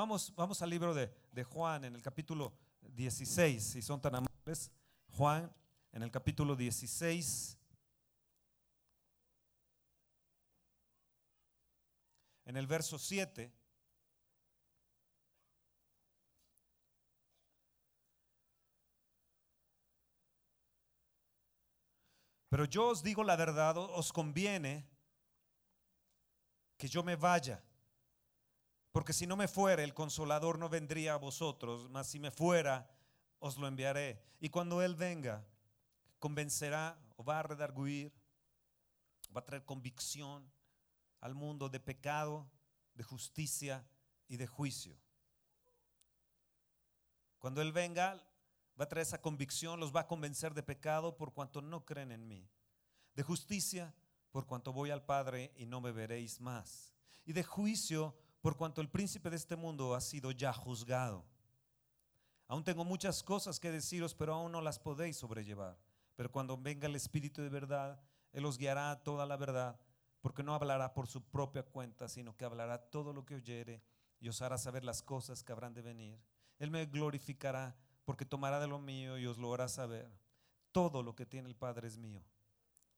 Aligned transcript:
Vamos, 0.00 0.32
vamos 0.34 0.62
al 0.62 0.70
libro 0.70 0.94
de, 0.94 1.12
de 1.30 1.44
Juan 1.44 1.84
en 1.84 1.94
el 1.94 2.00
capítulo 2.00 2.54
16, 2.80 3.62
si 3.62 3.82
son 3.82 4.00
tan 4.00 4.14
amables. 4.14 4.72
Juan 5.08 5.54
en 5.92 6.02
el 6.02 6.10
capítulo 6.10 6.56
16. 6.56 7.58
En 12.46 12.56
el 12.56 12.66
verso 12.66 12.98
7. 12.98 13.52
Pero 22.48 22.64
yo 22.64 22.88
os 22.88 23.02
digo 23.02 23.22
la 23.22 23.36
verdad, 23.36 23.76
os 23.76 24.10
conviene 24.14 24.88
que 26.78 26.88
yo 26.88 27.02
me 27.02 27.16
vaya. 27.16 27.62
Porque 28.92 29.12
si 29.12 29.26
no 29.26 29.36
me 29.36 29.48
fuera, 29.48 29.84
el 29.84 29.94
consolador 29.94 30.58
no 30.58 30.68
vendría 30.68 31.14
a 31.14 31.18
vosotros, 31.18 31.88
mas 31.90 32.08
si 32.08 32.18
me 32.18 32.30
fuera, 32.30 32.90
os 33.38 33.56
lo 33.56 33.66
enviaré. 33.66 34.20
Y 34.40 34.48
cuando 34.48 34.82
Él 34.82 34.96
venga, 34.96 35.44
convencerá 36.18 36.98
o 37.16 37.24
va 37.24 37.38
a 37.38 37.42
redarguir, 37.42 38.12
va 39.34 39.40
a 39.40 39.44
traer 39.44 39.64
convicción 39.64 40.50
al 41.20 41.34
mundo 41.34 41.68
de 41.68 41.78
pecado, 41.78 42.50
de 42.94 43.04
justicia 43.04 43.86
y 44.28 44.36
de 44.36 44.46
juicio. 44.46 44.98
Cuando 47.38 47.62
Él 47.62 47.72
venga, 47.72 48.22
va 48.78 48.84
a 48.84 48.88
traer 48.88 49.06
esa 49.06 49.20
convicción, 49.20 49.78
los 49.78 49.94
va 49.94 50.00
a 50.00 50.06
convencer 50.06 50.52
de 50.52 50.62
pecado 50.62 51.16
por 51.16 51.32
cuanto 51.32 51.62
no 51.62 51.84
creen 51.84 52.12
en 52.12 52.26
mí, 52.26 52.48
de 53.14 53.22
justicia 53.22 53.94
por 54.30 54.46
cuanto 54.46 54.72
voy 54.72 54.90
al 54.90 55.04
Padre 55.04 55.52
y 55.56 55.66
no 55.66 55.80
me 55.80 55.92
veréis 55.92 56.40
más, 56.40 56.94
y 57.24 57.32
de 57.32 57.42
juicio 57.42 58.16
por 58.40 58.56
cuanto 58.56 58.80
el 58.80 58.88
príncipe 58.88 59.30
de 59.30 59.36
este 59.36 59.56
mundo 59.56 59.94
ha 59.94 60.00
sido 60.00 60.30
ya 60.30 60.52
juzgado. 60.52 61.24
Aún 62.48 62.64
tengo 62.64 62.84
muchas 62.84 63.22
cosas 63.22 63.60
que 63.60 63.70
deciros, 63.70 64.14
pero 64.14 64.34
aún 64.34 64.52
no 64.52 64.60
las 64.60 64.78
podéis 64.78 65.16
sobrellevar. 65.16 65.78
Pero 66.16 66.32
cuando 66.32 66.56
venga 66.56 66.88
el 66.88 66.96
Espíritu 66.96 67.42
de 67.42 67.48
verdad, 67.48 68.00
Él 68.32 68.44
os 68.44 68.58
guiará 68.58 68.90
a 68.90 69.02
toda 69.02 69.24
la 69.24 69.36
verdad, 69.36 69.78
porque 70.20 70.42
no 70.42 70.54
hablará 70.54 70.92
por 70.92 71.06
su 71.06 71.22
propia 71.22 71.62
cuenta, 71.62 72.08
sino 72.08 72.36
que 72.36 72.44
hablará 72.44 72.78
todo 72.90 73.12
lo 73.12 73.24
que 73.24 73.36
oyere 73.36 73.82
y 74.20 74.28
os 74.28 74.42
hará 74.42 74.58
saber 74.58 74.84
las 74.84 75.02
cosas 75.02 75.42
que 75.42 75.52
habrán 75.52 75.74
de 75.74 75.82
venir. 75.82 76.20
Él 76.58 76.70
me 76.70 76.84
glorificará, 76.86 77.76
porque 78.04 78.26
tomará 78.26 78.58
de 78.58 78.66
lo 78.66 78.78
mío 78.78 79.16
y 79.18 79.26
os 79.26 79.38
lo 79.38 79.54
hará 79.54 79.68
saber. 79.68 80.10
Todo 80.72 81.02
lo 81.02 81.14
que 81.14 81.26
tiene 81.26 81.48
el 81.48 81.56
Padre 81.56 81.88
es 81.88 81.96
mío. 81.96 82.22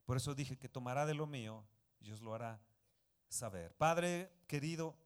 Por 0.05 0.17
eso 0.17 0.35
dije 0.35 0.59
que 0.59 0.69
tomará 0.69 1.07
de 1.07 1.15
lo 1.15 1.27
mío 1.27 1.65
y 2.01 2.13
os 2.13 2.21
lo 2.21 2.35
hará 2.35 2.61
saber. 3.29 3.75
Padre 3.77 4.33
querido, 4.47 4.97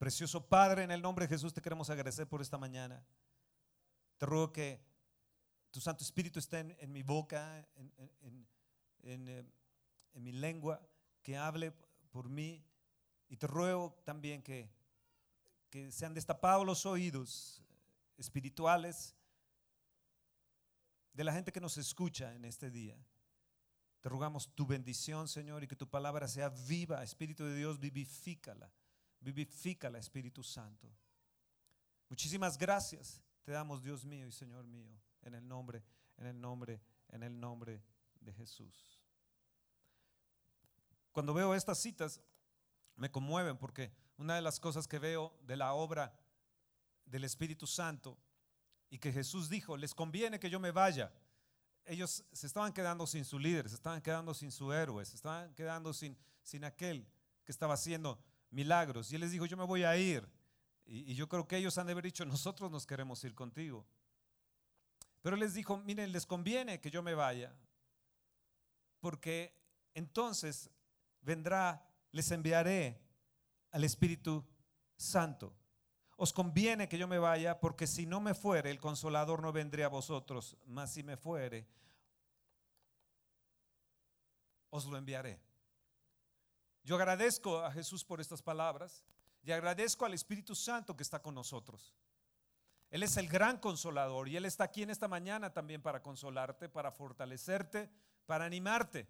precioso 0.00 0.48
Padre, 0.48 0.82
en 0.82 0.90
el 0.90 1.02
nombre 1.02 1.26
de 1.26 1.34
Jesús 1.34 1.52
te 1.52 1.60
queremos 1.60 1.90
agradecer 1.90 2.26
por 2.26 2.40
esta 2.40 2.56
mañana. 2.56 3.04
Te 4.16 4.24
ruego 4.24 4.50
que 4.50 4.82
tu 5.70 5.78
Santo 5.78 6.02
Espíritu 6.02 6.38
esté 6.38 6.60
en, 6.82 6.90
mi 6.90 7.02
boca, 7.02 7.68
en, 7.76 8.48
eh, 9.02 9.44
en 10.14 10.22
mi 10.22 10.32
lengua, 10.32 10.80
que 11.22 11.36
hable 11.36 11.74
por 12.10 12.30
mí. 12.30 12.64
Y 13.28 13.36
te 13.36 13.46
ruego 13.46 14.00
también 14.02 14.42
que, 14.42 14.72
que 15.68 15.92
sean 15.92 16.14
destapados 16.14 16.64
los 16.64 16.86
oídos 16.86 17.62
espirituales 18.16 19.14
de 21.12 21.24
la 21.24 21.34
gente 21.34 21.52
que 21.52 21.60
nos 21.60 21.76
escucha 21.76 22.34
en 22.34 22.46
este 22.46 22.70
día. 22.70 22.96
Te 24.00 24.08
rogamos 24.08 24.48
tu 24.54 24.66
bendición, 24.66 25.28
Señor, 25.28 25.62
y 25.62 25.68
que 25.68 25.76
tu 25.76 25.90
palabra 25.90 26.26
sea 26.26 26.48
viva. 26.48 27.04
Espíritu 27.04 27.44
de 27.44 27.54
Dios, 27.54 27.78
vivifícala. 27.78 28.72
Vivifícala, 29.20 29.98
Espíritu 29.98 30.42
Santo. 30.42 30.90
Muchísimas 32.08 32.56
gracias 32.56 33.22
te 33.42 33.52
damos, 33.52 33.82
Dios 33.82 34.04
mío 34.04 34.26
y 34.26 34.32
Señor 34.32 34.66
mío, 34.66 34.90
en 35.22 35.34
el 35.34 35.46
nombre, 35.46 35.82
en 36.18 36.26
el 36.26 36.40
nombre, 36.40 36.80
en 37.08 37.22
el 37.22 37.38
nombre 37.38 37.82
de 38.20 38.32
Jesús. 38.32 39.00
Cuando 41.12 41.34
veo 41.34 41.54
estas 41.54 41.80
citas, 41.80 42.20
me 42.96 43.10
conmueven 43.10 43.56
porque 43.56 43.92
una 44.18 44.36
de 44.36 44.42
las 44.42 44.60
cosas 44.60 44.86
que 44.86 44.98
veo 44.98 45.36
de 45.42 45.56
la 45.56 45.72
obra 45.72 46.14
del 47.06 47.24
Espíritu 47.24 47.66
Santo 47.66 48.18
y 48.90 48.98
que 48.98 49.12
Jesús 49.12 49.48
dijo, 49.48 49.76
les 49.76 49.94
conviene 49.94 50.38
que 50.38 50.50
yo 50.50 50.60
me 50.60 50.70
vaya. 50.70 51.12
Ellos 51.84 52.24
se 52.32 52.46
estaban 52.46 52.72
quedando 52.72 53.06
sin 53.06 53.24
su 53.24 53.38
líder, 53.38 53.68
se 53.68 53.74
estaban 53.74 54.02
quedando 54.02 54.34
sin 54.34 54.52
su 54.52 54.72
héroe, 54.72 55.04
se 55.04 55.16
estaban 55.16 55.54
quedando 55.54 55.92
sin, 55.92 56.16
sin 56.42 56.64
aquel 56.64 57.06
que 57.44 57.52
estaba 57.52 57.74
haciendo 57.74 58.22
milagros. 58.50 59.10
Y 59.10 59.16
él 59.16 59.22
les 59.22 59.32
dijo, 59.32 59.46
yo 59.46 59.56
me 59.56 59.64
voy 59.64 59.84
a 59.84 59.96
ir. 59.96 60.28
Y, 60.86 61.14
yo 61.14 61.28
creo 61.28 61.46
que 61.46 61.56
ellos 61.56 61.78
han 61.78 61.86
de 61.86 61.92
haber 61.92 62.04
dicho, 62.04 62.24
nosotros 62.24 62.70
nos 62.70 62.86
queremos 62.86 63.22
ir 63.24 63.34
contigo. 63.34 63.86
Pero 65.22 65.34
él 65.34 65.40
les 65.40 65.54
dijo, 65.54 65.78
miren, 65.78 66.12
les 66.12 66.26
conviene 66.26 66.80
que 66.80 66.90
yo 66.90 67.02
me 67.02 67.14
vaya, 67.14 67.54
porque 69.00 69.54
entonces 69.94 70.70
vendrá, 71.20 71.86
les 72.10 72.30
enviaré 72.30 73.00
al 73.70 73.84
Espíritu 73.84 74.44
Santo. 74.96 75.54
Os 76.16 76.32
conviene 76.32 76.88
que 76.88 76.98
yo 76.98 77.06
me 77.06 77.18
vaya, 77.18 77.60
porque 77.60 77.86
si 77.86 78.06
no 78.06 78.20
me 78.20 78.34
fuere, 78.34 78.70
el 78.70 78.80
consolador 78.80 79.42
no 79.42 79.52
vendría 79.52 79.86
a 79.86 79.90
vosotros, 79.90 80.56
mas 80.66 80.92
si 80.92 81.02
me 81.02 81.16
fuere, 81.16 81.66
os 84.70 84.86
lo 84.86 84.96
enviaré. 84.96 85.40
Yo 86.84 86.96
agradezco 86.96 87.58
a 87.58 87.70
Jesús 87.72 88.04
por 88.04 88.20
estas 88.20 88.42
palabras 88.42 89.04
y 89.42 89.52
agradezco 89.52 90.04
al 90.04 90.14
Espíritu 90.14 90.54
Santo 90.54 90.96
que 90.96 91.02
está 91.02 91.20
con 91.20 91.34
nosotros. 91.34 91.94
Él 92.90 93.02
es 93.02 93.16
el 93.16 93.28
gran 93.28 93.58
consolador 93.58 94.28
y 94.28 94.36
Él 94.36 94.44
está 94.44 94.64
aquí 94.64 94.82
en 94.82 94.90
esta 94.90 95.06
mañana 95.06 95.52
también 95.52 95.80
para 95.80 96.02
consolarte, 96.02 96.68
para 96.68 96.90
fortalecerte, 96.90 97.88
para 98.26 98.44
animarte. 98.44 99.06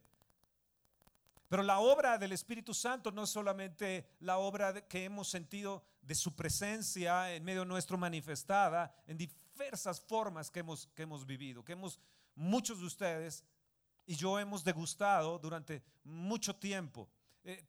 Pero 1.48 1.62
la 1.62 1.80
obra 1.80 2.18
del 2.18 2.32
Espíritu 2.32 2.74
Santo 2.74 3.10
no 3.10 3.24
es 3.24 3.30
solamente 3.30 4.06
la 4.20 4.38
obra 4.38 4.86
que 4.86 5.04
hemos 5.04 5.28
sentido 5.28 5.82
de 6.02 6.14
su 6.14 6.36
presencia 6.36 7.34
en 7.34 7.42
medio 7.42 7.64
nuestro 7.64 7.98
manifestada 7.98 8.94
en 9.06 9.16
diversas 9.16 10.00
formas 10.00 10.50
que 10.50 10.60
hemos, 10.60 10.86
que 10.94 11.02
hemos 11.02 11.26
vivido, 11.26 11.64
que 11.64 11.72
hemos, 11.72 11.98
muchos 12.34 12.80
de 12.80 12.86
ustedes 12.86 13.44
y 14.06 14.14
yo 14.14 14.38
hemos 14.38 14.62
degustado 14.62 15.38
durante 15.38 15.82
mucho 16.04 16.54
tiempo. 16.54 17.08
Eh, 17.44 17.64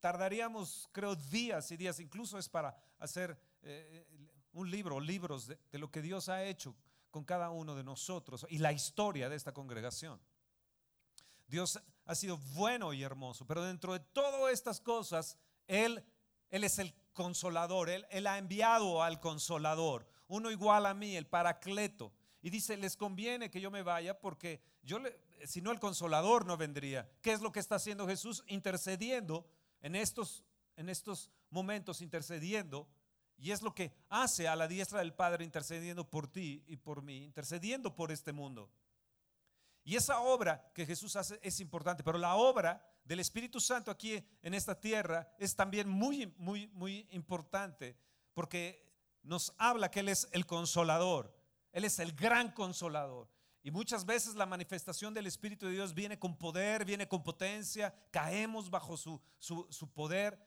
tardaríamos, 0.00 0.88
creo, 0.92 1.16
días 1.16 1.70
y 1.70 1.76
días, 1.76 2.00
incluso 2.00 2.38
es 2.38 2.48
para 2.48 2.76
hacer 2.98 3.38
eh, 3.62 4.06
un 4.52 4.70
libro, 4.70 5.00
libros 5.00 5.46
de, 5.46 5.58
de 5.70 5.78
lo 5.78 5.90
que 5.90 6.02
Dios 6.02 6.28
ha 6.28 6.44
hecho 6.44 6.76
con 7.10 7.24
cada 7.24 7.50
uno 7.50 7.74
de 7.74 7.84
nosotros 7.84 8.46
y 8.50 8.58
la 8.58 8.72
historia 8.72 9.28
de 9.28 9.36
esta 9.36 9.52
congregación. 9.52 10.20
Dios 11.46 11.80
ha 12.06 12.14
sido 12.14 12.38
bueno 12.54 12.92
y 12.92 13.02
hermoso, 13.02 13.46
pero 13.46 13.62
dentro 13.64 13.92
de 13.92 14.00
todas 14.00 14.52
estas 14.52 14.80
cosas, 14.80 15.38
Él, 15.66 16.04
Él 16.50 16.64
es 16.64 16.78
el 16.78 16.94
consolador, 17.12 17.88
Él, 17.88 18.06
Él 18.10 18.26
ha 18.26 18.38
enviado 18.38 19.02
al 19.02 19.20
consolador, 19.20 20.06
uno 20.26 20.50
igual 20.50 20.86
a 20.86 20.94
mí, 20.94 21.16
el 21.16 21.26
paracleto. 21.26 22.12
Y 22.42 22.50
dice, 22.50 22.76
les 22.76 22.96
conviene 22.96 23.50
que 23.50 23.60
yo 23.60 23.70
me 23.70 23.82
vaya 23.82 24.20
porque 24.20 24.60
yo, 24.82 24.98
si 25.46 25.60
no 25.60 25.70
el 25.70 25.80
consolador 25.80 26.46
no 26.46 26.56
vendría. 26.56 27.10
¿Qué 27.20 27.32
es 27.32 27.40
lo 27.40 27.52
que 27.52 27.60
está 27.60 27.76
haciendo 27.76 28.06
Jesús? 28.06 28.44
Intercediendo 28.46 29.46
en 29.80 29.96
estos, 29.96 30.44
en 30.76 30.88
estos 30.88 31.30
momentos, 31.50 32.00
intercediendo. 32.00 32.88
Y 33.36 33.50
es 33.50 33.62
lo 33.62 33.74
que 33.74 33.92
hace 34.08 34.48
a 34.48 34.56
la 34.56 34.68
diestra 34.68 35.00
del 35.00 35.12
Padre, 35.12 35.44
intercediendo 35.44 36.08
por 36.08 36.28
ti 36.28 36.64
y 36.66 36.76
por 36.76 37.02
mí, 37.02 37.24
intercediendo 37.24 37.94
por 37.94 38.12
este 38.12 38.32
mundo. 38.32 38.70
Y 39.84 39.96
esa 39.96 40.20
obra 40.20 40.70
que 40.74 40.86
Jesús 40.86 41.14
hace 41.16 41.38
es 41.42 41.60
importante, 41.60 42.02
pero 42.02 42.16
la 42.16 42.36
obra 42.36 42.82
del 43.04 43.20
Espíritu 43.20 43.60
Santo 43.60 43.90
aquí 43.90 44.24
en 44.42 44.54
esta 44.54 44.80
tierra 44.80 45.34
es 45.38 45.54
también 45.54 45.88
muy, 45.88 46.32
muy, 46.38 46.68
muy 46.68 47.06
importante, 47.10 47.98
porque 48.32 48.82
nos 49.22 49.52
habla 49.58 49.90
que 49.90 50.00
Él 50.00 50.08
es 50.08 50.26
el 50.32 50.46
consolador, 50.46 51.36
Él 51.70 51.84
es 51.84 51.98
el 51.98 52.12
gran 52.12 52.52
consolador. 52.52 53.28
Y 53.64 53.70
muchas 53.70 54.04
veces 54.04 54.34
la 54.34 54.44
manifestación 54.44 55.14
del 55.14 55.26
Espíritu 55.26 55.64
de 55.64 55.72
Dios 55.72 55.94
viene 55.94 56.18
con 56.18 56.36
poder, 56.36 56.84
viene 56.84 57.08
con 57.08 57.22
potencia, 57.22 57.94
caemos 58.10 58.68
bajo 58.68 58.98
su, 58.98 59.18
su, 59.38 59.90
poder, 59.90 60.38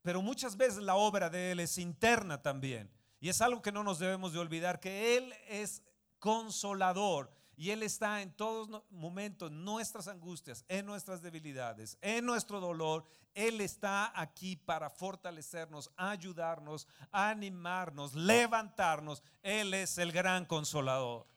pero 0.00 0.22
muchas 0.22 0.56
veces 0.56 0.78
la 0.78 0.94
obra 0.94 1.28
de 1.28 1.52
Él 1.52 1.60
es 1.60 1.76
interna 1.76 2.40
también. 2.40 2.90
Y 3.20 3.28
es 3.28 3.42
algo 3.42 3.60
que 3.60 3.72
no 3.72 3.84
nos 3.84 3.98
debemos 3.98 4.32
de 4.32 4.38
olvidar, 4.38 4.80
que 4.80 5.18
Él 5.18 5.34
es 5.48 5.82
consolador 6.18 7.30
y 7.56 7.72
Él 7.72 7.82
está 7.82 8.22
en 8.22 8.32
todos 8.32 8.82
momentos, 8.88 9.52
nuestras 9.52 10.08
angustias, 10.08 10.64
en 10.68 10.86
nuestras 10.86 11.20
debilidades, 11.20 11.98
en 12.00 12.24
nuestro 12.24 12.58
dolor. 12.58 13.04
Él 13.34 13.60
está 13.60 14.18
aquí 14.18 14.56
para 14.56 14.88
fortalecernos, 14.88 15.90
ayudarnos, 15.94 16.88
animarnos, 17.12 18.14
levantarnos. 18.14 19.22
Él 19.42 19.74
es 19.74 19.98
el 19.98 20.10
gran 20.10 20.46
consolador. 20.46 21.35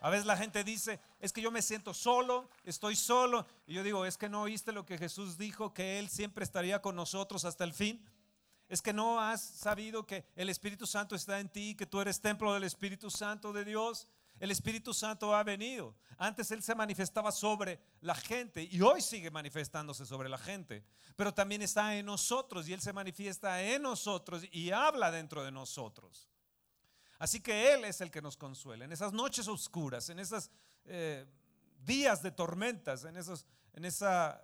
A 0.00 0.08
veces 0.08 0.24
la 0.24 0.36
gente 0.36 0.64
dice, 0.64 0.98
es 1.20 1.30
que 1.30 1.42
yo 1.42 1.50
me 1.50 1.60
siento 1.60 1.92
solo, 1.92 2.48
estoy 2.64 2.96
solo. 2.96 3.46
Y 3.66 3.74
yo 3.74 3.82
digo, 3.82 4.06
es 4.06 4.16
que 4.16 4.30
no 4.30 4.42
oíste 4.42 4.72
lo 4.72 4.86
que 4.86 4.96
Jesús 4.96 5.36
dijo, 5.36 5.74
que 5.74 5.98
Él 5.98 6.08
siempre 6.08 6.42
estaría 6.42 6.80
con 6.80 6.96
nosotros 6.96 7.44
hasta 7.44 7.64
el 7.64 7.74
fin. 7.74 8.02
es 8.68 8.80
que 8.80 8.92
no 8.92 9.20
has 9.20 9.42
sabido 9.42 10.06
que 10.06 10.24
el 10.36 10.48
Espíritu 10.48 10.86
Santo 10.86 11.14
está 11.14 11.38
en 11.40 11.48
ti, 11.48 11.74
que 11.74 11.86
tú 11.86 12.00
eres 12.00 12.20
templo 12.20 12.54
del 12.54 12.64
Espíritu 12.64 13.10
Santo 13.10 13.52
de 13.52 13.64
Dios. 13.64 14.08
El 14.38 14.50
Espíritu 14.50 14.94
Santo 14.94 15.34
ha 15.34 15.42
venido. 15.42 15.94
Antes 16.16 16.50
Él 16.50 16.62
se 16.62 16.74
manifestaba 16.74 17.30
sobre 17.30 17.78
la 18.00 18.14
gente 18.14 18.62
y 18.62 18.80
hoy 18.80 19.02
sigue 19.02 19.30
manifestándose 19.30 20.06
sobre 20.06 20.30
la 20.30 20.38
gente, 20.38 20.82
pero 21.14 21.34
también 21.34 21.60
está 21.60 21.94
en 21.96 22.06
nosotros 22.06 22.66
y 22.66 22.72
Él 22.72 22.80
se 22.80 22.94
manifiesta 22.94 23.62
en 23.62 23.82
nosotros 23.82 24.44
y 24.50 24.70
habla 24.70 25.10
dentro 25.10 25.44
de 25.44 25.50
nosotros. 25.50 26.30
Así 27.20 27.40
que 27.40 27.74
Él 27.74 27.84
es 27.84 28.00
el 28.00 28.10
que 28.10 28.22
nos 28.22 28.38
consuela 28.38 28.86
en 28.86 28.92
esas 28.92 29.12
noches 29.12 29.46
oscuras, 29.46 30.08
en 30.08 30.18
esos 30.18 30.50
eh, 30.86 31.26
días 31.84 32.22
de 32.22 32.30
tormentas, 32.30 33.04
en, 33.04 33.18
esos, 33.18 33.44
en, 33.74 33.84
esa, 33.84 34.42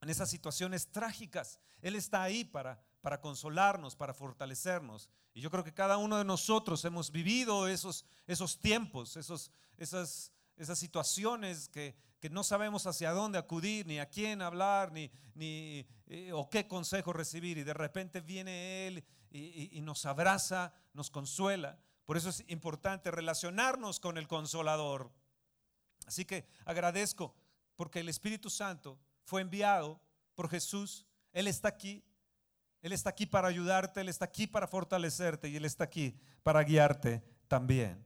en 0.00 0.08
esas 0.08 0.30
situaciones 0.30 0.90
trágicas. 0.90 1.60
Él 1.82 1.94
está 1.96 2.22
ahí 2.22 2.44
para, 2.44 2.82
para 3.02 3.20
consolarnos, 3.20 3.94
para 3.94 4.14
fortalecernos. 4.14 5.10
Y 5.34 5.42
yo 5.42 5.50
creo 5.50 5.62
que 5.62 5.74
cada 5.74 5.98
uno 5.98 6.16
de 6.16 6.24
nosotros 6.24 6.82
hemos 6.86 7.12
vivido 7.12 7.68
esos, 7.68 8.06
esos 8.26 8.58
tiempos, 8.58 9.18
esos, 9.18 9.52
esas, 9.76 10.32
esas 10.56 10.78
situaciones 10.78 11.68
que, 11.68 11.94
que 12.20 12.30
no 12.30 12.42
sabemos 12.42 12.86
hacia 12.86 13.12
dónde 13.12 13.36
acudir, 13.36 13.86
ni 13.86 13.98
a 13.98 14.08
quién 14.08 14.40
hablar, 14.40 14.92
ni, 14.92 15.10
ni 15.34 15.86
eh, 16.06 16.32
o 16.32 16.48
qué 16.48 16.66
consejo 16.66 17.12
recibir. 17.12 17.58
Y 17.58 17.64
de 17.64 17.74
repente 17.74 18.22
viene 18.22 18.86
Él 18.86 19.04
y, 19.30 19.76
y 19.76 19.80
nos 19.82 20.06
abraza, 20.06 20.72
nos 20.94 21.10
consuela. 21.10 21.78
Por 22.08 22.16
eso 22.16 22.30
es 22.30 22.42
importante 22.48 23.10
relacionarnos 23.10 24.00
con 24.00 24.16
el 24.16 24.26
consolador. 24.26 25.12
Así 26.06 26.24
que 26.24 26.46
agradezco 26.64 27.34
porque 27.76 28.00
el 28.00 28.08
Espíritu 28.08 28.48
Santo 28.48 28.98
fue 29.24 29.42
enviado 29.42 30.00
por 30.34 30.48
Jesús. 30.48 31.04
Él 31.34 31.46
está 31.46 31.68
aquí. 31.68 32.02
Él 32.80 32.94
está 32.94 33.10
aquí 33.10 33.26
para 33.26 33.48
ayudarte, 33.48 34.00
Él 34.00 34.08
está 34.08 34.24
aquí 34.24 34.46
para 34.46 34.66
fortalecerte 34.66 35.50
y 35.50 35.56
Él 35.56 35.66
está 35.66 35.84
aquí 35.84 36.16
para 36.42 36.62
guiarte 36.62 37.22
también. 37.46 38.02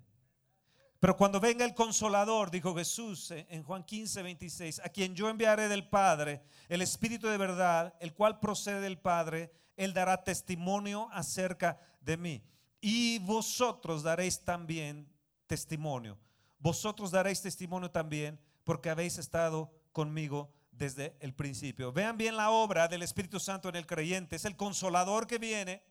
Pero 0.98 1.16
cuando 1.16 1.38
venga 1.38 1.64
el 1.64 1.72
consolador, 1.72 2.50
dijo 2.50 2.74
Jesús 2.74 3.30
en 3.30 3.62
Juan 3.62 3.84
15, 3.84 4.20
26, 4.20 4.80
a 4.80 4.88
quien 4.88 5.14
yo 5.14 5.28
enviaré 5.28 5.68
del 5.68 5.88
Padre, 5.88 6.42
el 6.68 6.82
Espíritu 6.82 7.28
de 7.28 7.38
verdad, 7.38 7.94
el 8.00 8.14
cual 8.14 8.40
procede 8.40 8.80
del 8.80 8.98
Padre, 8.98 9.52
Él 9.76 9.94
dará 9.94 10.24
testimonio 10.24 11.08
acerca 11.12 11.78
de 12.00 12.16
mí 12.16 12.42
y 12.84 13.20
vosotros 13.20 14.02
daréis 14.02 14.44
también 14.44 15.08
testimonio. 15.46 16.18
Vosotros 16.58 17.12
daréis 17.12 17.40
testimonio 17.40 17.90
también 17.90 18.38
porque 18.64 18.90
habéis 18.90 19.18
estado 19.18 19.72
conmigo 19.92 20.52
desde 20.72 21.16
el 21.20 21.32
principio. 21.32 21.92
Vean 21.92 22.18
bien 22.18 22.36
la 22.36 22.50
obra 22.50 22.88
del 22.88 23.04
Espíritu 23.04 23.38
Santo 23.38 23.68
en 23.68 23.76
el 23.76 23.86
creyente. 23.86 24.34
Es 24.34 24.44
el 24.44 24.56
consolador 24.56 25.28
que 25.28 25.38
viene, 25.38 25.82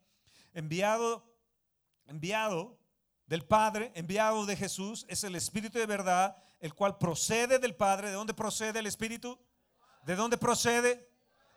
enviado, 0.52 1.34
enviado 2.06 2.78
del 3.26 3.42
Padre, 3.42 3.90
enviado 3.94 4.44
de 4.44 4.54
Jesús. 4.54 5.06
Es 5.08 5.24
el 5.24 5.34
Espíritu 5.34 5.78
de 5.78 5.86
verdad, 5.86 6.36
el 6.60 6.74
cual 6.74 6.98
procede 6.98 7.58
del 7.58 7.74
Padre. 7.74 8.08
¿De 8.08 8.14
dónde 8.14 8.34
procede 8.34 8.80
el 8.80 8.86
Espíritu? 8.86 9.38
¿De 10.04 10.14
dónde 10.14 10.36
procede? 10.36 11.08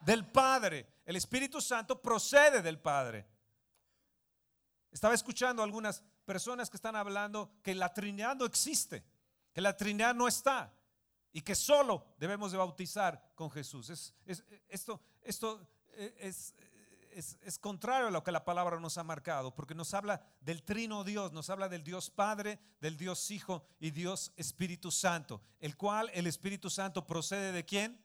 Del 0.06 0.26
Padre. 0.26 0.88
El 1.06 1.18
Espíritu 1.18 1.60
Santo 1.60 2.02
procede 2.02 2.62
del 2.62 2.80
Padre. 2.80 3.35
Estaba 4.96 5.14
escuchando 5.14 5.62
a 5.62 5.66
algunas 5.66 6.02
personas 6.24 6.70
que 6.70 6.78
están 6.78 6.96
hablando 6.96 7.52
que 7.62 7.76
la 7.76 7.94
Trinidad 7.94 8.34
no 8.34 8.46
existe, 8.46 9.04
que 9.52 9.60
la 9.60 9.76
Trinidad 9.76 10.16
no 10.16 10.26
está 10.26 10.74
y 11.34 11.42
que 11.42 11.54
solo 11.54 12.16
debemos 12.18 12.54
de 12.54 12.60
bautizar 12.60 13.34
con 13.36 13.52
Jesús. 13.52 13.90
Es, 13.90 14.16
esto 14.70 15.02
esto 15.22 15.68
eh, 15.96 16.16
es, 16.22 16.54
es, 17.42 17.60
contrario 17.60 18.08
a 18.08 18.10
lo 18.10 18.24
que 18.24 18.32
la 18.32 18.46
palabra 18.46 18.80
nos 18.80 18.98
ha 18.98 19.04
marcado, 19.04 19.54
porque 19.54 19.76
nos 19.76 19.94
habla 19.94 20.26
del 20.40 20.64
trino 20.64 21.04
Dios, 21.04 21.34
nos 21.34 21.50
habla 21.50 21.68
del 21.68 21.84
Dios 21.84 22.10
Padre, 22.10 22.58
del 22.80 22.96
Dios 22.96 23.30
Hijo 23.32 23.66
y 23.82 23.92
Dios 23.92 24.32
Espíritu 24.38 24.92
Santo, 24.92 25.42
el 25.60 25.76
cual 25.76 26.10
el 26.14 26.26
Espíritu 26.26 26.70
Santo 26.70 27.06
procede 27.06 27.52
de 27.52 27.66
quién? 27.66 28.02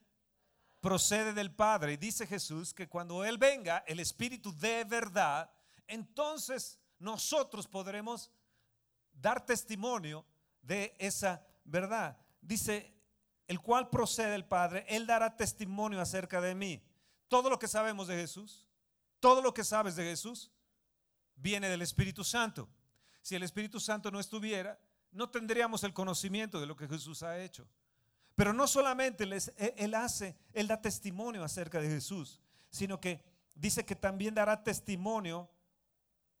Procede 0.81 1.31
del 1.31 1.55
Padre. 1.55 1.93
Y 1.93 1.97
dice 1.97 2.27
Jesús 2.27 2.73
que 2.73 2.89
cuando 2.89 3.23
Él 3.23 3.37
venga, 3.37 3.77
el 3.87 4.01
Espíritu 4.01 4.53
de 4.57 4.83
verdad, 4.83 5.49
entonces 5.87 6.80
nosotros 7.01 7.67
podremos 7.67 8.31
dar 9.11 9.45
testimonio 9.45 10.25
de 10.61 10.95
esa 10.99 11.45
verdad. 11.63 12.17
Dice, 12.41 12.93
el 13.47 13.59
cual 13.59 13.89
procede 13.89 14.35
el 14.35 14.45
Padre, 14.45 14.85
Él 14.87 15.07
dará 15.07 15.35
testimonio 15.35 15.99
acerca 15.99 16.39
de 16.39 16.55
mí. 16.55 16.81
Todo 17.27 17.49
lo 17.49 17.57
que 17.57 17.67
sabemos 17.67 18.07
de 18.07 18.15
Jesús, 18.15 18.67
todo 19.19 19.41
lo 19.41 19.53
que 19.53 19.63
sabes 19.63 19.95
de 19.95 20.03
Jesús, 20.03 20.51
viene 21.35 21.69
del 21.69 21.81
Espíritu 21.81 22.23
Santo. 22.23 22.69
Si 23.21 23.35
el 23.35 23.43
Espíritu 23.43 23.79
Santo 23.79 24.11
no 24.11 24.19
estuviera, 24.19 24.79
no 25.11 25.29
tendríamos 25.29 25.83
el 25.83 25.93
conocimiento 25.93 26.59
de 26.59 26.67
lo 26.67 26.75
que 26.75 26.87
Jesús 26.87 27.23
ha 27.23 27.39
hecho. 27.39 27.67
Pero 28.35 28.53
no 28.53 28.67
solamente 28.67 29.23
él 29.23 29.93
hace, 29.95 30.37
Él 30.53 30.67
da 30.67 30.81
testimonio 30.81 31.43
acerca 31.43 31.81
de 31.81 31.89
Jesús, 31.89 32.39
sino 32.69 32.99
que 32.99 33.23
dice 33.55 33.85
que 33.85 33.95
también 33.95 34.33
dará 34.33 34.63
testimonio 34.63 35.49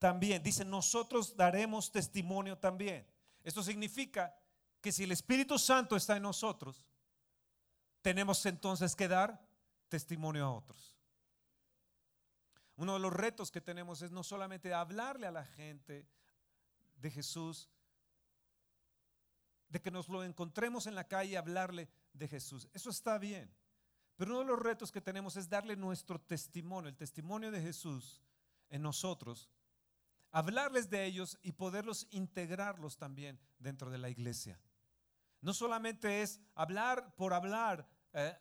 también. 0.01 0.41
Dice, 0.41 0.65
nosotros 0.65 1.37
daremos 1.37 1.91
testimonio 1.91 2.57
también. 2.57 3.05
Esto 3.43 3.61
significa 3.61 4.35
que 4.81 4.91
si 4.91 5.03
el 5.03 5.11
Espíritu 5.11 5.59
Santo 5.59 5.95
está 5.95 6.17
en 6.17 6.23
nosotros, 6.23 6.87
tenemos 8.01 8.43
entonces 8.47 8.95
que 8.95 9.07
dar 9.07 9.39
testimonio 9.89 10.43
a 10.43 10.53
otros. 10.53 10.97
Uno 12.77 12.93
de 12.93 12.99
los 12.99 13.13
retos 13.13 13.51
que 13.51 13.61
tenemos 13.61 14.01
es 14.01 14.09
no 14.09 14.23
solamente 14.23 14.73
hablarle 14.73 15.27
a 15.27 15.31
la 15.31 15.45
gente 15.45 16.07
de 16.95 17.11
Jesús, 17.11 17.69
de 19.69 19.81
que 19.83 19.91
nos 19.91 20.09
lo 20.09 20.23
encontremos 20.23 20.87
en 20.87 20.95
la 20.95 21.07
calle 21.07 21.33
y 21.33 21.35
hablarle 21.35 21.87
de 22.13 22.27
Jesús. 22.27 22.67
Eso 22.73 22.89
está 22.89 23.19
bien. 23.19 23.53
Pero 24.17 24.31
uno 24.31 24.39
de 24.39 24.47
los 24.47 24.59
retos 24.59 24.91
que 24.91 24.99
tenemos 24.99 25.35
es 25.35 25.47
darle 25.47 25.75
nuestro 25.75 26.19
testimonio, 26.19 26.89
el 26.89 26.97
testimonio 26.97 27.51
de 27.51 27.61
Jesús 27.61 28.19
en 28.71 28.81
nosotros 28.81 29.47
hablarles 30.31 30.89
de 30.89 31.05
ellos 31.05 31.37
y 31.41 31.51
poderlos 31.51 32.07
integrarlos 32.11 32.97
también 32.97 33.39
dentro 33.59 33.89
de 33.89 33.97
la 33.97 34.09
iglesia. 34.09 34.59
No 35.41 35.53
solamente 35.53 36.21
es 36.21 36.39
hablar 36.55 37.15
por 37.15 37.33
hablar 37.33 37.87
eh, 38.13 38.35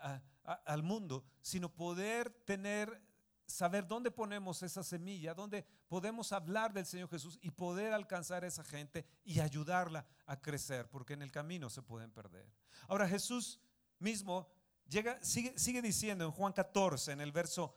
al 0.65 0.83
mundo, 0.83 1.25
sino 1.41 1.73
poder 1.73 2.31
tener, 2.45 3.03
saber 3.47 3.87
dónde 3.87 4.11
ponemos 4.11 4.63
esa 4.63 4.83
semilla, 4.83 5.35
dónde 5.35 5.65
podemos 5.89 6.33
hablar 6.33 6.73
del 6.73 6.87
Señor 6.87 7.09
Jesús 7.09 7.39
y 7.41 7.51
poder 7.51 7.93
alcanzar 7.93 8.45
a 8.45 8.47
esa 8.47 8.64
gente 8.64 9.07
y 9.25 9.41
ayudarla 9.41 10.07
a 10.26 10.41
crecer, 10.41 10.88
porque 10.91 11.14
en 11.14 11.23
el 11.23 11.33
camino 11.33 11.71
se 11.71 11.83
pueden 11.83 12.11
perder. 12.11 12.53
Ahora 12.88 13.09
Jesús 13.09 13.61
mismo 13.99 14.49
llega, 14.88 15.23
sigue, 15.23 15.59
sigue 15.59 15.83
diciendo 15.83 16.25
en 16.25 16.31
Juan 16.33 16.53
14, 16.53 17.12
en 17.12 17.21
el 17.21 17.33
verso 17.33 17.75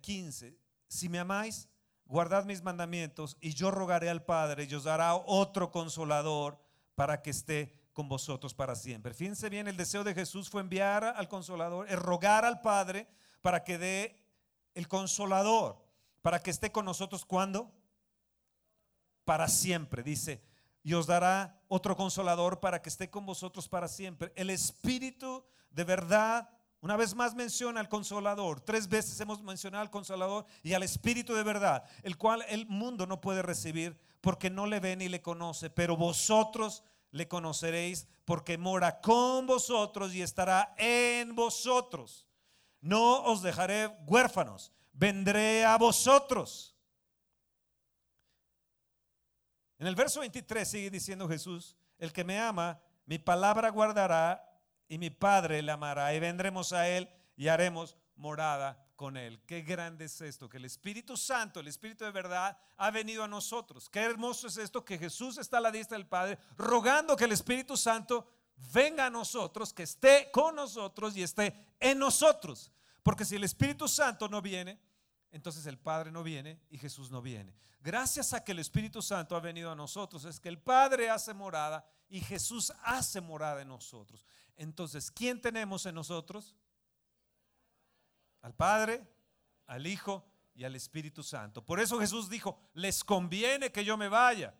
15, 0.00 0.46
eh, 0.46 0.58
si 0.86 1.08
me 1.08 1.18
amáis, 1.18 1.68
guardad 2.12 2.44
mis 2.44 2.62
mandamientos 2.62 3.38
y 3.40 3.54
yo 3.54 3.70
rogaré 3.70 4.10
al 4.10 4.22
Padre 4.22 4.68
y 4.68 4.74
os 4.74 4.84
dará 4.84 5.14
otro 5.14 5.70
consolador 5.70 6.60
para 6.94 7.22
que 7.22 7.30
esté 7.30 7.74
con 7.94 8.06
vosotros 8.06 8.52
para 8.52 8.74
siempre. 8.74 9.14
Fíjense 9.14 9.48
bien, 9.48 9.66
el 9.66 9.78
deseo 9.78 10.04
de 10.04 10.12
Jesús 10.12 10.50
fue 10.50 10.60
enviar 10.60 11.04
al 11.04 11.26
consolador, 11.26 11.88
es 11.88 11.98
rogar 11.98 12.44
al 12.44 12.60
Padre 12.60 13.08
para 13.40 13.64
que 13.64 13.78
dé 13.78 14.22
el 14.74 14.88
consolador, 14.88 15.82
para 16.20 16.42
que 16.42 16.50
esté 16.50 16.70
con 16.70 16.84
nosotros 16.84 17.24
cuando? 17.24 17.72
Para 19.24 19.48
siempre, 19.48 20.02
dice, 20.02 20.42
y 20.82 20.92
os 20.92 21.06
dará 21.06 21.62
otro 21.68 21.96
consolador 21.96 22.60
para 22.60 22.82
que 22.82 22.90
esté 22.90 23.08
con 23.08 23.24
vosotros 23.24 23.70
para 23.70 23.88
siempre. 23.88 24.34
El 24.36 24.50
Espíritu 24.50 25.46
de 25.70 25.84
verdad 25.84 26.50
una 26.82 26.96
vez 26.96 27.14
más 27.14 27.34
menciona 27.36 27.78
al 27.78 27.88
consolador. 27.88 28.60
Tres 28.60 28.88
veces 28.88 29.18
hemos 29.20 29.40
mencionado 29.40 29.82
al 29.82 29.90
consolador 29.90 30.46
y 30.64 30.72
al 30.72 30.82
Espíritu 30.82 31.32
de 31.32 31.44
verdad, 31.44 31.84
el 32.02 32.18
cual 32.18 32.44
el 32.48 32.66
mundo 32.66 33.06
no 33.06 33.20
puede 33.20 33.40
recibir 33.40 33.96
porque 34.20 34.50
no 34.50 34.66
le 34.66 34.80
ve 34.80 34.96
ni 34.96 35.08
le 35.08 35.22
conoce, 35.22 35.70
pero 35.70 35.96
vosotros 35.96 36.82
le 37.12 37.28
conoceréis 37.28 38.08
porque 38.24 38.58
mora 38.58 39.00
con 39.00 39.46
vosotros 39.46 40.12
y 40.12 40.22
estará 40.22 40.74
en 40.76 41.36
vosotros. 41.36 42.26
No 42.80 43.22
os 43.26 43.42
dejaré 43.42 43.86
huérfanos, 44.08 44.72
vendré 44.92 45.64
a 45.64 45.78
vosotros. 45.78 46.74
En 49.78 49.86
el 49.86 49.94
verso 49.94 50.18
23 50.18 50.68
sigue 50.68 50.90
diciendo 50.90 51.28
Jesús, 51.28 51.76
el 51.98 52.12
que 52.12 52.24
me 52.24 52.40
ama, 52.40 52.80
mi 53.06 53.20
palabra 53.20 53.70
guardará 53.70 54.51
y 54.92 54.98
mi 54.98 55.08
Padre 55.08 55.62
le 55.62 55.72
amará 55.72 56.14
y 56.14 56.20
vendremos 56.20 56.74
a 56.74 56.86
Él 56.86 57.08
y 57.34 57.48
haremos 57.48 57.96
morada 58.14 58.78
con 58.94 59.16
Él. 59.16 59.40
Qué 59.46 59.62
grande 59.62 60.04
es 60.04 60.20
esto, 60.20 60.50
que 60.50 60.58
el 60.58 60.66
Espíritu 60.66 61.16
Santo, 61.16 61.60
el 61.60 61.68
Espíritu 61.68 62.04
de 62.04 62.10
verdad, 62.10 62.58
ha 62.76 62.90
venido 62.90 63.24
a 63.24 63.26
nosotros. 63.26 63.88
Qué 63.88 64.00
hermoso 64.00 64.48
es 64.48 64.58
esto, 64.58 64.84
que 64.84 64.98
Jesús 64.98 65.38
está 65.38 65.56
a 65.56 65.60
la 65.62 65.72
diestra 65.72 65.96
del 65.96 66.06
Padre, 66.06 66.38
rogando 66.58 67.16
que 67.16 67.24
el 67.24 67.32
Espíritu 67.32 67.74
Santo 67.74 68.28
venga 68.70 69.06
a 69.06 69.10
nosotros, 69.10 69.72
que 69.72 69.84
esté 69.84 70.30
con 70.30 70.56
nosotros 70.56 71.16
y 71.16 71.22
esté 71.22 71.54
en 71.80 71.98
nosotros. 71.98 72.70
Porque 73.02 73.24
si 73.24 73.36
el 73.36 73.44
Espíritu 73.44 73.88
Santo 73.88 74.28
no 74.28 74.42
viene, 74.42 74.78
entonces 75.30 75.64
el 75.64 75.78
Padre 75.78 76.12
no 76.12 76.22
viene 76.22 76.60
y 76.68 76.76
Jesús 76.76 77.10
no 77.10 77.22
viene. 77.22 77.56
Gracias 77.80 78.34
a 78.34 78.44
que 78.44 78.52
el 78.52 78.58
Espíritu 78.58 79.00
Santo 79.00 79.36
ha 79.36 79.40
venido 79.40 79.72
a 79.72 79.74
nosotros, 79.74 80.26
es 80.26 80.38
que 80.38 80.50
el 80.50 80.58
Padre 80.58 81.08
hace 81.08 81.32
morada 81.32 81.82
y 82.10 82.20
Jesús 82.20 82.70
hace 82.84 83.22
morada 83.22 83.62
en 83.62 83.68
nosotros. 83.68 84.26
Entonces, 84.62 85.10
¿quién 85.10 85.40
tenemos 85.40 85.86
en 85.86 85.96
nosotros? 85.96 86.54
Al 88.42 88.54
Padre, 88.54 89.04
al 89.66 89.88
Hijo 89.88 90.24
y 90.54 90.62
al 90.62 90.76
Espíritu 90.76 91.24
Santo. 91.24 91.66
Por 91.66 91.80
eso 91.80 91.98
Jesús 91.98 92.30
dijo, 92.30 92.60
les 92.72 93.02
conviene 93.02 93.72
que 93.72 93.84
yo 93.84 93.96
me 93.96 94.08
vaya. 94.08 94.54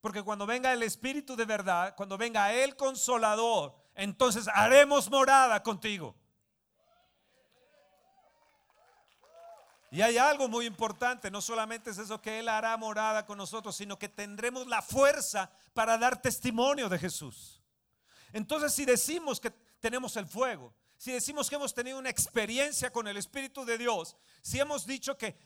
Porque 0.00 0.24
cuando 0.24 0.46
venga 0.46 0.72
el 0.72 0.82
Espíritu 0.82 1.36
de 1.36 1.44
verdad, 1.44 1.94
cuando 1.94 2.18
venga 2.18 2.52
el 2.52 2.74
consolador, 2.74 3.76
entonces 3.94 4.48
haremos 4.52 5.08
morada 5.08 5.62
contigo. 5.62 6.16
Y 9.92 10.02
hay 10.02 10.18
algo 10.18 10.48
muy 10.48 10.66
importante, 10.66 11.30
no 11.30 11.40
solamente 11.40 11.90
es 11.90 11.98
eso 11.98 12.20
que 12.20 12.40
Él 12.40 12.48
hará 12.48 12.76
morada 12.76 13.24
con 13.24 13.38
nosotros, 13.38 13.76
sino 13.76 13.96
que 13.96 14.08
tendremos 14.08 14.66
la 14.66 14.82
fuerza 14.82 15.52
para 15.72 15.96
dar 15.96 16.20
testimonio 16.20 16.88
de 16.88 16.98
Jesús. 16.98 17.55
Entonces, 18.32 18.72
si 18.72 18.84
decimos 18.84 19.40
que 19.40 19.50
tenemos 19.80 20.16
el 20.16 20.26
fuego, 20.26 20.74
si 20.96 21.12
decimos 21.12 21.48
que 21.48 21.56
hemos 21.56 21.74
tenido 21.74 21.98
una 21.98 22.08
experiencia 22.08 22.90
con 22.90 23.06
el 23.06 23.16
Espíritu 23.16 23.64
de 23.64 23.76
Dios, 23.76 24.16
si 24.40 24.58
hemos 24.58 24.86
dicho 24.86 25.18
que 25.18 25.38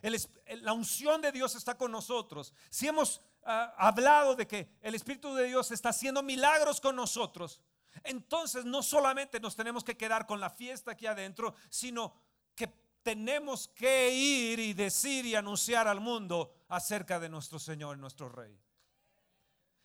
la 0.63 0.73
unción 0.73 1.21
de 1.21 1.33
Dios 1.33 1.55
está 1.57 1.77
con 1.77 1.91
nosotros, 1.91 2.55
si 2.71 2.87
hemos 2.87 3.21
ah, 3.45 3.75
hablado 3.77 4.37
de 4.37 4.47
que 4.47 4.79
el 4.81 4.95
Espíritu 4.95 5.35
de 5.35 5.45
Dios 5.45 5.71
está 5.73 5.89
haciendo 5.89 6.23
milagros 6.23 6.81
con 6.81 6.95
nosotros, 6.95 7.61
entonces 8.05 8.65
no 8.65 8.83
solamente 8.83 9.41
nos 9.41 9.57
tenemos 9.57 9.83
que 9.83 9.97
quedar 9.97 10.27
con 10.27 10.39
la 10.39 10.51
fiesta 10.51 10.93
aquí 10.93 11.07
adentro, 11.07 11.55
sino 11.69 12.15
que 12.55 12.69
tenemos 13.03 13.69
que 13.69 14.11
ir 14.13 14.61
y 14.61 14.73
decir 14.73 15.27
y 15.27 15.35
anunciar 15.35 15.89
al 15.89 16.01
mundo 16.01 16.55
acerca 16.69 17.19
de 17.19 17.29
nuestro 17.29 17.59
Señor, 17.59 17.99
nuestro 17.99 18.29
Rey. 18.29 18.57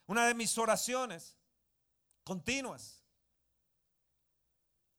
Una 0.08 0.28
de 0.28 0.36
mis 0.36 0.56
oraciones 0.60 1.38
continuas 2.25 3.05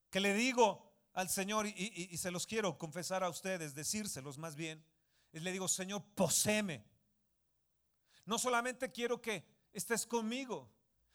que 0.09 0.19
le 0.19 0.33
digo 0.33 0.91
al 1.13 1.29
Señor 1.29 1.67
y, 1.67 2.17
se 2.17 2.31
los 2.31 2.47
quiero 2.47 2.77
confesar 2.77 3.23
a 3.23 3.29
ustedes, 3.29 3.75
decírselos 3.75 4.37
más 4.37 4.55
bien, 4.55 4.83
le 5.31 5.51
digo, 5.51 5.67
Señor, 5.67 6.03
poseme. 6.15 6.83
No 8.25 8.39
solamente 8.39 8.91
quiero 8.91 9.21
que 9.21 9.45
estés 9.73 10.07
conmigo, 10.07 10.71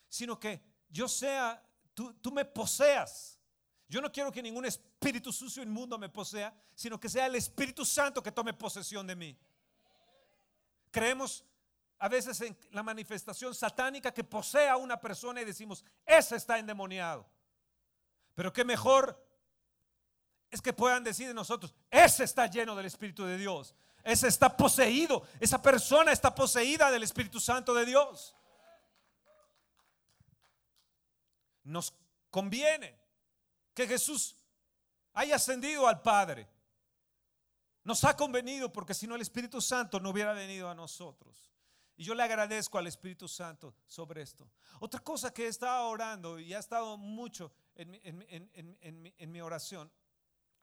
sino 0.09 0.39
que 0.39 0.63
yo 0.89 1.09
sea, 1.09 1.65
tú, 1.95 2.13
tú 2.15 2.31
me 2.31 2.45
poseas. 2.45 3.41
Yo 3.89 4.01
no 4.01 4.13
quiero 4.13 4.31
que 4.31 4.43
ningún 4.43 4.67
espíritu 4.67 5.33
sucio 5.33 5.63
inmundo 5.63 5.99
me 5.99 6.09
posea, 6.09 6.55
sino 6.75 7.01
que 7.01 7.09
sea 7.09 7.27
el 7.27 7.35
Espíritu 7.35 7.85
Santo 7.85 8.23
que 8.23 8.33
tome 8.33 8.53
posesión 8.55 9.07
de 9.07 9.17
mí. 9.17 9.39
Creemos 10.91 11.45
a 12.03 12.09
veces 12.09 12.41
en 12.41 12.59
la 12.73 12.83
manifestación 12.83 13.55
satánica 13.55 14.13
que 14.13 14.25
posee 14.25 14.69
a 14.69 14.77
una 14.77 14.99
persona 14.99 15.41
y 15.41 15.45
decimos, 15.45 15.85
ese 16.05 16.35
está 16.35 16.59
endemoniado. 16.59 17.25
Pero 18.35 18.53
qué 18.53 18.65
mejor 18.65 19.25
es 20.51 20.61
que 20.61 20.73
puedan 20.73 21.05
decir 21.05 21.29
de 21.29 21.35
nosotros, 21.35 21.73
ese 21.89 22.25
está 22.25 22.49
lleno 22.49 22.75
del 22.75 22.87
Espíritu 22.87 23.25
de 23.25 23.37
Dios. 23.37 23.77
Ese 24.03 24.27
está 24.27 24.57
poseído. 24.57 25.23
Esa 25.39 25.63
persona 25.63 26.11
está 26.11 26.35
poseída 26.35 26.91
del 26.91 27.05
Espíritu 27.05 27.39
Santo 27.39 27.73
de 27.73 27.87
Dios. 27.87 28.35
Nos 31.63 31.95
conviene 32.31 32.99
que 33.75 33.87
Jesús 33.87 34.35
haya 35.13 35.37
ascendido 35.37 35.87
al 35.87 36.03
Padre. 36.03 36.49
Nos 37.85 38.03
ha 38.03 38.17
convenido 38.17 38.73
porque 38.73 38.93
si 38.93 39.07
no 39.07 39.15
el 39.15 39.23
Espíritu 39.23 39.61
Santo 39.61 40.01
no 40.01 40.11
hubiera 40.11 40.33
venido 40.33 40.69
a 40.69 40.75
nosotros. 40.75 41.52
Y 41.97 42.05
yo 42.05 42.15
le 42.15 42.23
agradezco 42.23 42.79
al 42.79 42.87
Espíritu 42.87 43.29
Santo 43.29 43.75
sobre 43.87 44.23
esto. 44.23 44.51
Otra 44.81 45.01
cosa 45.01 45.33
que 45.33 45.45
he 45.45 45.49
estado 45.49 45.89
orando 45.89 46.39
y 46.39 46.55
ha 46.55 46.59
estado 46.59 46.97
mucho 46.97 47.53
en, 47.75 49.33
mi 49.33 49.41
oración 49.41 49.91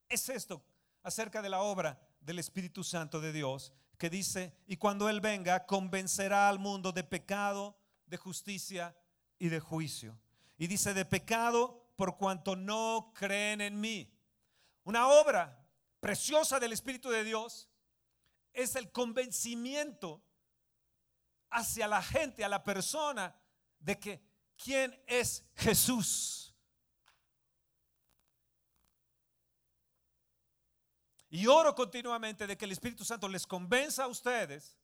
es 0.07 0.29
esto 0.29 0.63
acerca 1.03 1.41
de 1.41 1.50
la 1.50 1.62
obra 1.62 2.00
del 2.19 2.39
Espíritu 2.39 2.83
Santo 2.83 3.21
de 3.21 3.31
Dios 3.31 3.74
que 3.98 4.09
dice, 4.09 4.55
y 4.65 4.77
cuando 4.77 5.09
Él 5.09 5.19
venga, 5.19 5.65
convencerá 5.65 6.48
al 6.48 6.57
mundo 6.57 6.91
de 6.91 7.03
pecado, 7.03 7.77
de 8.05 8.17
justicia 8.17 8.95
y 9.38 9.50
de 9.50 9.59
juicio. 9.59 10.17
Y 10.57 10.67
dice, 10.67 10.93
de 10.93 11.05
pecado 11.05 11.91
por 11.95 12.17
cuanto 12.17 12.55
no 12.55 13.12
creen 13.13 13.59
en 13.59 13.79
mí. 13.79 14.09
Una 14.86 15.09
obra 15.09 15.67
preciosa 16.00 16.59
del 16.59 16.71
Espíritu 16.71 17.09
de 17.09 17.25
Dios 17.25 17.67
es 18.53 18.75
el 18.75 18.89
convencimiento 18.91 20.24
hacia 21.50 21.88
la 21.88 22.01
gente, 22.01 22.44
a 22.44 22.50
la 22.50 22.63
persona, 22.63 23.36
de 23.79 24.00
que 24.00 24.22
quién 24.58 25.01
es 25.08 25.46
Jesús. 25.56 26.50
Y 31.29 31.46
oro 31.46 31.75
continuamente 31.75 32.48
de 32.48 32.58
que 32.58 32.65
el 32.65 32.72
Espíritu 32.72 33.06
Santo 33.06 33.27
les 33.27 33.46
convenza 33.46 34.06
a 34.06 34.08
ustedes, 34.08 34.77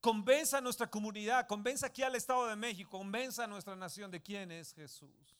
convenza 0.00 0.58
a 0.58 0.60
nuestra 0.60 0.90
comunidad, 0.90 1.46
convenza 1.46 1.86
aquí 1.86 2.02
al 2.02 2.14
Estado 2.14 2.46
de 2.46 2.56
México, 2.56 2.90
convenza 2.98 3.44
a 3.44 3.46
nuestra 3.46 3.76
nación 3.76 4.10
de 4.10 4.22
quién 4.22 4.50
es 4.50 4.72
Jesús. 4.72 5.36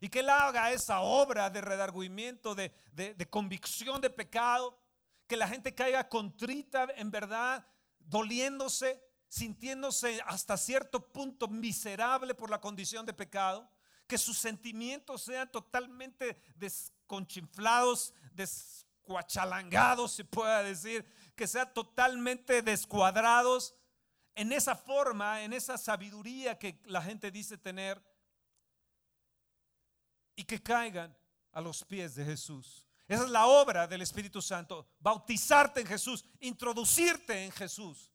Y 0.00 0.08
que 0.08 0.20
Él 0.20 0.28
haga 0.28 0.72
esa 0.72 1.00
obra 1.00 1.48
de 1.48 1.60
redargüimiento, 1.60 2.54
de, 2.54 2.72
de, 2.92 3.30
convicción 3.30 4.00
de 4.00 4.10
pecado, 4.10 4.78
que 5.26 5.36
la 5.36 5.48
gente 5.48 5.74
caiga 5.74 6.08
contrita 6.08 6.88
en 6.96 7.10
verdad, 7.10 7.66
doliéndose, 8.00 9.02
sintiéndose 9.28 10.20
hasta 10.26 10.56
cierto 10.56 11.12
punto 11.12 11.48
miserable 11.48 12.34
por 12.34 12.50
la 12.50 12.60
condición 12.60 13.04
de 13.06 13.12
pecado, 13.12 13.68
que 14.06 14.18
sus 14.18 14.38
sentimientos 14.38 15.22
sean 15.22 15.50
totalmente 15.50 16.40
desconchinflados, 16.54 18.14
descuachalangados, 18.32 20.12
se 20.12 20.24
pueda 20.24 20.62
decir, 20.62 21.04
que 21.34 21.46
sean 21.46 21.72
totalmente 21.74 22.62
descuadrados 22.62 23.74
en 24.34 24.52
esa 24.52 24.76
forma, 24.76 25.42
en 25.42 25.52
esa 25.52 25.78
sabiduría 25.78 26.58
que 26.58 26.80
la 26.84 27.02
gente 27.02 27.30
dice 27.30 27.56
tener 27.58 28.00
y 30.36 30.44
que 30.44 30.62
caigan 30.62 31.16
a 31.52 31.60
los 31.60 31.82
pies 31.84 32.14
de 32.14 32.24
Jesús. 32.24 32.86
Esa 33.08 33.24
es 33.24 33.30
la 33.30 33.46
obra 33.46 33.86
del 33.86 34.02
Espíritu 34.02 34.42
Santo, 34.42 34.86
bautizarte 34.98 35.80
en 35.80 35.86
Jesús, 35.86 36.24
introducirte 36.40 37.44
en 37.44 37.52
Jesús. 37.52 38.12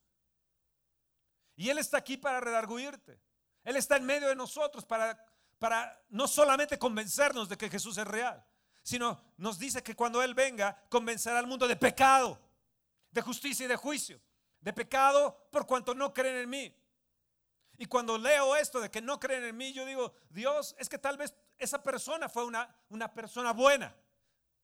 Y 1.55 1.69
Él 1.69 1.77
está 1.77 1.97
aquí 1.97 2.17
para 2.17 2.39
redarguirte. 2.39 3.19
Él 3.63 3.75
está 3.75 3.97
en 3.97 4.05
medio 4.05 4.27
de 4.27 4.35
nosotros 4.35 4.85
para, 4.85 5.23
para 5.59 6.01
no 6.09 6.27
solamente 6.27 6.79
convencernos 6.79 7.47
de 7.49 7.57
que 7.57 7.69
Jesús 7.69 7.97
es 7.97 8.07
real, 8.07 8.43
sino 8.83 9.21
nos 9.37 9.59
dice 9.59 9.83
que 9.83 9.95
cuando 9.95 10.21
Él 10.23 10.33
venga, 10.33 10.81
convencerá 10.89 11.39
al 11.39 11.47
mundo 11.47 11.67
de 11.67 11.75
pecado, 11.75 12.39
de 13.11 13.21
justicia 13.21 13.65
y 13.65 13.69
de 13.69 13.75
juicio. 13.75 14.19
De 14.59 14.73
pecado 14.73 15.47
por 15.51 15.65
cuanto 15.65 15.93
no 15.93 16.13
creen 16.13 16.37
en 16.37 16.49
mí. 16.49 16.75
Y 17.77 17.85
cuando 17.87 18.17
leo 18.17 18.55
esto 18.55 18.79
de 18.79 18.91
que 18.91 19.01
no 19.01 19.19
creen 19.19 19.43
en 19.43 19.57
mí, 19.57 19.73
yo 19.73 19.85
digo, 19.85 20.13
Dios, 20.29 20.75
es 20.77 20.87
que 20.87 20.99
tal 20.99 21.17
vez 21.17 21.33
esa 21.57 21.81
persona 21.81 22.29
fue 22.29 22.45
una, 22.45 22.69
una 22.89 23.11
persona 23.11 23.53
buena. 23.53 23.95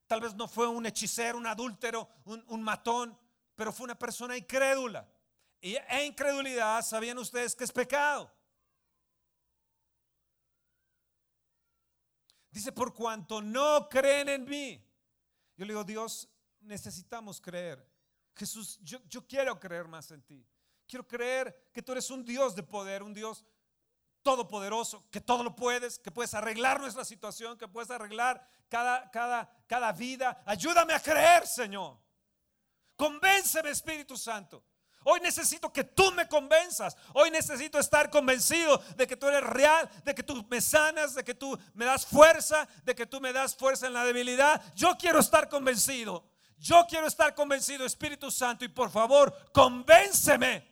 Tal 0.06 0.22
vez 0.22 0.36
no 0.36 0.48
fue 0.48 0.68
un 0.68 0.86
hechicero, 0.86 1.38
un 1.38 1.48
adúltero, 1.48 2.08
un, 2.26 2.64
matón, 2.64 3.18
pero 3.56 3.74
fue 3.74 3.86
una 3.86 3.98
persona 3.98 4.38
incrédula. 4.38 5.08
Y 5.62 5.76
e 5.76 6.06
incredulidad, 6.06 6.84
¿sabían 6.84 7.18
ustedes 7.18 7.56
que 7.56 7.64
es 7.64 7.72
pecado? 7.72 8.32
Dice, 12.52 12.72
por 12.72 12.94
cuanto 12.94 13.42
no 13.42 13.88
creen 13.88 14.30
en 14.30 14.46
mí. 14.46 14.84
Yo 15.56 15.66
le 15.66 15.74
digo, 15.74 15.84
Dios, 15.84 16.30
necesitamos 16.62 17.42
creer. 17.42 17.88
Jesús, 18.36 18.80
yo, 18.82 19.28
quiero 19.28 19.60
creer 19.60 19.88
más 19.88 20.12
en 20.12 20.22
ti. 20.22 20.46
Quiero 20.88 21.08
creer 21.08 21.70
que 21.74 21.82
tú 21.82 21.92
eres 21.92 22.10
un 22.10 22.24
Dios 22.24 22.56
de 22.56 22.64
poder, 22.64 23.04
un 23.04 23.14
Dios 23.14 23.44
todopoderoso, 24.22 25.10
que 25.10 25.22
todo 25.22 25.44
lo 25.44 25.56
puedes, 25.56 26.00
que 26.00 26.12
puedes 26.12 26.34
arreglar 26.34 26.80
nuestra 26.80 27.04
situación, 27.04 27.58
que 27.58 27.68
puedes 27.68 27.90
arreglar 27.90 28.48
cada, 28.70 29.10
cada, 29.12 29.52
cada 29.68 29.92
vida. 29.92 30.42
Ayúdame 30.46 30.94
a 30.94 31.00
creer, 31.00 31.48
Señor. 31.48 32.00
Convénceme, 32.96 33.70
Espíritu 33.70 34.18
Santo. 34.18 34.64
Hoy 35.10 35.22
necesito 35.22 35.72
que 35.72 35.86
tú 35.86 36.12
me 36.12 36.28
convenzas. 36.28 36.98
Hoy 37.14 37.32
necesito 37.32 37.80
estar 37.80 38.10
convencido 38.10 38.78
de 38.98 39.08
que 39.08 39.16
tú 39.16 39.30
eres 39.30 39.42
real, 39.42 39.90
de 40.04 40.14
que 40.14 40.22
tú 40.22 40.46
me 40.50 40.60
sanas, 40.60 41.16
de 41.16 41.24
que 41.24 41.34
tú 41.34 41.58
me 41.76 41.86
das 41.86 42.06
fuerza, 42.06 42.68
de 42.84 42.94
que 42.94 43.06
tú 43.06 43.22
me 43.22 43.32
das 43.32 43.56
fuerza 43.56 43.88
en 43.88 43.94
la 43.94 44.04
debilidad. 44.04 44.62
Yo 44.76 44.98
quiero 44.98 45.20
estar 45.20 45.48
convencido. 45.48 46.30
Yo 46.58 46.86
quiero 46.90 47.08
estar 47.08 47.34
convencido, 47.34 47.86
Espíritu 47.86 48.30
Santo, 48.30 48.66
y 48.66 48.68
por 48.68 48.92
favor, 48.92 49.34
convénceme 49.54 50.68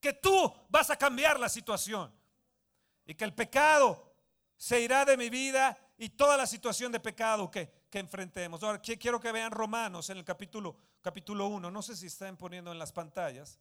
que 0.00 0.14
tú 0.14 0.52
vas 0.68 0.90
a 0.90 0.96
cambiar 0.96 1.38
la 1.38 1.48
situación 1.48 2.12
y 3.04 3.14
que 3.14 3.24
el 3.24 3.34
pecado 3.34 4.16
se 4.56 4.80
irá 4.80 5.04
de 5.04 5.16
mi 5.16 5.30
vida 5.30 5.78
y 5.96 6.08
toda 6.08 6.36
la 6.36 6.46
situación 6.48 6.90
de 6.90 6.98
pecado 6.98 7.52
que, 7.52 7.85
enfrentemos. 7.98 8.62
Ahora, 8.62 8.80
quiero 8.80 9.20
que 9.20 9.32
vean 9.32 9.50
Romanos 9.50 10.10
en 10.10 10.18
el 10.18 10.24
capítulo, 10.24 10.76
capítulo 11.00 11.46
1. 11.48 11.70
No 11.70 11.82
sé 11.82 11.96
si 11.96 12.06
están 12.06 12.36
poniendo 12.36 12.72
en 12.72 12.78
las 12.78 12.92
pantallas. 12.92 13.58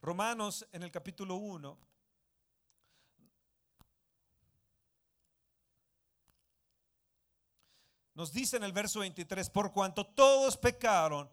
Romanos 0.00 0.66
en 0.72 0.82
el 0.82 0.90
capítulo 0.90 1.36
1. 1.36 1.78
Nos 8.14 8.32
dice 8.32 8.56
en 8.56 8.64
el 8.64 8.72
verso 8.72 9.00
23, 9.00 9.50
por 9.50 9.72
cuanto 9.72 10.06
todos 10.06 10.56
pecaron, 10.56 11.28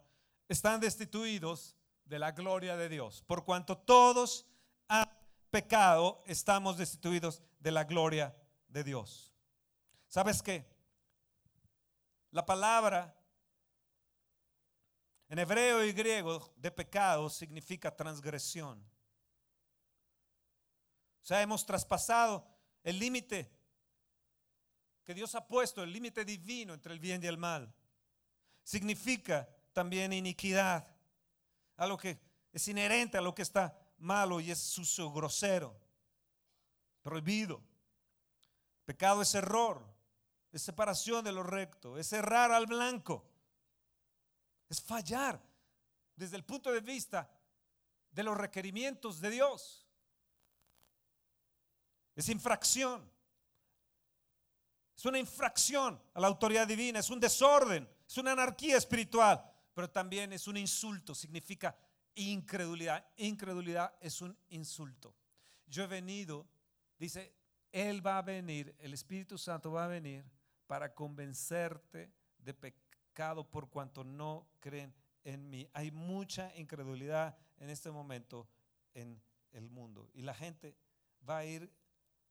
están 0.48 0.80
destituidos 0.80 1.76
de 2.04 2.18
la 2.18 2.32
gloria 2.32 2.76
de 2.76 2.88
Dios. 2.88 3.22
Por 3.26 3.44
cuanto 3.44 3.78
todos 3.78 4.46
han 4.88 5.08
pecado, 5.50 6.22
estamos 6.26 6.76
destituidos 6.76 7.40
de 7.60 7.70
la 7.70 7.84
gloria 7.84 8.34
de 8.66 8.82
Dios. 8.82 9.32
¿Sabes 10.08 10.42
qué? 10.42 10.71
La 12.32 12.44
palabra 12.44 13.14
en 15.28 15.38
hebreo 15.38 15.84
y 15.84 15.92
griego 15.92 16.52
de 16.56 16.70
pecado 16.70 17.28
significa 17.30 17.94
transgresión. 17.94 18.78
O 21.22 21.24
sea, 21.24 21.40
hemos 21.40 21.64
traspasado 21.64 22.46
el 22.82 22.98
límite 22.98 23.50
que 25.04 25.14
Dios 25.14 25.34
ha 25.34 25.46
puesto, 25.46 25.82
el 25.82 25.92
límite 25.92 26.24
divino 26.24 26.74
entre 26.74 26.92
el 26.92 26.98
bien 26.98 27.22
y 27.22 27.26
el 27.26 27.36
mal. 27.36 27.72
Significa 28.62 29.48
también 29.72 30.12
iniquidad, 30.12 30.86
algo 31.76 31.98
que 31.98 32.18
es 32.52 32.66
inherente 32.68 33.18
a 33.18 33.22
lo 33.22 33.34
que 33.34 33.42
está 33.42 33.78
malo 33.98 34.40
y 34.40 34.50
es 34.50 34.58
sucio, 34.58 35.12
grosero, 35.12 35.78
prohibido. 37.02 37.62
Pecado 38.84 39.22
es 39.22 39.34
error, 39.34 39.82
es 40.52 40.62
separación 40.62 41.24
de 41.24 41.32
lo 41.32 41.42
recto, 41.42 41.96
es 41.96 42.12
errar 42.12 42.52
al 42.52 42.66
blanco, 42.66 43.24
es 44.68 44.82
fallar 44.82 45.42
desde 46.14 46.36
el 46.36 46.44
punto 46.44 46.70
de 46.70 46.80
vista 46.80 47.28
de 48.10 48.22
los 48.22 48.36
requerimientos 48.36 49.20
de 49.20 49.30
Dios. 49.30 49.86
Es 52.14 52.28
infracción. 52.28 53.10
Es 54.94 55.06
una 55.06 55.18
infracción 55.18 56.00
a 56.12 56.20
la 56.20 56.26
autoridad 56.26 56.66
divina, 56.66 57.00
es 57.00 57.08
un 57.08 57.18
desorden, 57.18 57.88
es 58.06 58.18
una 58.18 58.32
anarquía 58.32 58.76
espiritual, 58.76 59.42
pero 59.72 59.90
también 59.90 60.34
es 60.34 60.46
un 60.46 60.58
insulto, 60.58 61.14
significa 61.14 61.74
incredulidad. 62.14 63.06
Incredulidad 63.16 63.94
es 64.00 64.20
un 64.20 64.36
insulto. 64.50 65.14
Yo 65.66 65.84
he 65.84 65.86
venido, 65.86 66.46
dice, 66.98 67.34
Él 67.72 68.06
va 68.06 68.18
a 68.18 68.22
venir, 68.22 68.76
el 68.78 68.92
Espíritu 68.92 69.38
Santo 69.38 69.72
va 69.72 69.86
a 69.86 69.88
venir 69.88 70.24
para 70.72 70.94
convencerte 70.94 72.10
de 72.38 72.54
pecado 72.54 73.44
por 73.44 73.68
cuanto 73.68 74.04
no 74.04 74.48
creen 74.58 74.94
en 75.22 75.50
mí. 75.50 75.68
Hay 75.74 75.90
mucha 75.90 76.50
incredulidad 76.56 77.36
en 77.58 77.68
este 77.68 77.90
momento 77.90 78.48
en 78.94 79.22
el 79.50 79.68
mundo 79.68 80.08
y 80.14 80.22
la 80.22 80.32
gente 80.32 80.74
va 81.28 81.36
a 81.36 81.44
ir 81.44 81.70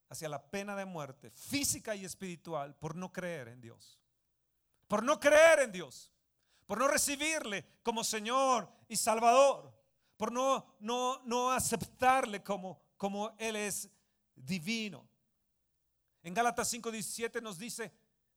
hacia 0.10 0.28
la 0.28 0.42
pena 0.42 0.76
de 0.76 0.86
muerte 0.86 1.30
física 1.30 1.96
y 1.96 2.04
espiritual 2.04 2.76
por 2.78 2.96
no 2.96 3.14
creer 3.14 3.50
en 3.50 3.62
Dios. 3.62 4.00
Por 4.88 5.04
no 5.04 5.20
creer 5.20 5.60
en 5.60 5.72
Dios. 5.72 6.12
Por 6.66 6.80
no 6.80 6.88
recibirle 6.88 7.64
como 7.84 8.04
Señor 8.04 8.68
y 8.88 8.98
Salvador. 8.98 9.72
Por 10.18 10.32
no, 10.32 10.78
no, 10.80 11.22
no 11.26 11.52
aceptarle 11.52 12.42
como, 12.42 12.82
como 12.98 13.36
Él 13.38 13.56
es 13.56 13.88
divino. 14.34 15.08
En 16.24 16.34
Gálatas 16.34 16.74
5:17 16.74 17.40
nos 17.40 17.60
dice 17.60 17.92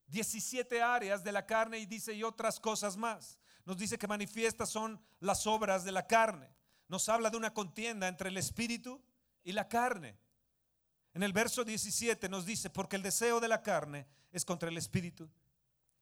17 0.06 0.82
áreas 0.82 1.24
de 1.24 1.32
la 1.32 1.46
carne 1.46 1.78
y 1.78 1.86
dice 1.86 2.12
y 2.12 2.22
otras 2.22 2.60
cosas 2.60 2.96
más. 2.96 3.38
Nos 3.64 3.78
dice 3.78 3.98
que 3.98 4.06
manifiestas 4.06 4.68
son 4.70 5.00
las 5.20 5.46
obras 5.46 5.84
de 5.84 5.92
la 5.92 6.06
carne. 6.06 6.48
Nos 6.88 7.08
habla 7.08 7.30
de 7.30 7.36
una 7.36 7.54
contienda 7.54 8.08
entre 8.08 8.28
el 8.28 8.36
espíritu 8.36 9.02
y 9.42 9.52
la 9.52 9.68
carne. 9.68 10.18
En 11.14 11.22
el 11.22 11.32
verso 11.32 11.64
17 11.64 12.28
nos 12.28 12.44
dice, 12.44 12.70
porque 12.70 12.96
el 12.96 13.02
deseo 13.02 13.40
de 13.40 13.48
la 13.48 13.62
carne 13.62 14.06
es 14.32 14.44
contra 14.44 14.68
el 14.68 14.76
espíritu 14.76 15.30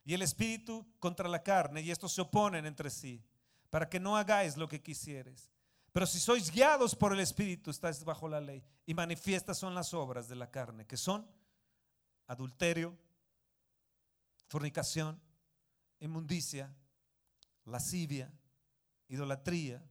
y 0.05 0.15
el 0.15 0.23
espíritu 0.23 0.87
contra 0.99 1.29
la 1.29 1.43
carne 1.43 1.83
y 1.83 1.91
estos 1.91 2.12
se 2.12 2.23
oponen 2.23 2.67
entre 2.67 2.91
sí 2.91 3.23
para 3.71 3.88
que 3.88 4.01
no 4.01 4.17
hagáis 4.17 4.57
lo 4.57 4.69
que 4.69 4.83
quisieres. 4.83 5.51
Pero 5.93 6.07
si 6.07 6.19
sois 6.19 6.51
guiados 6.51 6.97
por 6.97 7.12
el 7.12 7.21
espíritu, 7.21 7.71
estáis 7.71 8.03
bajo 8.03 8.29
la 8.29 8.41
ley 8.41 8.65
y 8.87 8.95
manifiestas 8.95 9.59
son 9.59 9.75
las 9.75 9.93
obras 9.95 10.29
de 10.29 10.37
la 10.37 10.51
carne, 10.51 10.87
que 10.87 10.97
son 10.97 11.27
adulterio, 12.27 12.97
fornicación, 14.53 15.19
inmundicia, 15.99 16.77
lascivia, 17.65 18.31
idolatría, 19.09 19.83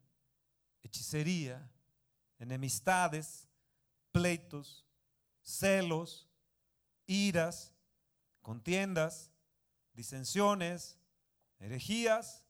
hechicería, 0.83 1.67
enemistades, 2.37 3.47
pleitos, 4.11 4.85
celos, 5.41 6.29
iras, 7.07 7.73
contiendas, 8.43 9.31
disensiones, 9.93 10.99
herejías, 11.57 12.43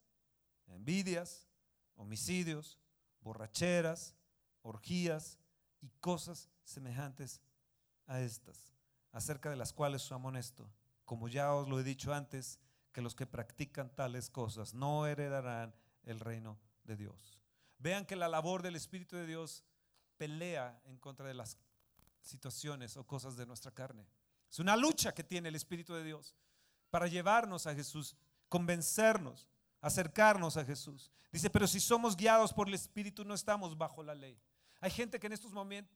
envidias, 0.68 1.48
homicidios, 1.96 2.78
borracheras, 3.22 4.18
orgías 4.64 5.40
y 5.80 5.88
cosas 6.02 6.50
semejantes 6.66 7.40
a 8.06 8.20
estas, 8.20 8.74
acerca 9.14 9.50
de 9.50 9.56
las 9.56 9.72
cuales 9.72 10.04
os 10.04 10.12
amonesto, 10.12 10.70
como 11.12 11.28
ya 11.28 11.54
os 11.54 11.68
lo 11.68 11.78
he 11.78 11.84
dicho 11.84 12.14
antes, 12.14 12.58
que 12.94 13.02
los 13.02 13.16
que 13.16 13.26
practican 13.26 13.94
tales 13.94 14.30
cosas 14.30 14.74
no 14.74 15.06
heredarán 15.06 15.76
el 16.04 16.22
reino 16.22 16.58
de 16.86 16.96
Dios. 16.96 17.44
Vean 17.80 18.06
que 18.06 18.16
la 18.16 18.30
labor 18.30 18.62
del 18.62 18.78
Espíritu 18.78 19.18
de 19.18 19.28
Dios 19.28 19.66
pelea 20.16 20.82
en 20.86 20.98
contra 20.98 21.28
de 21.28 21.34
las 21.34 21.58
situaciones 22.22 22.96
o 22.96 23.06
cosas 23.06 23.36
de 23.36 23.46
nuestra 23.46 23.72
carne. 23.72 24.08
Es 24.50 24.60
una 24.60 24.78
lucha 24.78 25.14
que 25.14 25.26
tiene 25.26 25.50
el 25.50 25.56
Espíritu 25.56 25.94
de 25.94 26.06
Dios 26.06 26.34
para 26.90 27.08
llevarnos 27.08 27.68
a 27.68 27.76
Jesús, 27.76 28.16
convencernos, 28.48 29.50
acercarnos 29.82 30.56
a 30.56 30.64
Jesús. 30.64 31.12
Dice, 31.30 31.50
pero 31.50 31.68
si 31.68 31.82
somos 31.82 32.16
guiados 32.16 32.54
por 32.54 32.70
el 32.70 32.74
Espíritu 32.74 33.26
no 33.26 33.34
estamos 33.34 33.78
bajo 33.78 34.02
la 34.02 34.16
ley. 34.16 34.40
Hay 34.80 34.92
gente 34.92 35.20
que 35.20 35.28
en 35.28 35.34
estos 35.34 35.52
momentos, 35.52 35.94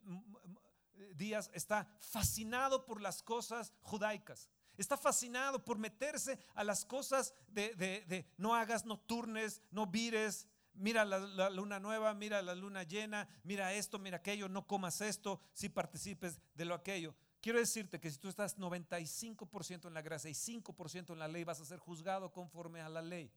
días 1.15 1.49
está 1.53 1.87
fascinado 2.01 2.83
por 2.83 2.99
las 2.99 3.23
cosas 3.23 3.71
judaicas. 3.81 4.49
Está 4.77 4.97
fascinado 4.97 5.63
por 5.63 5.77
meterse 5.77 6.39
a 6.53 6.63
las 6.63 6.85
cosas 6.85 7.33
de, 7.47 8.25
no 8.37 8.55
hagas, 8.55 8.85
no 8.85 8.99
turnes, 8.99 9.61
no 9.71 9.87
vires, 9.87 10.47
mira 10.73 11.05
la, 11.05 11.49
luna 11.49 11.79
nueva, 11.79 12.13
mira 12.13 12.41
la 12.41 12.55
luna 12.55 12.83
llena, 12.83 13.27
mira 13.43 13.73
esto, 13.73 13.99
mira 13.99 14.17
aquello, 14.17 14.49
no 14.49 14.67
comas 14.67 15.01
esto, 15.01 15.39
si 15.53 15.69
participes 15.69 16.39
de 16.53 16.65
lo 16.65 16.75
aquello. 16.75 17.15
Quiero 17.41 17.59
decirte 17.59 17.99
que 17.99 18.09
si 18.09 18.17
tú 18.17 18.27
estás 18.27 18.57
95% 18.57 19.87
en 19.87 19.93
la 19.93 20.01
gracia 20.01 20.29
y 20.29 20.33
5% 20.33 21.13
en 21.13 21.19
la 21.19 21.27
ley, 21.27 21.43
vas 21.43 21.61
a 21.61 21.65
ser 21.65 21.79
juzgado 21.79 22.31
conforme 22.31 22.81
a 22.81 22.89
la 22.89 23.01
ley. 23.01 23.31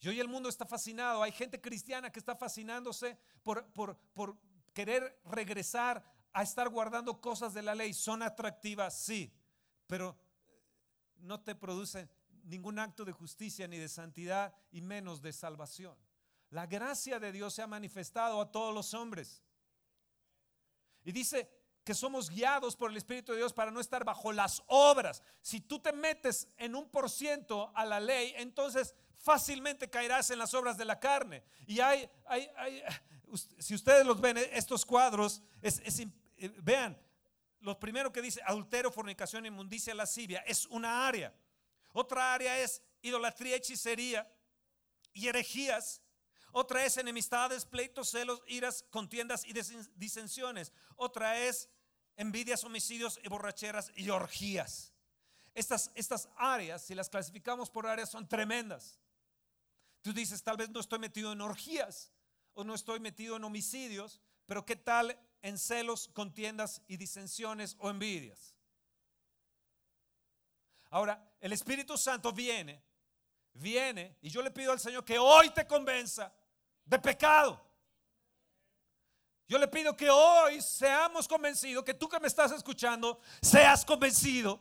Y 0.00 0.08
hoy 0.08 0.20
el 0.20 0.28
mundo 0.28 0.48
está 0.48 0.66
fascinado. 0.66 1.22
Hay 1.22 1.32
gente 1.32 1.60
cristiana 1.60 2.12
que 2.12 2.20
está 2.20 2.36
fascinándose 2.36 3.18
por, 3.42 3.66
por 3.72 4.36
querer 4.72 5.20
regresar 5.24 6.04
a 6.32 6.42
estar 6.42 6.68
guardando 6.68 7.20
cosas 7.20 7.54
de 7.54 7.62
la 7.62 7.74
ley. 7.74 7.92
Son 7.92 8.22
atractivas, 8.22 8.96
sí, 8.96 9.32
pero 9.88 10.16
no 11.16 11.40
te 11.40 11.56
producen 11.56 12.08
ningún 12.44 12.78
acto 12.78 13.04
de 13.04 13.12
justicia 13.12 13.66
ni 13.66 13.78
de 13.78 13.88
santidad 13.88 14.54
y 14.70 14.80
menos 14.80 15.20
de 15.20 15.32
salvación. 15.32 15.96
La 16.50 16.66
gracia 16.66 17.18
de 17.18 17.32
Dios 17.32 17.54
se 17.54 17.62
ha 17.62 17.66
manifestado 17.66 18.40
a 18.40 18.52
todos 18.52 18.72
los 18.72 18.94
hombres. 18.94 19.42
Y 21.04 21.12
dice 21.12 21.50
que 21.84 21.94
somos 21.94 22.30
guiados 22.30 22.76
por 22.76 22.90
el 22.90 22.96
Espíritu 22.96 23.32
de 23.32 23.38
Dios 23.38 23.52
para 23.52 23.70
no 23.70 23.80
estar 23.80 24.04
bajo 24.04 24.32
las 24.32 24.62
obras. 24.66 25.22
Si 25.40 25.60
tú 25.60 25.78
te 25.78 25.92
metes 25.92 26.48
en 26.56 26.74
un 26.74 26.88
por 26.90 27.10
ciento 27.10 27.72
a 27.74 27.84
la 27.84 27.98
ley, 27.98 28.34
entonces 28.36 28.94
fácilmente 29.16 29.90
caerás 29.90 30.30
en 30.30 30.38
las 30.38 30.54
obras 30.54 30.76
de 30.76 30.84
la 30.84 31.00
carne. 31.00 31.42
Y 31.66 31.80
hay, 31.80 32.08
hay, 32.26 32.48
si 33.58 33.74
ustedes 33.74 34.06
los 34.06 34.20
ven, 34.20 34.36
estos 34.36 34.84
cuadros, 34.84 35.42
eh, 35.62 36.52
vean, 36.62 36.96
lo 37.60 37.78
primero 37.78 38.12
que 38.12 38.22
dice 38.22 38.40
adulterio, 38.44 38.90
fornicación, 38.90 39.46
inmundicia, 39.46 39.94
lascivia, 39.94 40.40
es 40.46 40.66
una 40.66 41.06
área. 41.06 41.34
Otra 41.92 42.34
área 42.34 42.58
es 42.60 42.82
idolatría, 43.02 43.56
hechicería 43.56 44.30
y 45.12 45.28
herejías. 45.28 46.02
Otra 46.52 46.84
es 46.84 46.96
enemistades, 46.96 47.64
pleitos, 47.64 48.10
celos, 48.10 48.42
iras, 48.46 48.84
contiendas 48.90 49.44
y 49.44 49.52
disensiones. 49.96 50.72
Otra 50.96 51.38
es 51.38 51.68
envidias, 52.16 52.64
homicidios 52.64 53.18
y 53.22 53.28
borracheras 53.28 53.92
y 53.94 54.10
orgías. 54.10 54.92
Estas, 55.54 55.90
estas 55.94 56.28
áreas, 56.36 56.82
si 56.82 56.94
las 56.94 57.08
clasificamos 57.08 57.70
por 57.70 57.86
áreas, 57.86 58.10
son 58.10 58.28
tremendas. 58.28 59.00
Tú 60.02 60.12
dices, 60.12 60.42
tal 60.42 60.56
vez 60.56 60.70
no 60.70 60.80
estoy 60.80 60.98
metido 61.00 61.32
en 61.32 61.40
orgías 61.40 62.12
o 62.54 62.64
no 62.64 62.74
estoy 62.74 63.00
metido 63.00 63.36
en 63.36 63.44
homicidios, 63.44 64.20
pero 64.46 64.64
¿qué 64.64 64.76
tal 64.76 65.18
en 65.42 65.58
celos, 65.58 66.08
contiendas 66.12 66.82
y 66.88 66.96
disensiones 66.96 67.76
o 67.78 67.90
envidias? 67.90 68.54
Ahora, 70.90 71.22
el 71.40 71.52
Espíritu 71.52 71.98
Santo 71.98 72.32
viene, 72.32 72.82
viene, 73.52 74.16
y 74.22 74.30
yo 74.30 74.42
le 74.42 74.50
pido 74.50 74.72
al 74.72 74.80
Señor 74.80 75.04
que 75.04 75.18
hoy 75.18 75.50
te 75.50 75.66
convenza 75.66 76.32
de 76.84 76.98
pecado. 76.98 77.64
Yo 79.46 79.58
le 79.58 79.68
pido 79.68 79.96
que 79.96 80.10
hoy 80.10 80.60
seamos 80.60 81.26
convencidos, 81.26 81.84
que 81.84 81.94
tú 81.94 82.08
que 82.08 82.20
me 82.20 82.28
estás 82.28 82.52
escuchando, 82.52 83.18
seas 83.40 83.84
convencido 83.84 84.60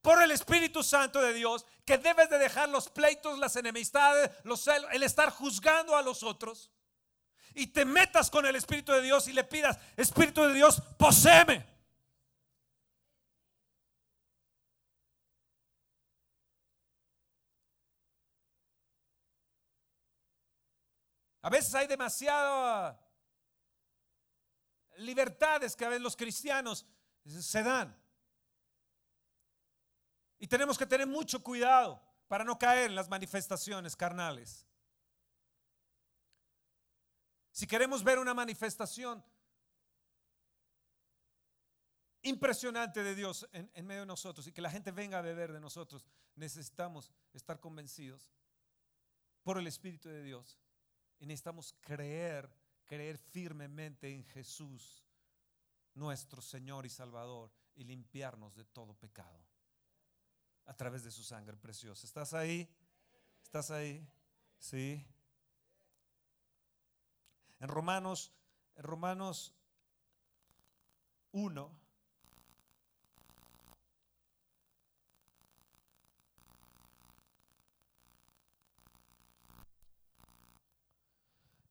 por 0.00 0.22
el 0.22 0.30
Espíritu 0.30 0.82
Santo 0.82 1.20
de 1.20 1.34
Dios, 1.34 1.66
que 1.84 1.98
debes 1.98 2.30
de 2.30 2.38
dejar 2.38 2.68
los 2.68 2.88
pleitos, 2.88 3.38
las 3.38 3.56
enemistades, 3.56 4.30
los 4.44 4.66
el 4.66 5.02
estar 5.02 5.30
juzgando 5.30 5.96
a 5.96 6.02
los 6.02 6.22
otros, 6.22 6.70
y 7.58 7.66
te 7.66 7.84
metas 7.84 8.30
con 8.30 8.46
el 8.46 8.54
Espíritu 8.54 8.92
de 8.92 9.02
Dios 9.02 9.26
y 9.26 9.32
le 9.32 9.42
pidas, 9.42 9.76
Espíritu 9.96 10.42
de 10.44 10.54
Dios, 10.54 10.80
poséeme. 10.96 11.66
A 21.42 21.50
veces 21.50 21.74
hay 21.74 21.88
demasiadas 21.88 22.96
libertades 24.98 25.74
que 25.74 25.84
a 25.84 25.88
veces 25.88 26.02
los 26.02 26.16
cristianos 26.16 26.86
se 27.24 27.62
dan. 27.62 27.96
Y 30.38 30.46
tenemos 30.46 30.78
que 30.78 30.86
tener 30.86 31.08
mucho 31.08 31.42
cuidado 31.42 32.00
para 32.28 32.44
no 32.44 32.56
caer 32.56 32.90
en 32.90 32.94
las 32.94 33.08
manifestaciones 33.08 33.96
carnales. 33.96 34.67
Si 37.58 37.66
queremos 37.66 38.04
ver 38.04 38.20
una 38.20 38.34
manifestación 38.34 39.20
impresionante 42.22 43.02
de 43.02 43.16
Dios 43.16 43.48
en, 43.50 43.84
medio 43.84 44.02
de 44.02 44.06
nosotros 44.06 44.46
y 44.46 44.52
que 44.52 44.62
la 44.62 44.70
gente 44.70 44.92
venga 44.92 45.18
a 45.18 45.22
beber 45.22 45.52
de 45.52 45.58
nosotros, 45.58 46.06
necesitamos 46.36 47.10
estar 47.32 47.58
convencidos 47.58 48.30
por 49.42 49.58
el 49.58 49.66
Espíritu 49.66 50.08
de 50.08 50.22
Dios. 50.22 50.56
Y 51.18 51.26
necesitamos 51.26 51.74
creer, 51.80 52.48
creer 52.86 53.18
firmemente 53.18 54.08
en 54.08 54.22
Jesús, 54.26 55.04
nuestro 55.94 56.40
Señor 56.40 56.86
y 56.86 56.90
Salvador, 56.90 57.50
y 57.74 57.82
limpiarnos 57.82 58.54
de 58.54 58.66
todo 58.66 58.94
pecado 58.94 59.44
a 60.66 60.74
través 60.74 61.02
de 61.02 61.10
su 61.10 61.24
sangre 61.24 61.56
preciosa. 61.56 62.06
¿Estás 62.06 62.34
ahí? 62.34 62.72
¿Estás 63.42 63.72
ahí? 63.72 64.08
Sí. 64.60 65.04
En 67.60 67.68
Romanos, 67.68 68.32
en 68.76 68.82
Romanos 68.84 69.54
1, 71.32 71.70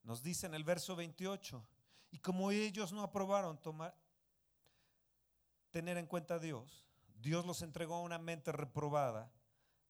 nos 0.07 0.23
dice 0.23 0.47
en 0.47 0.53
el 0.53 0.63
verso 0.63 0.95
28, 0.95 1.67
y 2.11 2.19
como 2.19 2.51
ellos 2.51 2.93
no 2.93 3.03
aprobaron 3.03 3.61
tomar, 3.61 3.93
tener 5.69 5.97
en 5.97 6.07
cuenta 6.07 6.35
a 6.35 6.39
Dios, 6.39 6.85
Dios 7.19 7.45
los 7.45 7.61
entregó 7.61 7.95
a 7.95 8.01
una 8.01 8.17
mente 8.17 8.53
reprobada 8.53 9.29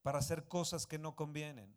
para 0.02 0.18
hacer 0.18 0.48
cosas 0.48 0.88
que 0.88 0.98
no 0.98 1.16
convienen, 1.16 1.77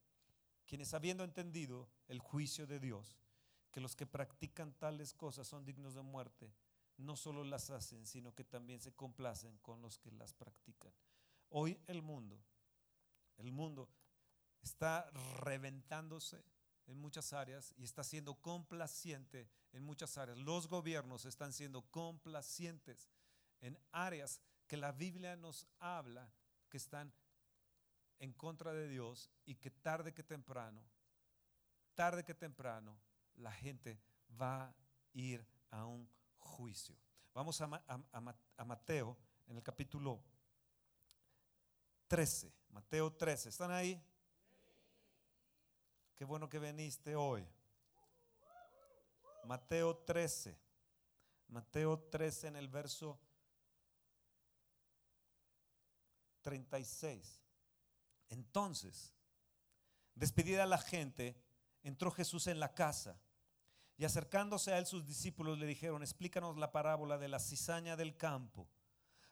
quienes 0.71 0.93
habiendo 0.93 1.25
entendido 1.25 1.89
el 2.07 2.19
juicio 2.19 2.65
de 2.65 2.79
Dios, 2.79 3.19
que 3.71 3.81
los 3.81 3.93
que 3.93 4.05
practican 4.05 4.71
tales 4.71 5.13
cosas 5.13 5.45
son 5.45 5.65
dignos 5.65 5.95
de 5.95 6.01
muerte, 6.01 6.49
no 6.95 7.17
solo 7.17 7.43
las 7.43 7.69
hacen, 7.71 8.05
sino 8.05 8.33
que 8.33 8.45
también 8.45 8.79
se 8.79 8.93
complacen 8.93 9.57
con 9.57 9.81
los 9.81 9.99
que 9.99 10.11
las 10.11 10.33
practican. 10.33 10.93
Hoy 11.49 11.77
el 11.87 12.01
mundo, 12.01 12.41
el 13.35 13.51
mundo 13.51 13.89
está 14.61 15.11
reventándose 15.41 16.41
en 16.87 16.97
muchas 16.97 17.33
áreas 17.33 17.73
y 17.75 17.83
está 17.83 18.05
siendo 18.05 18.35
complaciente 18.35 19.49
en 19.73 19.83
muchas 19.83 20.17
áreas. 20.17 20.37
Los 20.37 20.69
gobiernos 20.69 21.25
están 21.25 21.51
siendo 21.51 21.81
complacientes 21.91 23.09
en 23.59 23.77
áreas 23.91 24.39
que 24.67 24.77
la 24.77 24.93
Biblia 24.93 25.35
nos 25.35 25.67
habla 25.79 26.31
que 26.69 26.77
están 26.77 27.13
en 28.21 28.33
contra 28.33 28.71
de 28.71 28.87
Dios 28.87 29.31
y 29.45 29.55
que 29.55 29.71
tarde 29.71 30.13
que 30.13 30.21
temprano, 30.21 30.79
tarde 31.95 32.23
que 32.23 32.35
temprano, 32.35 32.95
la 33.37 33.51
gente 33.51 33.99
va 34.39 34.65
a 34.65 34.75
ir 35.13 35.43
a 35.71 35.87
un 35.87 36.07
juicio. 36.37 36.95
Vamos 37.33 37.59
a, 37.61 38.63
Mateo 38.63 39.17
en 39.47 39.57
el 39.57 39.63
capítulo 39.63 40.21
13. 42.07 42.53
Mateo 42.69 43.11
13. 43.11 43.49
¿Están 43.49 43.71
ahí? 43.71 43.99
Qué 46.15 46.23
bueno 46.23 46.47
que 46.47 46.59
viniste 46.59 47.15
hoy. 47.15 47.43
Mateo 49.45 49.97
13. 49.97 50.55
Mateo 51.47 51.97
13 51.97 52.49
en 52.49 52.55
el 52.57 52.67
verso 52.67 53.19
36. 56.43 57.41
Entonces, 58.31 59.13
despedida 60.15 60.65
la 60.65 60.77
gente, 60.77 61.35
entró 61.83 62.11
Jesús 62.11 62.47
en 62.47 62.59
la 62.59 62.73
casa 62.73 63.19
y 63.97 64.05
acercándose 64.05 64.73
a 64.73 64.79
él 64.79 64.85
sus 64.87 65.05
discípulos 65.05 65.59
le 65.59 65.67
dijeron, 65.67 66.01
explícanos 66.01 66.57
la 66.57 66.71
parábola 66.71 67.17
de 67.17 67.27
la 67.27 67.39
cizaña 67.39 67.95
del 67.95 68.17
campo. 68.17 68.67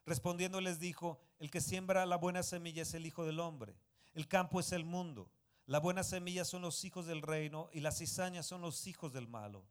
Respondiendo 0.05 0.61
les 0.61 0.79
dijo, 0.79 1.19
el 1.39 1.49
que 1.49 1.61
siembra 1.61 2.05
la 2.05 2.17
buena 2.17 2.43
semilla 2.43 2.83
es 2.83 2.93
el 2.93 3.05
Hijo 3.05 3.25
del 3.25 3.39
Hombre, 3.39 3.75
el 4.13 4.27
campo 4.27 4.59
es 4.59 4.73
el 4.73 4.83
mundo, 4.83 5.31
la 5.65 5.79
buena 5.79 6.03
semilla 6.03 6.43
son 6.43 6.61
los 6.61 6.83
hijos 6.83 7.05
del 7.05 7.21
reino 7.21 7.69
y 7.71 7.79
las 7.79 7.99
cizañas 7.99 8.45
son 8.45 8.61
los 8.61 8.85
hijos 8.85 9.13
del 9.13 9.27
malo. 9.27 9.65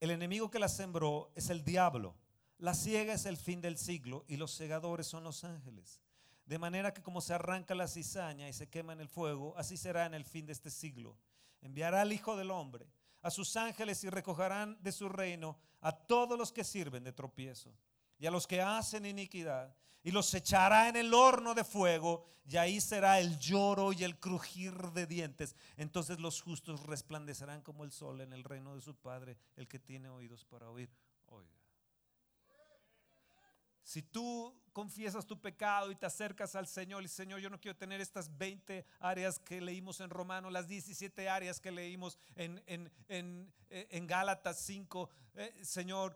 El 0.00 0.10
enemigo 0.10 0.50
que 0.50 0.58
la 0.58 0.68
sembró 0.68 1.32
es 1.34 1.48
el 1.50 1.64
diablo, 1.64 2.14
la 2.58 2.74
ciega 2.74 3.14
es 3.14 3.24
el 3.24 3.38
fin 3.38 3.60
del 3.62 3.78
siglo 3.78 4.24
y 4.28 4.36
los 4.36 4.50
segadores 4.50 5.06
son 5.06 5.24
los 5.24 5.44
ángeles. 5.44 6.02
De 6.48 6.58
manera 6.58 6.94
que 6.94 7.02
como 7.02 7.20
se 7.20 7.34
arranca 7.34 7.74
la 7.74 7.86
cizaña 7.86 8.48
y 8.48 8.54
se 8.54 8.70
quema 8.70 8.94
en 8.94 9.00
el 9.00 9.08
fuego, 9.10 9.52
así 9.58 9.76
será 9.76 10.06
en 10.06 10.14
el 10.14 10.24
fin 10.24 10.46
de 10.46 10.54
este 10.54 10.70
siglo. 10.70 11.14
Enviará 11.60 12.00
al 12.00 12.10
Hijo 12.10 12.38
del 12.38 12.50
Hombre, 12.50 12.86
a 13.20 13.30
sus 13.30 13.54
ángeles 13.56 14.02
y 14.02 14.08
recogerán 14.08 14.78
de 14.80 14.90
su 14.90 15.10
reino 15.10 15.58
a 15.82 15.92
todos 15.92 16.38
los 16.38 16.50
que 16.50 16.64
sirven 16.64 17.04
de 17.04 17.12
tropiezo 17.12 17.76
y 18.18 18.24
a 18.24 18.30
los 18.30 18.46
que 18.46 18.62
hacen 18.62 19.04
iniquidad 19.04 19.76
y 20.02 20.10
los 20.10 20.32
echará 20.32 20.88
en 20.88 20.96
el 20.96 21.12
horno 21.12 21.52
de 21.54 21.64
fuego 21.64 22.24
y 22.46 22.56
ahí 22.56 22.80
será 22.80 23.20
el 23.20 23.38
lloro 23.38 23.92
y 23.92 24.04
el 24.04 24.18
crujir 24.18 24.72
de 24.92 25.06
dientes. 25.06 25.54
Entonces 25.76 26.18
los 26.18 26.40
justos 26.40 26.82
resplandecerán 26.86 27.60
como 27.60 27.84
el 27.84 27.92
sol 27.92 28.22
en 28.22 28.32
el 28.32 28.42
reino 28.42 28.74
de 28.74 28.80
su 28.80 28.94
Padre, 28.94 29.36
el 29.54 29.68
que 29.68 29.78
tiene 29.78 30.08
oídos 30.08 30.46
para 30.46 30.70
oír. 30.70 30.88
Si 33.88 34.02
tú 34.02 34.54
confiesas 34.74 35.24
tu 35.24 35.40
pecado 35.40 35.90
y 35.90 35.96
te 35.96 36.04
acercas 36.04 36.54
al 36.54 36.66
Señor 36.66 37.02
y 37.04 37.08
Señor, 37.08 37.40
yo 37.40 37.48
no 37.48 37.58
quiero 37.58 37.74
tener 37.74 38.02
estas 38.02 38.36
20 38.36 38.84
áreas 39.00 39.38
que 39.38 39.62
leímos 39.62 40.00
en 40.00 40.10
Romano, 40.10 40.50
las 40.50 40.68
17 40.68 41.26
áreas 41.26 41.58
que 41.58 41.70
leímos 41.70 42.18
en, 42.36 42.62
en, 42.66 42.92
en, 43.08 43.50
eh, 43.70 43.88
en 43.90 44.06
Gálatas 44.06 44.60
5, 44.60 45.08
eh, 45.36 45.64
Señor, 45.64 46.14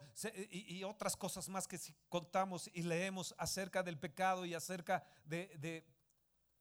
y, 0.50 0.80
y, 0.80 0.84
otras 0.84 1.16
cosas 1.16 1.48
más 1.48 1.66
que 1.66 1.80
contamos 2.10 2.68
y 2.74 2.82
leemos 2.82 3.34
acerca 3.38 3.82
del 3.82 3.98
pecado 3.98 4.44
y 4.44 4.52
acerca 4.52 5.02
de, 5.24 5.56
de, 5.56 5.82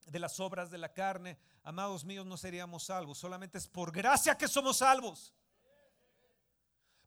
de 0.05 0.19
las 0.19 0.39
obras 0.39 0.71
de 0.71 0.77
la 0.77 0.93
carne, 0.93 1.37
amados 1.61 2.05
míos, 2.05 2.25
no 2.25 2.37
seríamos 2.37 2.83
salvos, 2.85 3.17
solamente 3.17 3.57
es 3.57 3.67
por 3.67 3.91
gracia 3.91 4.37
que 4.37 4.47
somos 4.47 4.77
salvos. 4.77 5.33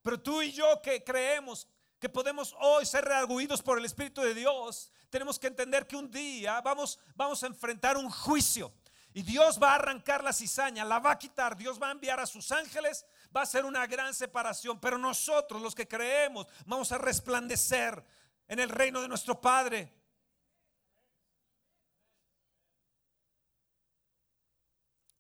Pero 0.03 0.21
tú 0.21 0.43
y 0.43 0.53
yo 0.53 0.83
que 0.83 1.03
creemos 1.03 1.67
que 2.05 2.11
podemos 2.11 2.55
hoy 2.61 2.85
ser 2.85 3.03
rearguidos 3.03 3.63
por 3.63 3.79
el 3.79 3.87
Espíritu 3.87 4.21
de 4.21 4.35
Dios, 4.35 4.93
tenemos 5.09 5.39
que 5.39 5.47
entender 5.47 5.87
que 5.87 5.97
un 5.97 6.11
día 6.11 6.61
vamos, 6.61 6.99
vamos 7.15 7.43
a 7.43 7.47
enfrentar 7.47 7.97
un 7.97 8.11
juicio. 8.11 8.75
Y 9.15 9.23
Dios 9.23 9.59
va 9.59 9.71
a 9.71 9.77
arrancar 9.77 10.23
la 10.23 10.35
cizaña, 10.35 10.85
la 10.85 10.99
va 10.99 11.13
a 11.13 11.19
quitar, 11.19 11.57
Dios 11.57 11.81
va 11.81 11.89
a 11.89 11.93
enviar 11.93 12.21
a 12.21 12.27
sus 12.27 12.53
ángeles, 12.53 13.07
va 13.35 13.41
a 13.41 13.47
ser 13.47 13.65
una 13.65 13.87
gran 13.87 14.13
separación, 14.13 14.79
pero 14.79 14.99
nosotros 14.99 15.63
los 15.63 15.75
que 15.75 15.89
creemos 15.89 16.47
vamos 16.67 16.93
a 16.93 16.99
resplandecer 16.99 18.05
en 18.49 18.61
el 18.61 18.69
reino 18.69 19.01
de 19.01 19.09
nuestro 19.09 19.41
Padre. 19.41 19.91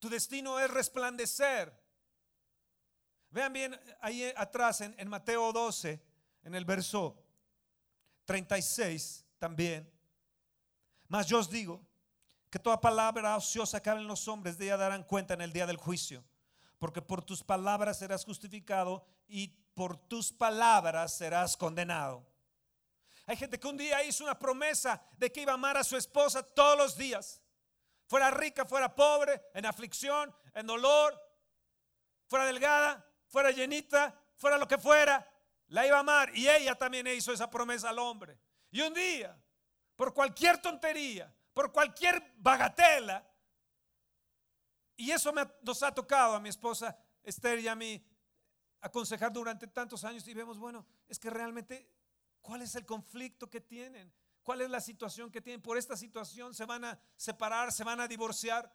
Tu 0.00 0.10
destino 0.10 0.60
es 0.60 0.70
resplandecer. 0.70 1.72
Vean 3.30 3.54
bien 3.54 3.80
ahí 4.02 4.30
atrás 4.36 4.82
en, 4.82 4.94
en 4.98 5.08
Mateo 5.08 5.50
12, 5.50 6.12
en 6.44 6.54
el 6.54 6.64
verso 6.64 7.16
36 8.26 9.24
también. 9.38 9.90
Mas 11.08 11.26
yo 11.26 11.38
os 11.38 11.50
digo 11.50 11.84
que 12.50 12.58
toda 12.58 12.80
palabra 12.80 13.36
ociosa 13.36 13.82
que 13.82 13.90
hablen 13.90 14.06
los 14.06 14.28
hombres 14.28 14.56
de 14.56 14.66
ella 14.66 14.76
darán 14.76 15.02
cuenta 15.02 15.34
en 15.34 15.40
el 15.40 15.52
día 15.52 15.66
del 15.66 15.76
juicio. 15.76 16.24
Porque 16.78 17.02
por 17.02 17.24
tus 17.24 17.42
palabras 17.42 17.98
serás 17.98 18.24
justificado 18.24 19.04
y 19.26 19.48
por 19.74 19.96
tus 19.96 20.32
palabras 20.32 21.16
serás 21.16 21.56
condenado. 21.56 22.24
Hay 23.26 23.36
gente 23.36 23.58
que 23.58 23.66
un 23.66 23.76
día 23.76 24.04
hizo 24.04 24.24
una 24.24 24.38
promesa 24.38 25.02
de 25.16 25.32
que 25.32 25.42
iba 25.42 25.52
a 25.52 25.54
amar 25.54 25.76
a 25.76 25.84
su 25.84 25.96
esposa 25.96 26.42
todos 26.42 26.76
los 26.76 26.96
días. 26.96 27.40
Fuera 28.06 28.30
rica, 28.30 28.66
fuera 28.66 28.94
pobre, 28.94 29.40
en 29.54 29.64
aflicción, 29.64 30.34
en 30.52 30.66
dolor, 30.66 31.18
fuera 32.26 32.44
delgada, 32.44 33.04
fuera 33.28 33.50
llenita, 33.50 34.14
fuera 34.36 34.58
lo 34.58 34.68
que 34.68 34.76
fuera, 34.76 35.26
la 35.74 35.84
iba 35.84 35.96
a 35.96 36.00
amar. 36.00 36.30
Y 36.36 36.48
ella 36.48 36.76
también 36.76 37.04
hizo 37.08 37.32
esa 37.32 37.50
promesa 37.50 37.90
al 37.90 37.98
hombre. 37.98 38.38
Y 38.70 38.80
un 38.80 38.94
día, 38.94 39.36
por 39.96 40.14
cualquier 40.14 40.62
tontería, 40.62 41.34
por 41.52 41.72
cualquier 41.72 42.32
bagatela, 42.36 43.28
y 44.96 45.10
eso 45.10 45.32
nos 45.62 45.82
ha 45.82 45.92
tocado 45.92 46.36
a 46.36 46.40
mi 46.40 46.48
esposa 46.48 46.96
Esther 47.24 47.58
y 47.58 47.66
a 47.66 47.74
mí 47.74 48.06
aconsejar 48.80 49.32
durante 49.32 49.66
tantos 49.66 50.04
años 50.04 50.26
y 50.28 50.34
vemos, 50.34 50.58
bueno, 50.58 50.86
es 51.08 51.18
que 51.18 51.28
realmente, 51.28 51.90
¿cuál 52.40 52.62
es 52.62 52.76
el 52.76 52.86
conflicto 52.86 53.50
que 53.50 53.60
tienen? 53.60 54.12
¿Cuál 54.44 54.60
es 54.60 54.70
la 54.70 54.80
situación 54.80 55.32
que 55.32 55.40
tienen? 55.40 55.60
Por 55.60 55.76
esta 55.76 55.96
situación 55.96 56.54
se 56.54 56.66
van 56.66 56.84
a 56.84 57.00
separar, 57.16 57.72
se 57.72 57.82
van 57.82 57.98
a 57.98 58.06
divorciar. 58.06 58.72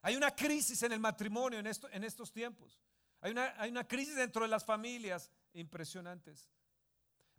Hay 0.00 0.16
una 0.16 0.34
crisis 0.34 0.82
en 0.82 0.92
el 0.92 1.00
matrimonio 1.00 1.58
en, 1.58 1.66
en 1.66 2.04
estos 2.04 2.32
tiempos. 2.32 2.80
Hay 3.26 3.70
una, 3.70 3.88
crisis 3.88 4.14
dentro 4.14 4.42
de 4.42 4.48
las 4.48 4.64
familias 4.64 5.32
impresionantes. 5.52 6.48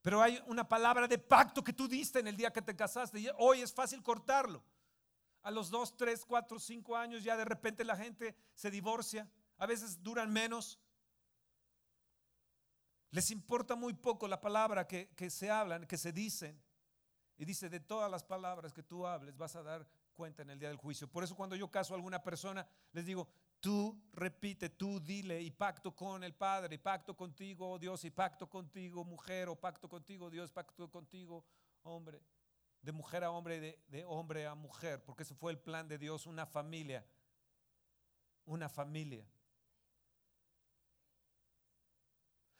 Pero 0.01 0.21
hay 0.21 0.43
una 0.45 0.67
palabra 0.67 1.07
de 1.07 1.17
pacto 1.17 1.63
que 1.63 1.71
tú 1.71 1.87
diste 1.87 2.19
en 2.19 2.27
el 2.27 2.35
día 2.35 2.51
que 2.51 2.61
te 2.61 2.75
casaste 2.75 3.21
y 3.21 3.29
hoy 3.37 3.61
es 3.61 3.73
fácil 3.73 4.03
cortarlo. 4.03 4.61
A 5.43 5.49
los 5.49 5.69
dos, 5.69 5.95
tres, 5.95 6.25
cuatro, 6.25 6.59
cinco 6.59 6.97
años 6.97 7.23
ya 7.23 7.37
de 7.37 7.45
repente 7.45 7.85
la 7.85 7.95
gente 7.95 8.35
se 8.53 8.69
divorcia. 8.69 9.29
A 9.57 9.65
veces 9.65 10.03
duran 10.03 10.29
menos. 10.29 10.77
Les 13.11 13.31
importa 13.31 13.75
muy 13.75 13.93
poco 13.93 14.27
la 14.27 14.41
palabra 14.41 14.85
que, 14.85 15.07
que 15.15 15.29
se 15.29 15.49
hablan, 15.49 15.87
que 15.87 15.97
se 15.97 16.11
dicen. 16.11 16.61
Y 17.37 17.45
dice, 17.45 17.69
de 17.69 17.79
todas 17.79 18.11
las 18.11 18.25
palabras 18.25 18.73
que 18.73 18.83
tú 18.83 19.07
hables 19.07 19.37
vas 19.37 19.55
a 19.55 19.63
dar 19.63 19.87
cuenta 20.15 20.41
en 20.41 20.49
el 20.49 20.59
día 20.59 20.67
del 20.67 20.77
juicio. 20.77 21.07
Por 21.07 21.23
eso 21.23 21.33
cuando 21.33 21.55
yo 21.55 21.71
caso 21.71 21.93
a 21.93 21.95
alguna 21.95 22.21
persona, 22.21 22.67
les 22.91 23.05
digo, 23.05 23.29
tú 23.59 24.01
repite, 24.13 24.69
tú 24.69 24.99
dile 24.99 25.41
y 25.41 25.51
pacto 25.51 25.95
con 25.95 26.23
el 26.23 26.33
Padre, 26.33 26.75
y 26.75 26.77
pacto 26.77 27.15
contigo, 27.15 27.71
oh 27.71 27.79
Dios, 27.79 28.03
y 28.05 28.11
pacto 28.11 28.49
contigo, 28.49 29.03
mujer, 29.03 29.49
o 29.49 29.55
pacto 29.55 29.89
contigo, 29.89 30.29
Dios, 30.29 30.51
pacto 30.51 30.89
contigo, 30.89 31.45
hombre. 31.83 32.21
De 32.81 32.91
mujer 32.91 33.23
a 33.23 33.31
hombre, 33.31 33.59
de, 33.59 33.83
de 33.87 34.05
hombre 34.05 34.45
a 34.45 34.55
mujer, 34.55 35.03
porque 35.03 35.23
ese 35.23 35.35
fue 35.35 35.51
el 35.51 35.59
plan 35.59 35.87
de 35.87 35.97
Dios, 35.97 36.25
una 36.25 36.45
familia, 36.45 37.05
una 38.45 38.69
familia. 38.69 39.27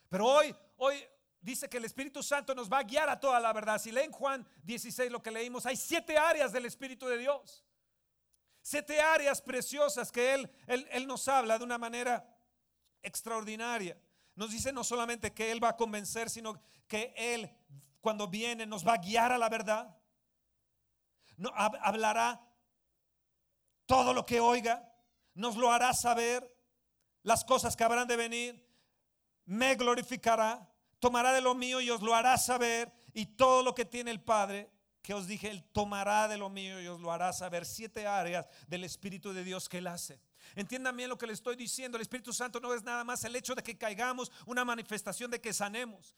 Pero 0.10 0.25
hoy, 0.25 0.55
hoy 0.77 0.95
dice 1.41 1.69
que 1.69 1.77
el 1.77 1.86
Espíritu 1.86 2.23
Santo 2.23 2.55
nos 2.55 2.71
va 2.71 2.79
a 2.79 2.83
guiar 2.83 3.10
a 3.10 3.19
toda 3.19 3.39
la 3.39 3.53
verdad. 3.53 3.79
Si 3.79 3.91
leen 3.91 4.12
Juan 4.12 4.47
16 4.63 5.12
lo 5.12 5.21
que 5.21 5.31
leímos, 5.31 5.65
hay 5.65 5.75
siete 5.75 6.17
áreas 6.17 6.51
del 6.51 6.65
Espíritu 6.65 7.07
de 7.07 7.17
Dios. 7.17 7.66
Siete 8.69 8.99
áreas 8.99 9.41
preciosas 9.41 10.12
que 10.12 10.34
Él, 10.34 10.51
Él, 10.67 10.86
Él 10.91 11.08
nos 11.08 11.30
habla 11.30 11.58
de 11.58 11.63
una 11.63 11.77
manera 11.77 12.30
extraordinaria. 13.01 13.97
Nos 14.36 14.51
dice 14.51 14.73
no 14.73 14.84
solamente 14.84 15.34
que 15.34 15.53
Él 15.53 15.63
va 15.63 15.69
a 15.69 15.77
convencer, 15.77 16.30
sino 16.30 16.62
que 16.86 17.13
Él 17.15 17.49
cuando 18.01 18.27
viene 18.27 18.65
nos 18.65 18.86
va 18.86 18.95
a 18.95 18.97
guiar 18.97 19.32
a 19.32 19.38
la 19.38 19.47
verdad. 19.47 19.97
No, 21.38 21.49
hablará 21.56 22.45
todo 23.86 24.13
lo 24.13 24.25
que 24.25 24.41
oiga, 24.41 24.93
nos 25.34 25.56
lo 25.56 25.71
hará 25.71 25.93
saber, 25.93 26.53
las 27.23 27.45
cosas 27.45 27.73
que 27.77 27.86
habrán 27.86 28.10
de 28.10 28.17
venir 28.17 28.67
me 29.45 29.75
glorificará, 29.75 30.69
tomará 30.99 31.32
de 31.32 31.39
lo 31.39 31.56
mío 31.56 31.80
y 31.80 31.89
os 31.89 32.01
lo 32.01 32.13
hará 32.13 32.38
saber, 32.38 32.91
y 33.13 33.27
todo 33.27 33.63
lo 33.63 33.73
que 33.73 33.86
tiene 33.86 34.12
el 34.12 34.21
Padre, 34.21 34.69
que 35.01 35.13
os 35.13 35.27
dije, 35.27 35.49
Él 35.49 35.63
tomará 35.71 36.27
de 36.27 36.38
lo 36.38 36.49
mío 36.49 36.81
y 36.81 36.88
os 36.88 36.99
lo 36.99 37.12
hará 37.12 37.31
saber. 37.33 37.65
Siete 37.65 38.07
áreas 38.07 38.47
del 38.67 38.83
Espíritu 38.83 39.33
de 39.33 39.43
Dios 39.43 39.69
que 39.69 39.77
Él 39.77 39.88
hace. 39.88 40.19
Entiendan 40.55 40.95
bien 40.95 41.10
lo 41.10 41.17
que 41.17 41.27
le 41.27 41.33
estoy 41.33 41.55
diciendo. 41.55 41.97
El 41.97 42.01
Espíritu 42.01 42.33
Santo 42.33 42.60
no 42.60 42.73
es 42.73 42.83
nada 42.83 43.03
más 43.03 43.23
el 43.23 43.36
hecho 43.36 43.55
de 43.55 43.63
que 43.63 43.77
caigamos, 43.77 44.31
una 44.45 44.65
manifestación 44.65 45.31
de 45.31 45.41
que 45.41 45.53
sanemos 45.53 46.15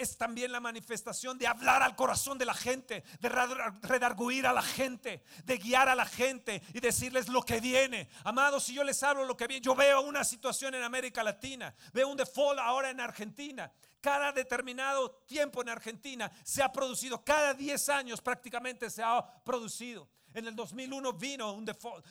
es 0.00 0.16
también 0.16 0.50
la 0.50 0.60
manifestación 0.60 1.38
de 1.38 1.46
hablar 1.46 1.82
al 1.82 1.94
corazón 1.94 2.38
de 2.38 2.46
la 2.46 2.54
gente, 2.54 3.04
de 3.20 3.28
redarguir 3.28 4.46
a 4.46 4.52
la 4.52 4.62
gente, 4.62 5.22
de 5.44 5.58
guiar 5.58 5.88
a 5.88 5.94
la 5.94 6.06
gente 6.06 6.62
y 6.72 6.80
decirles 6.80 7.28
lo 7.28 7.42
que 7.42 7.60
viene. 7.60 8.08
Amados, 8.24 8.64
si 8.64 8.74
yo 8.74 8.82
les 8.82 9.02
hablo 9.02 9.24
lo 9.24 9.36
que 9.36 9.46
viene, 9.46 9.62
yo 9.62 9.74
veo 9.74 10.00
una 10.00 10.24
situación 10.24 10.74
en 10.74 10.82
América 10.82 11.22
Latina, 11.22 11.74
veo 11.92 12.08
un 12.08 12.16
default 12.16 12.58
ahora 12.58 12.90
en 12.90 13.00
Argentina. 13.00 13.70
Cada 14.00 14.32
determinado 14.32 15.10
tiempo 15.26 15.62
en 15.62 15.68
Argentina 15.68 16.30
se 16.42 16.62
ha 16.62 16.72
producido, 16.72 17.24
cada 17.24 17.54
10 17.54 17.88
años 17.90 18.20
prácticamente 18.20 18.88
se 18.90 19.02
ha 19.02 19.22
producido. 19.44 20.08
En 20.32 20.46
el 20.46 20.54
2001 20.54 21.12
vino 21.14 21.52
un 21.52 21.64
default. 21.64 22.06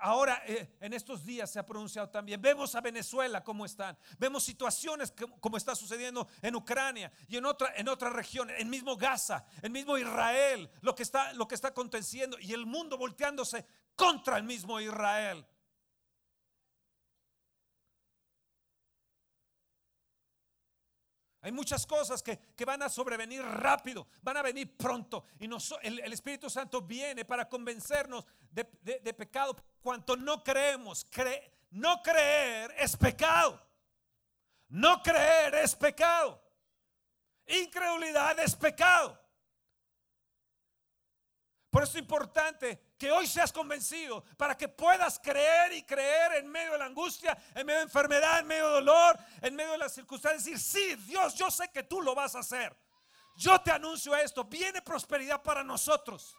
ahora, 0.00 0.42
eh, 0.46 0.76
en 0.80 0.92
estos 0.92 1.24
días 1.24 1.50
se 1.50 1.58
ha 1.58 1.64
pronunciado 1.64 2.10
también. 2.10 2.40
Vemos 2.40 2.74
a 2.74 2.80
Venezuela 2.80 3.42
cómo 3.42 3.64
están. 3.64 3.96
Vemos 4.18 4.44
situaciones 4.44 5.14
como 5.40 5.56
está 5.56 5.74
sucediendo 5.74 6.28
en 6.42 6.54
Ucrania 6.54 7.10
y 7.28 7.36
en 7.36 7.46
otra, 7.46 7.72
en 7.76 7.88
otra 7.88 8.10
región, 8.10 8.50
en 8.50 8.68
mismo 8.68 8.96
Gaza, 8.96 9.46
en 9.62 9.72
mismo 9.72 9.96
Israel, 9.96 10.70
lo 10.82 10.94
que, 10.94 11.02
está, 11.02 11.32
lo 11.32 11.48
que 11.48 11.54
está 11.54 11.68
aconteciendo 11.68 12.36
y 12.38 12.52
el 12.52 12.66
mundo 12.66 12.98
volteándose 12.98 13.64
contra 13.96 14.36
el 14.36 14.44
mismo 14.44 14.80
Israel. 14.80 15.46
Hay 21.48 21.52
muchas 21.52 21.86
cosas 21.86 22.22
que, 22.22 22.38
van 22.66 22.82
a 22.82 22.90
sobrevenir 22.90 23.40
rápido, 23.40 24.06
van 24.20 24.36
a 24.36 24.42
venir 24.42 24.76
pronto. 24.76 25.24
Y 25.40 25.46
el, 25.80 26.12
Espíritu 26.12 26.50
Santo 26.50 26.82
viene 26.82 27.24
para 27.24 27.48
convencernos 27.48 28.22
de, 28.50 28.66
pecado. 29.14 29.56
Cuanto 29.80 30.14
no 30.14 30.44
creemos, 30.44 31.06
no 31.70 32.02
creer 32.02 32.74
es 32.76 32.94
pecado. 32.98 33.66
No 34.68 35.02
creer 35.02 35.54
es 35.54 35.74
pecado. 35.74 36.38
Incredulidad 37.46 38.38
es 38.40 38.54
pecado. 38.54 39.18
Por 41.78 41.84
eso 41.84 41.96
es 41.96 42.02
importante 42.02 42.76
que 42.98 43.08
hoy 43.12 43.24
seas 43.24 43.52
convencido 43.52 44.24
para 44.36 44.56
que 44.56 44.66
puedas 44.66 45.20
creer 45.20 45.72
y 45.74 45.84
creer 45.84 46.32
en 46.38 46.48
medio 46.48 46.72
de 46.72 46.78
la 46.78 46.86
angustia, 46.86 47.38
en 47.54 47.64
medio 47.64 47.78
de 47.78 47.84
enfermedad, 47.84 48.40
en 48.40 48.48
medio 48.48 48.66
de 48.66 48.74
dolor, 48.74 49.16
en 49.40 49.54
medio 49.54 49.70
de 49.70 49.78
las 49.78 49.94
circunstancias. 49.94 50.44
Decir, 50.44 50.58
sí, 50.58 50.96
Dios, 51.06 51.36
yo 51.36 51.52
sé 51.52 51.68
que 51.68 51.84
tú 51.84 52.02
lo 52.02 52.16
vas 52.16 52.34
a 52.34 52.40
hacer. 52.40 52.76
Yo 53.36 53.60
te 53.60 53.70
anuncio 53.70 54.16
esto, 54.16 54.42
viene 54.42 54.82
prosperidad 54.82 55.40
para 55.40 55.62
nosotros. 55.62 56.34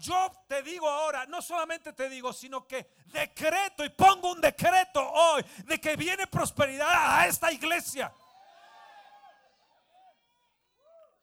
Yo 0.00 0.30
te 0.46 0.62
digo 0.62 0.86
ahora, 0.86 1.24
no 1.24 1.40
solamente 1.40 1.94
te 1.94 2.10
digo, 2.10 2.34
sino 2.34 2.66
que 2.66 2.90
decreto 3.06 3.86
y 3.86 3.88
pongo 3.88 4.32
un 4.32 4.40
decreto 4.42 5.00
hoy 5.00 5.42
de 5.64 5.80
que 5.80 5.96
viene 5.96 6.26
prosperidad 6.26 7.18
a 7.18 7.26
esta 7.26 7.50
iglesia. 7.50 8.12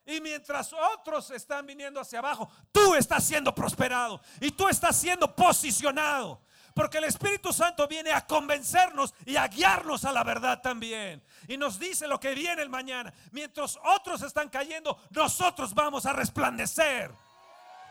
Y 0.06 0.22
mientras 0.22 0.72
otros 0.74 1.32
están 1.32 1.66
viniendo 1.66 2.00
hacia 2.00 2.20
abajo, 2.20 2.50
tú 2.72 2.94
estás 2.96 3.24
siendo 3.24 3.54
prosperado 3.56 4.22
y 4.40 4.52
tú 4.52 4.68
estás 4.68 4.96
siendo 4.96 5.36
posicionado. 5.36 6.42
Porque 6.76 6.98
el 6.98 7.06
Espíritu 7.06 7.54
Santo 7.54 7.88
viene 7.88 8.12
a 8.12 8.28
convencernos 8.28 9.14
y 9.26 9.38
a 9.38 9.48
guiarnos 9.48 10.04
a 10.04 10.12
la 10.12 10.24
verdad 10.26 10.62
también. 10.62 11.24
Y 11.48 11.56
nos 11.56 11.80
dice 11.80 12.06
lo 12.06 12.20
que 12.20 12.36
viene 12.36 12.62
el 12.62 12.70
mañana. 12.70 13.14
Mientras 13.32 13.80
otros 13.96 14.22
están 14.22 14.50
cayendo, 14.50 15.00
nosotros 15.10 15.74
vamos 15.74 16.06
a 16.06 16.12
resplandecer. 16.12 17.12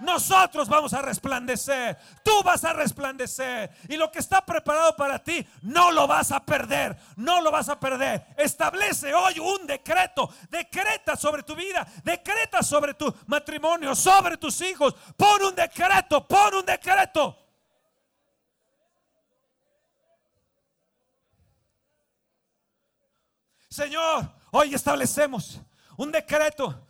Nosotros 0.01 0.69
vamos 0.69 0.93
a 0.93 1.03
resplandecer. 1.03 1.97
Tú 2.23 2.43
vas 2.43 2.65
a 2.65 2.73
resplandecer. 2.73 3.71
Y 3.89 3.97
lo 3.97 4.11
que 4.11 4.19
está 4.19 4.45
preparado 4.45 4.97
para 4.97 5.19
ti, 5.19 5.47
no 5.63 5.91
lo 5.93 6.07
vas 6.07 6.33
a 6.33 6.45
perder. 6.45 6.97
No 7.17 7.41
lo 7.41 7.51
vas 7.51 7.69
a 7.69 7.79
perder. 7.79 8.27
Establece 8.37 9.15
hoy 9.15 9.39
un 9.39 9.67
decreto. 9.67 10.29
Decreta 10.51 11.17
sobre 11.17 11.43
tu 11.43 11.55
vida. 11.55 11.87
Decreta 12.03 12.63
sobre 12.63 12.95
tu 12.95 13.15
matrimonio. 13.27 13.95
Sobre 13.95 14.37
tus 14.37 14.61
hijos. 14.63 14.95
Pon 15.17 15.43
un 15.45 15.55
decreto. 15.55 16.27
Pon 16.27 16.55
un 16.55 16.67
decreto. 16.67 17.39
Señor, 23.69 24.31
hoy 24.53 24.73
establecemos 24.73 25.61
un 25.97 26.13
decreto 26.13 26.87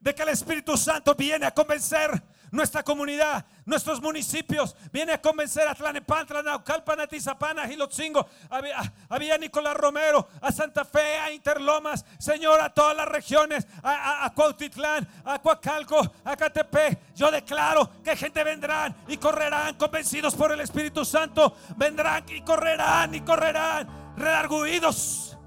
de 0.00 0.14
que 0.14 0.22
el 0.22 0.30
Espíritu 0.30 0.76
Santo 0.76 1.14
viene 1.14 1.44
a 1.44 1.52
convencer 1.52 2.31
nuestra 2.52 2.82
comunidad, 2.84 3.44
nuestros 3.64 4.00
municipios. 4.00 4.76
Viene 4.92 5.14
a 5.14 5.20
convencer 5.20 5.66
a 5.66 5.74
Tlanepantla, 5.74 6.42
Naucalpan, 6.42 7.00
Atizapana, 7.00 7.66
Gilotzingo, 7.66 8.28
a, 8.50 9.18
Villa 9.18 9.38
Nicolás 9.38 9.74
Romero, 9.74 10.28
a 10.40 10.52
Santa 10.52 10.84
Fe, 10.84 11.18
a 11.18 11.32
Interlomas, 11.32 12.04
Señor, 12.18 12.60
a 12.60 12.68
todas 12.68 12.96
las 12.96 13.08
regiones, 13.08 13.66
a, 13.82 14.26
a, 14.26 14.34
Cuautitlán, 14.34 15.08
a 15.24 15.40
Coacalco, 15.40 15.98
a 16.24 16.36
Catepec. 16.36 17.14
Yo 17.14 17.30
declaro 17.30 17.90
que 18.04 18.14
gente 18.14 18.44
vendrán 18.44 18.94
y 19.08 19.16
correrán 19.16 19.74
convencidos 19.76 20.34
por 20.34 20.52
el 20.52 20.60
Espíritu 20.60 21.04
Santo. 21.04 21.56
Vendrán 21.76 22.24
y 22.28 22.42
correrán 22.42 23.14
y 23.14 23.22
correrán 23.22 24.14
redarguidos. 24.16 25.38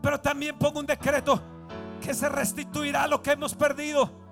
Pero 0.00 0.20
también 0.20 0.56
pongo 0.56 0.78
un 0.78 0.86
decreto 0.86 1.42
que 2.00 2.14
se 2.14 2.28
restituirá 2.28 3.08
lo 3.08 3.20
que 3.20 3.32
hemos 3.32 3.54
perdido 3.56 4.25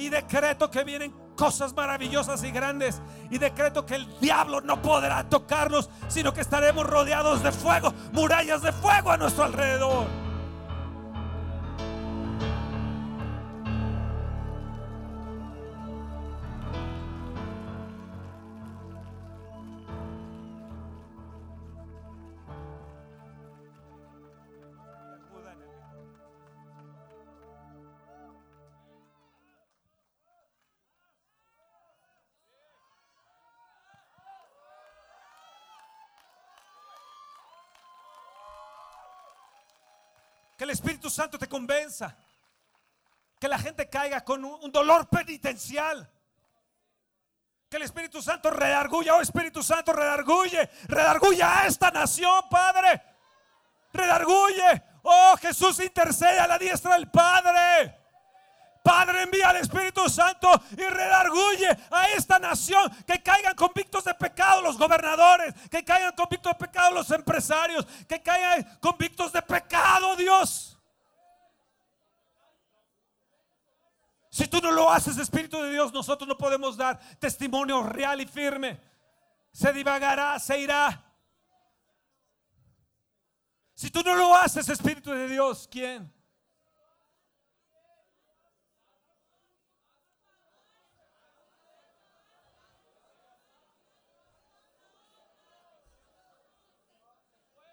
y 0.00 0.08
decreto 0.08 0.70
que 0.70 0.84
vienen 0.84 1.12
cosas 1.36 1.74
maravillosas 1.74 2.42
y 2.44 2.50
grandes. 2.50 3.00
Y 3.30 3.38
decreto 3.38 3.86
que 3.86 3.94
el 3.96 4.06
diablo 4.20 4.60
no 4.60 4.80
podrá 4.82 5.28
tocarnos, 5.28 5.90
sino 6.08 6.32
que 6.32 6.40
estaremos 6.40 6.86
rodeados 6.86 7.42
de 7.42 7.52
fuego, 7.52 7.92
murallas 8.12 8.62
de 8.62 8.72
fuego 8.72 9.10
a 9.10 9.16
nuestro 9.16 9.44
alrededor. 9.44 10.27
El 40.68 40.74
Espíritu 40.74 41.08
Santo 41.08 41.38
te 41.38 41.48
convenza. 41.48 42.14
Que 43.40 43.48
la 43.48 43.58
gente 43.58 43.88
caiga 43.88 44.22
con 44.22 44.44
un, 44.44 44.70
dolor 44.70 45.08
penitencial. 45.08 46.10
Que 47.68 47.76
el 47.76 47.84
Espíritu 47.84 48.20
Santo 48.20 48.50
redarguya, 48.50 49.14
oh 49.14 49.20
Espíritu 49.20 49.62
Santo, 49.62 49.92
redarguye, 49.92 50.68
redarguye 50.86 51.42
a 51.42 51.66
esta 51.66 51.90
nación, 51.90 52.48
Padre. 52.50 53.02
Redarguye. 53.92 54.82
Oh 55.02 55.36
Jesús 55.40 55.80
intercede 55.80 56.38
a 56.38 56.46
la 56.46 56.58
diestra 56.58 56.94
del 56.94 57.10
Padre. 57.10 58.07
Padre, 58.88 59.24
envía 59.24 59.50
al 59.50 59.56
Espíritu 59.56 60.08
Santo 60.08 60.50
y 60.72 60.82
redarguye 60.82 61.68
a 61.90 62.08
esta 62.16 62.38
nación. 62.38 62.90
Que 63.06 63.22
caigan 63.22 63.54
convictos 63.54 64.02
de 64.02 64.14
pecado 64.14 64.62
los 64.62 64.78
gobernadores. 64.78 65.52
Que 65.70 65.84
caigan 65.84 66.14
convictos 66.16 66.54
de 66.54 66.66
pecado 66.66 66.94
los 66.94 67.10
empresarios. 67.10 67.86
Que 68.08 68.22
caigan 68.22 68.78
convictos 68.80 69.30
de 69.30 69.42
pecado, 69.42 70.16
Dios. 70.16 70.78
Si 74.30 74.46
tú 74.46 74.58
no 74.62 74.70
lo 74.70 74.90
haces, 74.90 75.18
Espíritu 75.18 75.60
de 75.60 75.70
Dios, 75.70 75.92
nosotros 75.92 76.26
no 76.26 76.38
podemos 76.38 76.74
dar 76.78 76.98
testimonio 77.18 77.82
real 77.82 78.22
y 78.22 78.26
firme. 78.26 78.80
Se 79.52 79.70
divagará, 79.70 80.38
se 80.38 80.60
irá. 80.60 81.04
Si 83.74 83.90
tú 83.90 84.02
no 84.02 84.14
lo 84.14 84.34
haces, 84.34 84.66
Espíritu 84.66 85.10
de 85.10 85.28
Dios, 85.28 85.68
¿quién? 85.70 86.17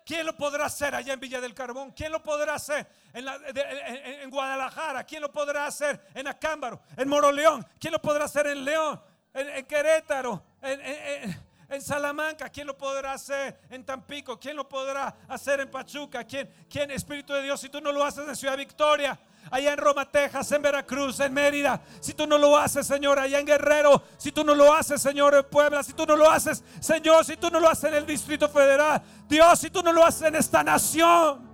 ¿Quién 0.06 0.24
lo 0.24 0.38
podrá 0.38 0.65
hacer 0.65 0.94
allá 0.94 1.13
en 1.13 1.20
Villa 1.20 1.41
del 1.41 1.56
Carbón? 1.56 1.91
¿Quién 1.91 2.12
lo 2.12 2.22
podrá 2.22 2.54
hacer 2.54 2.86
en, 3.12 4.30
Guadalajara? 4.30 5.04
¿Quién 5.04 5.24
lo 5.24 5.32
podrá 5.32 5.65
hacer 5.65 6.00
en 6.13 6.28
Acámbaro? 6.28 6.80
¿En 6.96 7.10
Moroleón? 7.10 7.65
¿Quién 7.80 7.91
lo 7.91 8.00
podrá 8.00 8.26
hacer 8.26 8.46
en 8.46 8.63
León? 8.63 9.02
¿En, 9.34 9.65
Querétaro? 9.65 10.44
¿En, 10.62 11.82
Salamanca? 11.82 12.50
¿Quién 12.50 12.68
lo 12.68 12.78
podrá 12.78 13.13
hacer 13.13 13.60
en 13.72 13.84
Tampico? 13.84 14.39
¿Quién 14.39 14.56
lo 14.56 14.70
podrá 14.70 15.15
hacer 15.28 15.62
en 15.62 15.72
Pachuca? 15.72 16.24
¿Quién, 16.24 16.54
quién 16.70 16.91
Espíritu 16.91 17.34
de 17.34 17.41
Dios, 17.41 17.60
si 17.60 17.70
tú 17.70 17.82
no 17.82 17.91
lo 17.91 18.04
haces 18.04 18.28
en 18.28 18.36
Ciudad 18.36 18.56
Victoria? 18.56 19.20
Allá 19.51 19.73
en 19.73 19.77
Roma, 19.77 20.10
Texas, 20.10 20.51
en 20.51 20.62
Veracruz, 20.62 21.19
en 21.19 21.34
Mérida. 21.34 21.81
Si 21.99 22.13
tú 22.13 22.27
no 22.27 22.38
lo 22.38 22.58
haces, 22.58 22.86
Señor, 22.86 23.19
allá 23.19 23.39
en 23.39 23.45
Guerrero. 23.45 24.01
Si 24.17 24.31
tú 24.31 24.43
no 24.43 24.55
lo 24.55 24.73
haces, 24.73 25.01
Señor, 25.01 25.36
en 25.36 25.43
Puebla. 25.43 25.84
Si 25.84 25.93
tú 25.93 26.05
no 26.05 26.15
lo 26.15 26.29
haces, 26.29 26.63
Señor, 26.79 27.23
si 27.25 27.38
tú 27.38 27.49
no 27.49 27.60
lo 27.60 27.69
haces 27.69 27.86
en 27.86 27.95
el 27.95 28.05
Distrito 28.05 28.49
Federal. 28.49 29.01
Dios, 29.27 29.60
si 29.60 29.69
tú 29.69 29.81
no 29.81 29.91
lo 29.91 30.05
haces 30.05 30.23
en 30.23 30.36
esta 30.36 30.63
nación. 30.63 31.49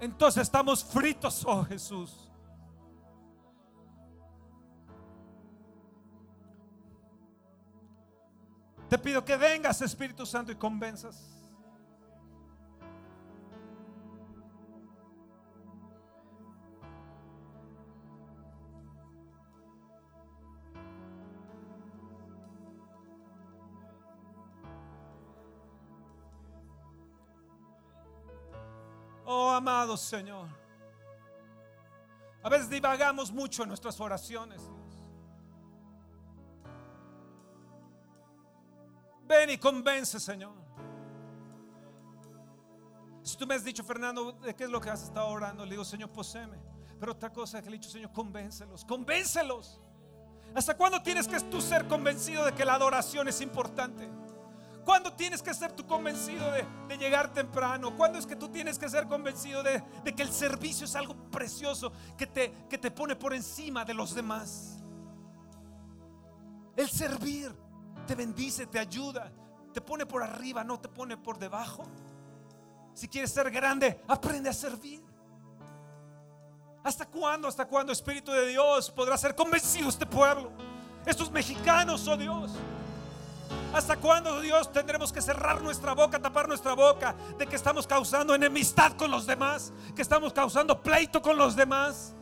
Entonces 0.00 0.42
estamos 0.42 0.84
fritos, 0.84 1.44
oh 1.46 1.64
Jesús. 1.64 2.30
Te 8.88 8.98
pido 8.98 9.24
que 9.24 9.36
vengas, 9.36 9.80
Espíritu 9.82 10.26
Santo, 10.26 10.50
y 10.50 10.56
convenzas. 10.56 11.39
Amado 29.60 29.96
Señor. 29.96 30.48
A 32.42 32.48
veces 32.48 32.70
divagamos 32.70 33.30
mucho 33.30 33.62
en 33.62 33.68
nuestras 33.68 34.00
oraciones. 34.00 34.62
Ven 39.24 39.50
y 39.50 39.58
convence, 39.58 40.18
Señor. 40.18 40.54
Si 43.22 43.36
tú 43.36 43.46
me 43.46 43.54
has 43.54 43.62
dicho, 43.62 43.84
Fernando, 43.84 44.32
¿de 44.32 44.56
qué 44.56 44.64
es 44.64 44.70
lo 44.70 44.80
que 44.80 44.88
has 44.88 45.02
estado 45.02 45.28
orando? 45.28 45.64
Le 45.64 45.72
digo, 45.72 45.84
Señor, 45.84 46.10
poseme. 46.10 46.58
Pero 46.98 47.12
otra 47.12 47.30
cosa 47.30 47.62
que 47.62 47.68
le 47.68 47.76
he 47.76 47.78
dicho, 47.78 47.90
Señor, 47.90 48.12
convéncelos, 48.12 48.84
convéncelos. 48.86 49.78
¿Hasta 50.54 50.76
cuándo 50.76 51.00
tienes 51.02 51.28
que 51.28 51.38
tú 51.40 51.60
ser 51.60 51.86
convencido 51.86 52.44
de 52.44 52.54
que 52.54 52.64
la 52.64 52.74
adoración 52.74 53.28
es 53.28 53.40
importante? 53.42 54.10
¿Cuándo 54.84 55.12
tienes 55.12 55.42
que 55.42 55.52
ser 55.54 55.72
tú 55.72 55.86
convencido 55.86 56.50
de, 56.52 56.96
llegar 56.96 57.32
temprano? 57.32 57.96
¿Cuándo 57.96 58.18
es 58.18 58.26
que 58.26 58.36
tú 58.36 58.48
tienes 58.48 58.78
que 58.78 58.88
ser 58.88 59.06
convencido 59.06 59.62
de, 59.62 59.82
que 60.14 60.22
el 60.22 60.32
servicio 60.32 60.84
es 60.84 60.94
algo 60.96 61.14
precioso 61.30 61.92
que 62.16 62.26
te, 62.26 62.52
que 62.68 62.78
te 62.78 62.90
pone 62.90 63.16
por 63.16 63.34
encima 63.34 63.84
de 63.84 63.94
los 63.94 64.14
demás? 64.14 64.78
El 66.76 66.88
servir 66.88 67.54
te 68.06 68.14
bendice, 68.14 68.66
te 68.66 68.78
ayuda, 68.78 69.30
te 69.72 69.80
pone 69.80 70.06
por 70.06 70.22
arriba, 70.22 70.64
no 70.64 70.80
te 70.80 70.88
pone 70.88 71.16
por 71.16 71.38
debajo. 71.38 71.84
Si 72.94 73.08
quieres 73.08 73.30
ser 73.32 73.50
grande, 73.50 74.00
aprende 74.08 74.48
a 74.48 74.52
servir. 74.52 75.02
¿Hasta 76.82 77.06
cuándo? 77.06 77.46
¿Hasta 77.46 77.66
cuándo, 77.66 77.92
Espíritu 77.92 78.32
de 78.32 78.46
Dios, 78.48 78.90
podrá 78.90 79.16
ser 79.16 79.34
convencido 79.34 79.88
este 79.88 80.06
pueblo? 80.06 80.50
Estos 81.04 81.30
mexicanos, 81.30 82.06
oh 82.08 82.16
Dios. 82.16 82.52
¿Hasta 83.72 83.96
cuándo, 83.96 84.40
Dios, 84.40 84.72
tendremos 84.72 85.12
que 85.12 85.22
cerrar 85.22 85.62
nuestra 85.62 85.94
boca, 85.94 86.18
tapar 86.18 86.48
nuestra 86.48 86.74
boca 86.74 87.14
de 87.38 87.46
que 87.46 87.54
estamos 87.54 87.86
causando 87.86 88.34
enemistad 88.34 88.92
con 88.92 89.10
los 89.10 89.26
demás, 89.26 89.72
que 89.94 90.02
estamos 90.02 90.32
causando 90.32 90.80
pleito 90.82 91.22
con 91.22 91.36
los 91.36 91.54
demás? 91.54 92.14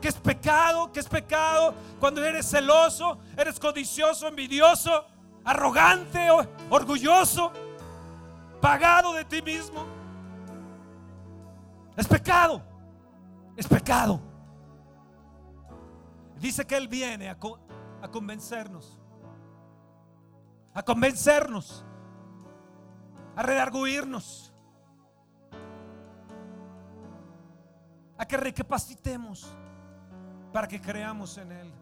Que 0.00 0.08
es 0.08 0.14
pecado, 0.14 0.90
que 0.90 1.00
es 1.00 1.08
pecado 1.08 1.74
cuando 2.00 2.24
eres 2.24 2.48
celoso, 2.48 3.18
eres 3.36 3.60
codicioso, 3.60 4.26
envidioso, 4.26 5.04
arrogante, 5.44 6.28
orgulloso, 6.70 7.52
pagado 8.60 9.12
de 9.12 9.24
ti 9.26 9.42
mismo. 9.42 9.84
Es 11.94 12.08
pecado, 12.08 12.62
es 13.54 13.68
pecado. 13.68 14.18
Dice 16.38 16.66
que 16.66 16.76
Él 16.76 16.88
viene 16.88 17.28
a, 17.28 17.36
a 18.02 18.08
convencernos 18.08 18.95
a 20.76 20.82
convencernos, 20.82 21.82
a 23.34 23.42
redarguirnos, 23.42 24.52
a 28.18 28.26
que 28.26 28.36
recapacitemos 28.36 29.56
para 30.52 30.68
que 30.68 30.78
creamos 30.78 31.38
en 31.38 31.50
Él, 31.50 31.72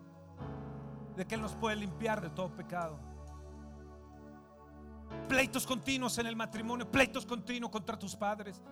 de 1.16 1.26
que 1.26 1.34
Él 1.34 1.40
nos 1.40 1.57
puede 1.57 1.74
limpiar 1.74 2.20
de 2.20 2.30
todo 2.30 2.55
pecado. 2.55 2.97
Pleitos 5.28 5.66
continuos 5.66 6.16
en 6.18 6.26
el 6.26 6.36
matrimonio, 6.36 6.88
pleitos 6.88 7.26
continuos 7.26 7.72
contra 7.72 7.99
tus 7.99 8.14
padres, 8.14 8.62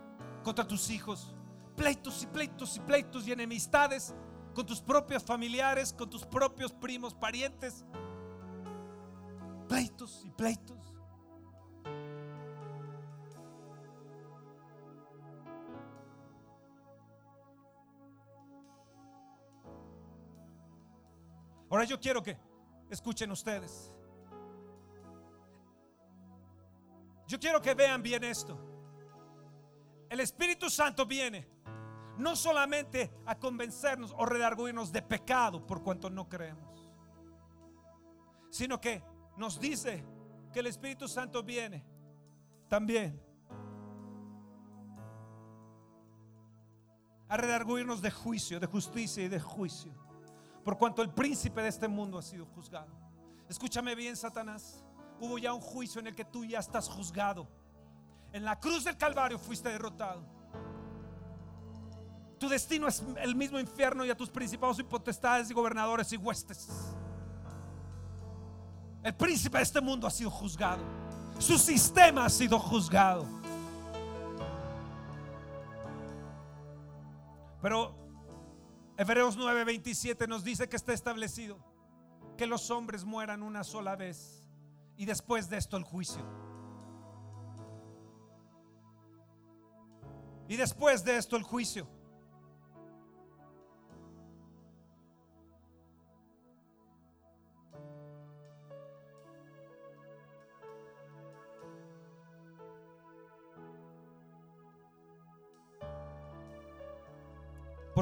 contra 0.45 0.65
tus 0.65 0.89
hijos, 0.91 1.35
pleitos 1.75 2.23
y 2.23 2.27
pleitos 2.29 2.77
y 2.77 2.81
pleitos 2.81 3.27
y 3.27 3.33
enemistades 3.33 4.15
con 4.55 4.67
tus 4.67 4.81
propios 4.81 5.25
familiares, 5.25 5.93
con 5.93 6.09
tus 6.09 6.25
propios 6.25 6.73
primos, 6.73 7.13
parientes. 7.13 7.85
Pleitos 9.73 10.23
y 10.27 10.31
pleitos. 10.31 10.77
Ahora 21.71 21.85
yo 21.85 21.99
quiero 21.99 22.23
que 22.23 22.37
escuchen 22.91 23.31
ustedes. 23.31 23.95
Yo 27.27 27.41
quiero 27.41 27.63
que 27.63 27.73
vean 27.73 28.03
bien 28.03 28.25
esto. 28.25 28.59
El 30.11 30.21
Espíritu 30.21 30.69
Santo 30.69 31.07
viene 31.07 31.49
no 32.19 32.37
solamente 32.37 33.11
a 33.25 33.39
convencernos 33.39 34.15
o 34.19 34.27
redarguirnos 34.27 34.93
de 34.93 35.01
pecado 35.01 35.67
por 35.67 35.83
cuanto 35.83 36.11
no 36.11 36.29
creemos, 36.29 36.91
sino 38.51 38.79
que 38.79 39.12
nos 39.37 39.59
dice 39.59 40.05
que 40.53 40.61
el 40.61 40.67
Espíritu 40.67 41.09
Santo 41.09 41.43
viene 41.43 41.85
también 42.69 43.21
a 47.29 47.37
redarguirnos 47.37 48.03
de 48.03 48.11
juicio, 48.11 48.61
de 48.61 48.67
justicia 48.67 49.25
y 49.25 49.29
de 49.29 49.41
juicio, 49.41 49.93
por 50.65 50.77
cuanto 50.77 51.01
el 51.03 51.11
príncipe 51.11 51.63
de 51.63 51.69
este 51.69 51.89
mundo 51.89 52.19
ha 52.19 52.23
sido 52.23 52.45
juzgado. 52.45 52.93
Escúchame 53.49 53.95
bien, 53.95 54.17
Satanás 54.17 54.85
hubo 55.19 55.39
ya 55.39 55.55
un 55.55 55.61
juicio 55.61 56.01
en 56.01 56.09
el 56.09 56.15
que 56.15 56.25
tú 56.25 56.45
ya 56.45 56.59
estás 56.59 56.89
juzgado. 56.89 57.49
En 58.33 58.45
la 58.45 58.59
cruz 58.59 58.85
del 58.85 58.97
Calvario 58.97 59.39
fuiste 59.39 59.69
derrotado. 59.69 60.25
Tu 62.39 62.49
destino 62.49 62.89
es 62.89 63.03
el 63.21 63.37
mismo 63.37 63.61
infierno 63.61 64.05
y 64.05 64.11
a 64.11 64.17
tus 64.17 64.29
principados 64.29 64.79
y 64.81 64.83
potestades 64.83 65.51
y 65.51 65.55
gobernadores 65.55 66.13
y 66.13 66.17
huestes. 66.17 66.69
El 69.03 69.15
príncipe 69.15 69.59
de 69.59 69.65
este 69.65 69.81
mundo 69.81 70.07
ha 70.07 70.11
sido 70.11 70.31
juzgado. 70.31 70.83
Su 71.39 71.59
sistema 71.59 72.25
ha 72.25 72.31
sido 72.31 72.59
juzgado. 72.59 73.27
Pero 77.61 77.95
Hebreos 78.97 79.37
9:27 79.37 80.29
nos 80.29 80.45
dice 80.45 80.69
que 80.69 80.77
está 80.77 80.93
establecido 80.93 81.59
que 82.37 82.47
los 82.47 82.71
hombres 82.71 83.05
mueran 83.05 83.43
una 83.43 83.65
sola 83.65 83.97
vez 83.97 84.49
y 84.97 85.05
después 85.05 85.49
de 85.49 85.59
esto 85.59 85.77
el 85.77 85.85
juicio. 85.85 86.23
Y 90.49 90.57
después 90.57 91.05
de 91.05 91.17
esto 91.17 91.37
el 91.37 91.43
juicio. 91.43 91.89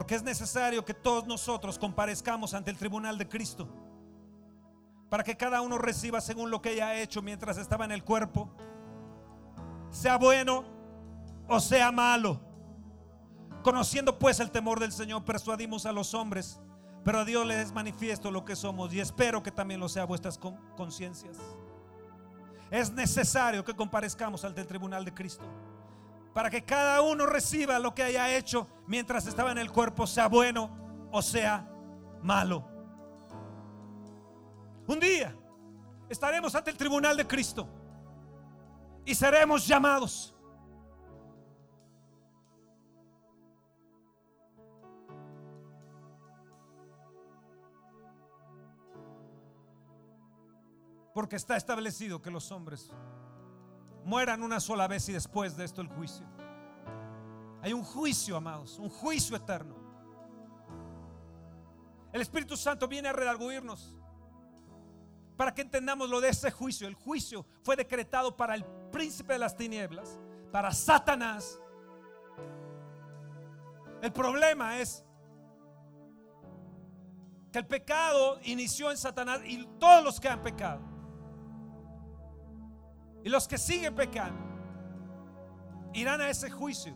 Porque 0.01 0.14
es 0.14 0.22
necesario 0.22 0.82
que 0.82 0.94
todos 0.94 1.26
nosotros 1.26 1.78
comparezcamos 1.78 2.55
ante 2.55 2.70
el 2.70 2.78
tribunal 2.78 3.18
de 3.18 3.28
Cristo 3.28 3.68
para 5.11 5.22
que 5.22 5.36
cada 5.36 5.61
uno 5.61 5.76
reciba 5.76 6.22
según 6.22 6.51
lo 6.51 6.62
que 6.62 6.70
haya 6.70 6.94
hecho 6.94 7.20
mientras 7.20 7.59
estaba 7.59 7.84
en 7.84 7.92
el 7.92 8.03
cuerpo, 8.03 8.51
sea 9.90 10.16
bueno 10.16 10.64
o 11.48 11.61
sea 11.61 11.92
malo. 11.92 12.40
Conociendo 13.62 14.18
pues 14.18 14.40
el 14.40 14.51
temor 14.51 14.80
del 14.80 14.92
Señor, 14.92 15.22
persuadimos 15.26 15.84
a 15.84 15.92
los 15.92 16.14
hombres, 16.14 16.59
pero 17.05 17.18
a 17.18 17.24
Dios 17.26 17.46
les 17.46 17.66
es 17.66 17.72
manifiesto 17.74 18.30
lo 18.30 18.42
que 18.46 18.57
somos 18.57 18.94
y 18.94 19.01
espero 19.01 19.42
que 19.42 19.51
también 19.51 19.80
lo 19.80 19.88
sea 19.90 20.07
vuestras 20.07 20.40
conciencias. 20.78 21.36
Es 22.70 22.90
necesario 22.90 23.62
que 23.62 23.76
comparezcamos 23.76 24.46
ante 24.46 24.62
el 24.62 24.66
tribunal 24.66 25.05
de 25.05 25.12
Cristo 25.12 25.44
para 26.34 26.50
que 26.50 26.64
cada 26.64 27.02
uno 27.02 27.26
reciba 27.26 27.78
lo 27.78 27.94
que 27.94 28.02
haya 28.02 28.36
hecho 28.36 28.68
mientras 28.86 29.26
estaba 29.26 29.50
en 29.52 29.58
el 29.58 29.70
cuerpo, 29.70 30.06
sea 30.06 30.28
bueno 30.28 31.08
o 31.10 31.22
sea 31.22 31.68
malo. 32.22 32.68
Un 34.86 35.00
día 35.00 35.36
estaremos 36.08 36.54
ante 36.54 36.70
el 36.70 36.76
tribunal 36.76 37.16
de 37.16 37.26
Cristo 37.26 37.68
y 39.04 39.14
seremos 39.14 39.66
llamados. 39.66 40.34
Porque 51.12 51.36
está 51.36 51.56
establecido 51.56 52.22
que 52.22 52.30
los 52.30 52.50
hombres 52.52 52.90
mueran 54.05 54.42
una 54.42 54.61
sola 54.61 54.88
vez 54.88 55.09
y 55.09 55.12
después 55.12 55.57
de 55.57 55.64
esto 55.64 55.80
el 55.80 55.88
juicio. 55.88 56.26
Hay 57.62 57.72
un 57.72 57.82
juicio, 57.82 58.36
amados, 58.36 58.78
un 58.78 58.88
juicio 58.88 59.36
eterno. 59.36 59.76
El 62.12 62.20
Espíritu 62.20 62.57
Santo 62.57 62.88
viene 62.88 63.09
a 63.09 63.12
redarguirnos 63.12 63.96
para 65.36 65.55
que 65.55 65.62
entendamos 65.62 66.09
lo 66.09 66.20
de 66.20 66.30
ese 66.30 66.51
juicio. 66.51 66.88
El 66.88 66.94
juicio 66.94 67.46
fue 67.62 67.76
decretado 67.76 68.36
para 68.36 68.55
el 68.55 68.64
príncipe 68.90 69.34
de 69.34 69.38
las 69.38 69.57
tinieblas, 69.57 70.18
para 70.51 70.72
Satanás. 70.72 71.59
El 74.03 74.12
problema 74.12 74.78
es 74.80 75.05
que 77.53 77.59
el 77.59 77.66
pecado 77.66 78.38
inició 78.44 78.90
en 78.90 78.96
Satanás 78.96 79.40
y 79.44 79.66
todos 79.78 80.05
los 80.05 80.20
que 80.20 80.28
han 80.28 80.42
pecado. 80.42 80.89
Y 83.22 83.28
los 83.28 83.46
que 83.46 83.58
siguen 83.58 83.94
pecando 83.94 84.40
irán 85.92 86.20
a 86.20 86.30
ese 86.30 86.50
juicio 86.50 86.94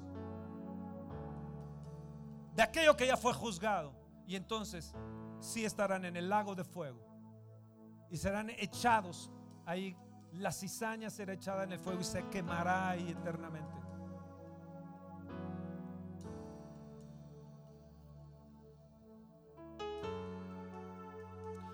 de 2.55 2.63
aquello 2.63 2.97
que 2.97 3.07
ya 3.07 3.17
fue 3.17 3.33
juzgado. 3.33 3.93
Y 4.27 4.37
entonces 4.37 4.95
sí 5.41 5.65
estarán 5.65 6.05
en 6.05 6.17
el 6.17 6.29
lago 6.29 6.55
de 6.55 6.65
fuego 6.65 7.05
y 8.11 8.17
serán 8.17 8.51
echados 8.51 9.31
ahí. 9.67 9.97
La 10.33 10.51
cizaña 10.51 11.11
será 11.11 11.35
echada 11.35 11.65
en 11.65 11.73
el 11.73 11.79
fuego 11.79 12.01
y 12.01 12.05
se 12.05 12.27
quemará 12.29 12.91
ahí 12.91 13.11
eternamente. 13.11 13.85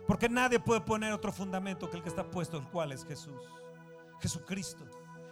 Porque 0.07 0.29
nadie 0.29 0.59
puede 0.59 0.81
poner 0.81 1.13
otro 1.13 1.31
fundamento 1.31 1.89
que 1.89 1.97
el 1.97 2.03
que 2.03 2.09
está 2.09 2.29
puesto, 2.29 2.59
el 2.59 2.69
cual 2.69 2.91
es 2.91 3.05
Jesús, 3.05 3.49
Jesucristo. 4.21 4.85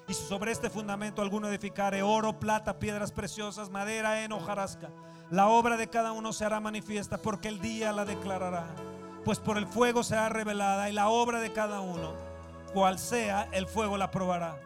Y 0.07 0.15
sobre 0.15 0.53
este 0.53 0.71
fundamento 0.71 1.21
alguno 1.21 1.49
edificare 1.49 2.03
oro, 2.03 2.39
plata, 2.41 2.79
piedras 2.79 3.13
preciosas, 3.13 3.71
madera, 3.71 4.23
heno, 4.23 4.37
hojarasca, 4.37 4.91
la 5.31 5.49
obra 5.49 5.77
de 5.77 5.89
cada 5.89 6.13
uno 6.13 6.33
se 6.33 6.45
hará 6.45 6.61
manifiesta 6.61 7.19
porque 7.19 7.49
el 7.49 7.61
día 7.61 7.93
la 7.93 8.05
declarará 8.05 8.67
pues 9.29 9.41
por 9.41 9.59
el 9.59 9.67
fuego 9.67 10.03
será 10.03 10.31
revelada 10.31 10.89
y 10.89 10.93
la 10.95 11.11
obra 11.11 11.39
de 11.39 11.53
cada 11.53 11.81
uno, 11.81 12.15
cual 12.73 12.99
sea, 12.99 13.47
el 13.53 13.67
fuego 13.67 13.99
la 13.99 14.11
probará. 14.11 14.59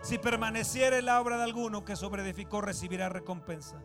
Si 0.00 0.16
permaneciere 0.16 1.02
la 1.02 1.20
obra 1.20 1.36
de 1.36 1.44
alguno 1.44 1.84
que 1.84 1.94
sobreedificó, 1.94 2.62
recibirá 2.62 3.10
recompensa. 3.10 3.76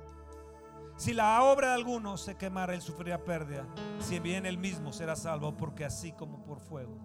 Si 0.96 1.14
la 1.14 1.44
obra 1.44 1.70
de 1.70 1.74
alguno 1.74 2.16
se 2.16 2.36
quemara, 2.36 2.74
él 2.74 2.82
sufrirá 2.82 3.26
pérdida. 3.26 3.66
Si 4.00 4.20
bien 4.20 4.46
él 4.46 4.58
mismo 4.58 4.94
será 4.94 5.18
salvo, 5.18 5.58
porque 5.58 5.84
así 5.84 6.14
como 6.14 6.42
por 6.46 6.62
fuego. 6.62 6.98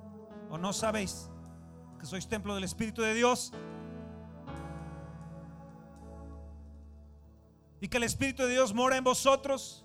¿O 0.49 0.57
no 0.57 0.73
sabéis 0.73 1.29
que 1.99 2.07
sois 2.07 2.27
templo 2.29 2.55
del 2.55 2.65
Espíritu 2.65 3.03
de 3.03 3.15
Dios? 3.15 3.53
Y 7.81 7.89
que 7.89 7.97
el 7.97 8.05
Espíritu 8.05 8.43
de 8.45 8.51
Dios 8.51 8.73
mora 8.75 8.97
en 8.97 9.05
vosotros. 9.05 9.85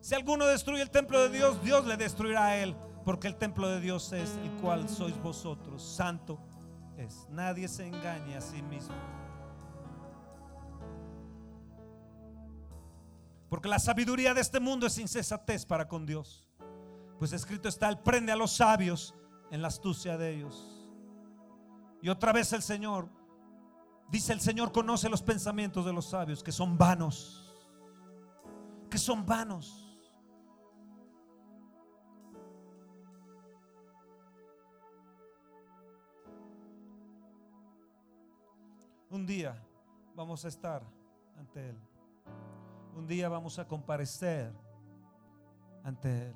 Si 0.00 0.14
alguno 0.14 0.46
destruye 0.46 0.82
el 0.82 0.90
templo 0.90 1.20
de 1.20 1.28
Dios, 1.28 1.62
Dios 1.62 1.86
le 1.86 1.96
destruirá 1.96 2.46
a 2.46 2.56
él, 2.56 2.76
porque 3.04 3.28
el 3.28 3.36
templo 3.36 3.68
de 3.68 3.80
Dios 3.80 4.12
es 4.12 4.36
el 4.42 4.50
cual 4.60 4.88
sois 4.88 5.16
vosotros. 5.22 5.82
Santo 5.82 6.38
es. 6.96 7.26
Nadie 7.30 7.68
se 7.68 7.86
engañe 7.86 8.36
a 8.36 8.40
sí 8.40 8.62
mismo. 8.62 8.94
Porque 13.48 13.68
la 13.68 13.78
sabiduría 13.78 14.32
de 14.32 14.40
este 14.40 14.60
mundo 14.60 14.86
es 14.86 14.96
insensatez 14.96 15.66
para 15.66 15.86
con 15.86 16.06
Dios. 16.06 16.48
Pues 17.18 17.32
escrito 17.32 17.68
está, 17.68 17.88
Él 17.90 17.98
prende 17.98 18.32
a 18.32 18.36
los 18.36 18.56
sabios 18.56 19.14
en 19.50 19.60
la 19.60 19.68
astucia 19.68 20.16
de 20.16 20.34
ellos. 20.34 20.71
Y 22.02 22.08
otra 22.08 22.32
vez 22.32 22.52
el 22.52 22.62
Señor, 22.62 23.08
dice 24.10 24.32
el 24.32 24.40
Señor, 24.40 24.72
conoce 24.72 25.08
los 25.08 25.22
pensamientos 25.22 25.86
de 25.86 25.92
los 25.92 26.06
sabios, 26.10 26.42
que 26.42 26.50
son 26.50 26.76
vanos. 26.76 27.38
Que 28.90 28.98
son 28.98 29.24
vanos. 29.24 29.78
Un 39.08 39.24
día 39.24 39.64
vamos 40.16 40.44
a 40.44 40.48
estar 40.48 40.82
ante 41.38 41.68
Él. 41.68 41.78
Un 42.96 43.06
día 43.06 43.28
vamos 43.28 43.60
a 43.60 43.68
comparecer 43.68 44.52
ante 45.84 46.30
Él. 46.30 46.34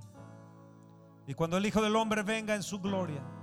Y 1.27 1.35
cuando 1.35 1.57
el 1.57 1.67
Hijo 1.67 1.83
del 1.83 1.97
Hombre 1.97 2.23
venga 2.23 2.55
en 2.55 2.63
su 2.63 2.79
gloria 2.79 3.36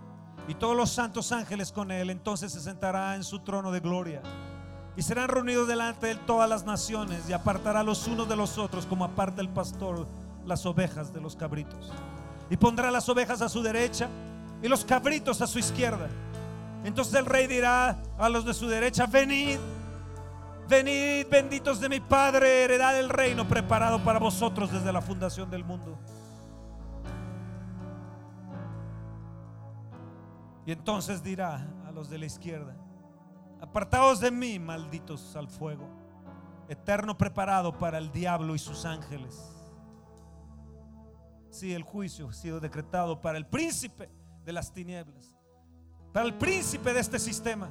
y 0.47 0.55
todos 0.55 0.75
los 0.75 0.91
santos 0.91 1.31
ángeles 1.31 1.71
con 1.71 1.91
Él, 1.91 2.09
entonces 2.09 2.51
se 2.51 2.59
sentará 2.59 3.15
en 3.15 3.23
su 3.23 3.39
trono 3.39 3.71
de 3.71 3.79
gloria. 3.79 4.21
Y 4.95 5.01
serán 5.01 5.29
reunidos 5.29 5.67
delante 5.67 6.07
de 6.07 6.11
Él 6.13 6.19
todas 6.25 6.49
las 6.49 6.65
naciones 6.65 7.27
y 7.29 7.33
apartará 7.33 7.81
los 7.83 8.07
unos 8.07 8.27
de 8.27 8.35
los 8.35 8.57
otros 8.57 8.85
como 8.85 9.05
aparta 9.05 9.41
el 9.41 9.49
pastor 9.49 10.05
las 10.45 10.65
ovejas 10.65 11.13
de 11.13 11.21
los 11.21 11.35
cabritos. 11.35 11.91
Y 12.49 12.57
pondrá 12.57 12.91
las 12.91 13.07
ovejas 13.09 13.41
a 13.41 13.49
su 13.49 13.63
derecha 13.63 14.09
y 14.61 14.67
los 14.67 14.85
cabritos 14.85 15.41
a 15.41 15.47
su 15.47 15.59
izquierda. 15.59 16.09
Entonces 16.83 17.13
el 17.15 17.25
rey 17.25 17.47
dirá 17.47 17.97
a 18.17 18.29
los 18.29 18.45
de 18.45 18.53
su 18.53 18.67
derecha, 18.67 19.05
venid, 19.05 19.57
venid 20.67 21.25
benditos 21.29 21.79
de 21.79 21.87
mi 21.87 22.01
Padre, 22.01 22.65
heredad 22.65 22.93
del 22.93 23.09
reino 23.09 23.47
preparado 23.47 24.03
para 24.03 24.19
vosotros 24.19 24.71
desde 24.71 24.91
la 24.91 25.01
fundación 25.01 25.49
del 25.49 25.63
mundo. 25.63 25.97
Y 30.65 30.71
entonces 30.71 31.21
dirá 31.21 31.67
a 31.85 31.91
los 31.91 32.09
de 32.09 32.17
la 32.17 32.25
izquierda, 32.25 32.75
apartaos 33.61 34.19
de 34.19 34.31
mí, 34.31 34.59
malditos 34.59 35.35
al 35.35 35.49
fuego, 35.49 35.87
eterno 36.69 37.17
preparado 37.17 37.77
para 37.77 37.97
el 37.97 38.11
diablo 38.11 38.55
y 38.55 38.59
sus 38.59 38.85
ángeles. 38.85 39.49
Si 41.49 41.67
sí, 41.67 41.73
el 41.73 41.83
juicio 41.83 42.29
ha 42.29 42.33
sido 42.33 42.59
decretado 42.59 43.21
para 43.21 43.37
el 43.37 43.45
príncipe 43.45 44.09
de 44.43 44.53
las 44.53 44.71
tinieblas, 44.71 45.35
para 46.11 46.25
el 46.25 46.33
príncipe 46.33 46.93
de 46.93 46.99
este 46.99 47.19
sistema. 47.19 47.69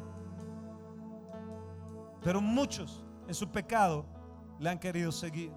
Pero 2.22 2.40
muchos 2.40 3.04
en 3.26 3.34
su 3.34 3.50
pecado 3.50 4.06
le 4.60 4.70
han 4.70 4.78
querido 4.78 5.10
seguir. 5.10 5.52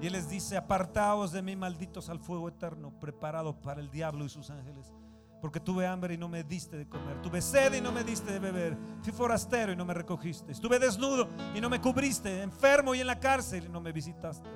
Y 0.00 0.06
Él 0.06 0.12
les 0.12 0.28
dice, 0.28 0.56
apartaos 0.56 1.32
de 1.32 1.42
mí, 1.42 1.56
malditos 1.56 2.08
al 2.10 2.20
fuego 2.20 2.48
eterno, 2.48 2.92
preparado 3.00 3.58
para 3.60 3.80
el 3.80 3.90
diablo 3.90 4.24
y 4.24 4.28
sus 4.28 4.50
ángeles. 4.50 4.94
Porque 5.40 5.60
tuve 5.60 5.86
hambre 5.86 6.14
y 6.14 6.16
no 6.18 6.28
me 6.28 6.42
diste 6.44 6.76
de 6.76 6.88
comer. 6.88 7.20
Tuve 7.22 7.40
sed 7.40 7.74
y 7.74 7.80
no 7.80 7.92
me 7.92 8.04
diste 8.04 8.32
de 8.32 8.38
beber. 8.38 8.76
Fui 9.02 9.12
forastero 9.12 9.72
y 9.72 9.76
no 9.76 9.84
me 9.84 9.94
recogiste. 9.94 10.52
Estuve 10.52 10.78
desnudo 10.78 11.28
y 11.54 11.60
no 11.60 11.68
me 11.68 11.80
cubriste. 11.80 12.42
Enfermo 12.42 12.94
y 12.94 13.00
en 13.00 13.06
la 13.06 13.20
cárcel 13.20 13.64
y 13.66 13.68
no 13.68 13.80
me 13.80 13.92
visitaste. 13.92 14.48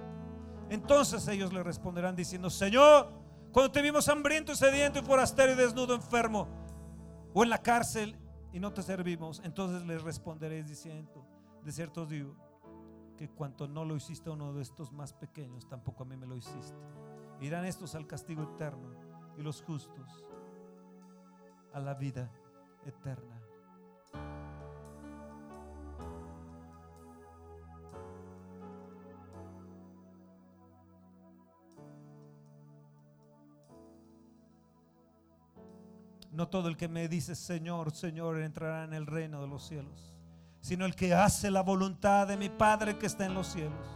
Entonces 0.71 1.27
ellos 1.29 1.53
le 1.53 1.63
responderán 1.63 2.17
diciendo, 2.17 2.49
Señor, 2.49 3.13
cuando 3.53 3.73
te 3.73 3.83
vimos 3.83 4.09
hambriento 4.09 4.55
sediento 4.55 5.01
y 5.01 5.03
forastero 5.03 5.53
y 5.53 5.57
desnudo, 5.57 5.95
enfermo, 5.95 6.47
o 7.35 7.43
en 7.43 7.51
la 7.51 7.59
cárcel 7.59 8.17
y 8.53 8.61
no 8.61 8.73
te 8.73 8.83
servimos, 8.83 9.43
entonces 9.45 9.85
les 9.87 10.03
responderéis 10.03 10.69
diciendo, 10.69 11.27
de 11.65 11.73
cierto 11.73 12.07
digo, 12.07 12.37
que 13.17 13.29
cuanto 13.29 13.69
no 13.69 13.85
lo 13.85 13.97
hiciste 13.97 14.31
a 14.31 14.33
uno 14.33 14.55
de 14.55 14.63
estos 14.63 14.93
más 14.93 15.13
pequeños, 15.13 15.69
tampoco 15.69 16.05
a 16.05 16.07
mí 16.07 16.17
me 16.17 16.27
lo 16.27 16.37
hiciste. 16.37 16.79
Irán 17.41 17.65
estos 17.65 17.95
al 17.95 18.07
castigo 18.07 18.45
eterno 18.55 18.95
y 19.37 19.43
los 19.43 19.63
justos 19.63 20.25
a 21.73 21.81
la 21.81 21.95
vida 21.95 22.31
eterna. 22.87 23.41
No 36.33 36.49
todo 36.49 36.69
el 36.69 36.77
que 36.77 36.89
me 36.89 37.09
dice 37.09 37.35
Señor, 37.35 37.91
Señor 37.93 38.41
entrará 38.41 38.85
en 38.85 38.95
el 38.95 39.07
reino 39.07 39.43
de 39.43 39.49
los 39.49 39.67
cielos, 39.67 40.15
sino 40.61 40.87
el 40.87 40.95
que 40.95 41.13
hace 41.13 41.51
la 41.51 41.63
voluntad 41.63 42.27
de 42.29 42.37
mi 42.37 42.49
Padre 42.49 42.97
que 42.97 43.07
está 43.07 43.27
en 43.27 43.35
los 43.35 43.49
cielos. 43.49 43.87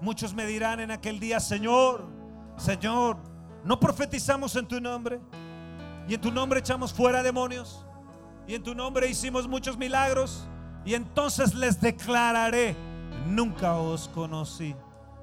Muchos 0.00 0.32
me 0.32 0.46
dirán 0.46 0.80
en 0.80 0.90
aquel 0.90 1.20
día, 1.20 1.38
Señor, 1.38 2.08
Señor, 2.56 3.18
¿no 3.64 3.78
profetizamos 3.78 4.56
en 4.56 4.66
tu 4.66 4.80
nombre? 4.80 5.20
Y 6.08 6.14
en 6.14 6.20
tu 6.20 6.30
nombre 6.30 6.60
echamos 6.60 6.92
fuera 6.92 7.22
demonios. 7.22 7.84
Y 8.46 8.54
en 8.54 8.62
tu 8.62 8.74
nombre 8.74 9.08
hicimos 9.08 9.48
muchos 9.48 9.76
milagros. 9.76 10.46
Y 10.84 10.94
entonces 10.94 11.54
les 11.54 11.80
declararé, 11.80 12.74
nunca 13.28 13.76
os 13.76 14.08
conocí, 14.08 14.74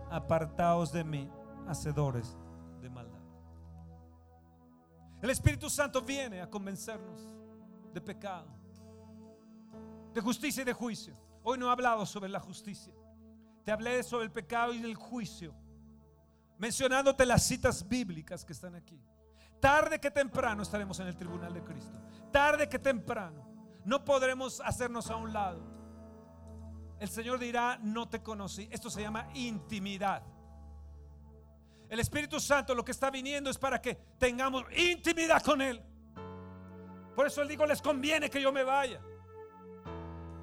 apartaos 0.10 0.94
de 0.94 1.04
mí, 1.04 1.30
hacedores 1.68 2.38
el 5.22 5.30
Espíritu 5.30 5.70
Santo 5.70 6.02
viene 6.02 6.42
a 6.42 6.50
convencernos 6.50 7.28
de 7.94 8.00
pecado, 8.00 8.48
de 10.14 10.22
justicia 10.22 10.62
y 10.62 10.66
de 10.66 10.74
juicio. 10.74 11.14
Hoy 11.44 11.58
no 11.58 11.68
he 11.68 11.72
hablado 11.72 12.06
sobre 12.06 12.30
la 12.30 12.40
justicia. 12.40 12.94
Te 13.66 13.72
hablé 13.72 14.02
sobre 14.04 14.26
el 14.26 14.32
pecado 14.32 14.74
y 14.74 14.82
el 14.82 14.96
juicio, 14.96 15.54
mencionándote 16.58 17.26
las 17.26 17.44
citas 17.44 17.88
bíblicas 17.88 18.46
que 18.46 18.54
están 18.54 18.76
aquí. 18.76 19.02
Tarde 19.60 20.00
que 20.00 20.12
temprano 20.12 20.64
estaremos 20.64 21.00
en 21.00 21.08
el 21.08 21.16
tribunal 21.16 21.54
de 21.54 21.64
Cristo. 21.64 22.00
Tarde 22.32 22.70
que 22.70 22.80
temprano. 22.80 23.46
No 23.86 24.04
podremos 24.06 24.62
hacernos 24.62 25.10
a 25.10 25.16
un 25.16 25.34
lado. 25.34 25.62
El 27.00 27.10
Señor 27.10 27.40
dirá, 27.40 27.78
no 27.82 28.08
te 28.08 28.22
conocí. 28.22 28.68
Esto 28.72 28.90
se 28.90 29.02
llama 29.02 29.30
intimidad. 29.34 30.22
El 31.90 32.00
Espíritu 32.00 32.40
Santo 32.40 32.76
lo 32.76 32.86
que 32.86 32.92
está 32.92 33.10
viniendo 33.10 33.50
es 33.50 33.58
para 33.58 33.82
que 33.82 33.96
tengamos 34.18 34.64
intimidad 34.78 35.42
con 35.42 35.62
Él. 35.62 35.82
Por 37.16 37.26
eso 37.26 37.42
Él 37.42 37.48
digo, 37.48 37.66
les 37.66 37.82
conviene 37.82 38.30
que 38.30 38.42
yo 38.42 38.52
me 38.52 38.64
vaya. 38.64 39.02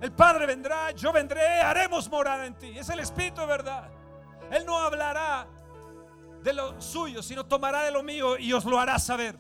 El 0.00 0.12
Padre 0.12 0.44
vendrá, 0.44 0.90
yo 0.90 1.12
vendré, 1.12 1.60
haremos 1.60 2.10
morada 2.10 2.44
en 2.46 2.54
ti. 2.54 2.76
Es 2.76 2.88
el 2.90 3.00
Espíritu 3.00 3.40
de 3.42 3.46
verdad. 3.46 3.90
Él 4.50 4.64
no 4.66 4.78
hablará 4.78 5.46
de 6.47 6.53
lo 6.53 6.80
suyo, 6.80 7.24
sino 7.24 7.44
tomará 7.44 7.82
de 7.82 7.90
lo 7.90 8.05
mío 8.05 8.38
y 8.38 8.53
os 8.53 8.64
lo 8.64 8.78
hará 8.78 9.01
saber. 9.01 9.36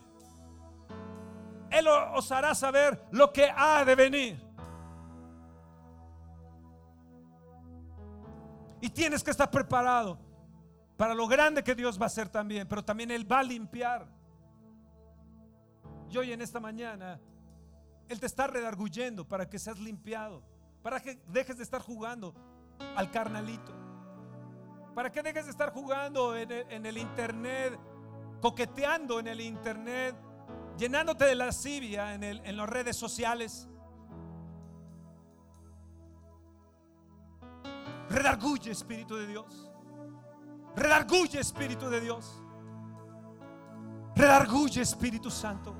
Él 1.70 1.86
os 1.86 2.32
hará 2.32 2.52
saber 2.52 3.00
lo 3.12 3.32
que 3.32 3.48
ha 3.48 3.84
de 3.84 3.94
venir. 3.94 4.44
Y 8.80 8.90
tienes 8.90 9.22
que 9.22 9.30
estar 9.30 9.48
preparado 9.48 10.18
para 10.96 11.14
lo 11.14 11.28
grande 11.28 11.62
que 11.62 11.76
Dios 11.76 11.96
va 11.96 12.04
a 12.04 12.06
hacer 12.06 12.28
también, 12.28 12.66
pero 12.66 12.84
también 12.84 13.12
Él 13.12 13.30
va 13.30 13.38
a 13.38 13.44
limpiar. 13.44 14.08
Y 16.10 16.18
hoy 16.18 16.32
en 16.32 16.40
esta 16.40 16.58
mañana, 16.58 17.20
Él 18.08 18.18
te 18.18 18.26
está 18.26 18.48
redarguyendo 18.48 19.28
para 19.28 19.48
que 19.48 19.60
seas 19.60 19.78
limpiado, 19.78 20.42
para 20.82 20.98
que 20.98 21.22
dejes 21.28 21.56
de 21.56 21.62
estar 21.62 21.80
jugando 21.80 22.34
al 22.96 23.12
carnalito, 23.12 23.72
para 24.96 25.12
que 25.12 25.22
dejes 25.22 25.44
de 25.44 25.50
estar 25.50 25.74
jugando 25.74 26.34
en 26.34 26.86
el, 26.86 26.96
internet, 26.96 27.78
coqueteando 28.40 29.20
en 29.20 29.26
el 29.26 29.42
internet, 29.42 30.16
llenándote 30.78 31.26
de 31.26 31.34
lascivia 31.34 32.14
en, 32.14 32.22
en 32.24 32.56
las 32.56 32.66
redes 32.66 32.96
sociales. 32.96 33.68
Redarguye, 38.08 38.70
Espíritu 38.70 39.16
de 39.16 39.26
Dios. 39.26 39.70
Redarguye 40.74 41.40
Espíritu 41.40 41.90
de 41.90 42.00
Dios. 42.00 42.42
Redarguye 44.14 44.80
Espíritu 44.80 45.30
Santo. 45.30 45.76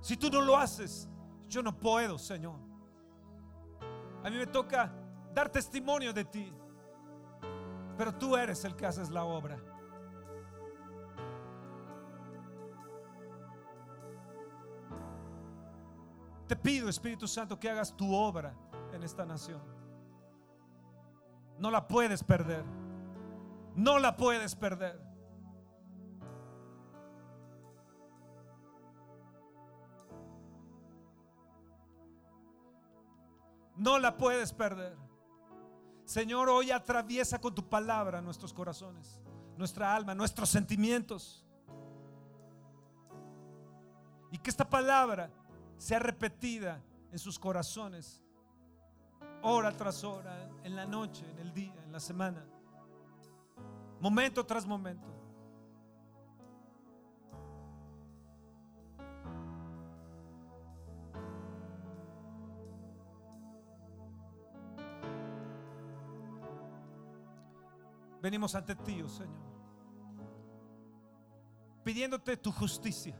Si 0.00 0.16
tú 0.16 0.28
no 0.30 0.40
lo 0.40 0.56
haces, 0.56 1.08
yo 1.46 1.62
no 1.62 1.78
puedo, 1.78 2.18
Señor. 2.18 2.58
A 4.24 4.30
mí 4.30 4.36
me 4.36 4.48
toca 4.48 4.97
dar 5.38 5.48
testimonio 5.48 6.12
de 6.12 6.24
ti. 6.24 6.52
Pero 7.96 8.12
tú 8.12 8.36
eres 8.36 8.64
el 8.64 8.74
que 8.74 8.86
haces 8.86 9.08
la 9.08 9.22
obra. 9.22 9.56
Te 16.48 16.56
pido, 16.56 16.88
Espíritu 16.88 17.28
Santo, 17.28 17.58
que 17.58 17.70
hagas 17.70 17.96
tu 17.96 18.12
obra 18.12 18.52
en 18.92 19.02
esta 19.04 19.24
nación. 19.24 19.60
No 21.58 21.70
la 21.70 21.86
puedes 21.86 22.24
perder. 22.24 22.64
No 23.76 23.98
la 24.00 24.16
puedes 24.16 24.56
perder. 24.56 25.00
No 33.76 34.00
la 34.00 34.16
puedes 34.16 34.52
perder. 34.52 35.07
Señor, 36.08 36.48
hoy 36.48 36.70
atraviesa 36.70 37.38
con 37.38 37.54
tu 37.54 37.68
palabra 37.68 38.22
nuestros 38.22 38.50
corazones, 38.50 39.20
nuestra 39.58 39.94
alma, 39.94 40.14
nuestros 40.14 40.48
sentimientos. 40.48 41.44
Y 44.32 44.38
que 44.38 44.48
esta 44.48 44.66
palabra 44.66 45.30
sea 45.76 45.98
repetida 45.98 46.82
en 47.12 47.18
sus 47.18 47.38
corazones 47.38 48.24
hora 49.42 49.70
tras 49.76 50.02
hora, 50.02 50.48
en 50.64 50.74
la 50.74 50.86
noche, 50.86 51.28
en 51.30 51.40
el 51.40 51.52
día, 51.52 51.76
en 51.84 51.92
la 51.92 52.00
semana, 52.00 52.42
momento 54.00 54.46
tras 54.46 54.64
momento. 54.64 55.17
Venimos 68.20 68.54
ante 68.54 68.74
ti, 68.74 69.02
oh 69.02 69.08
Señor, 69.08 69.48
pidiéndote 71.84 72.36
tu 72.36 72.52
justicia, 72.52 73.16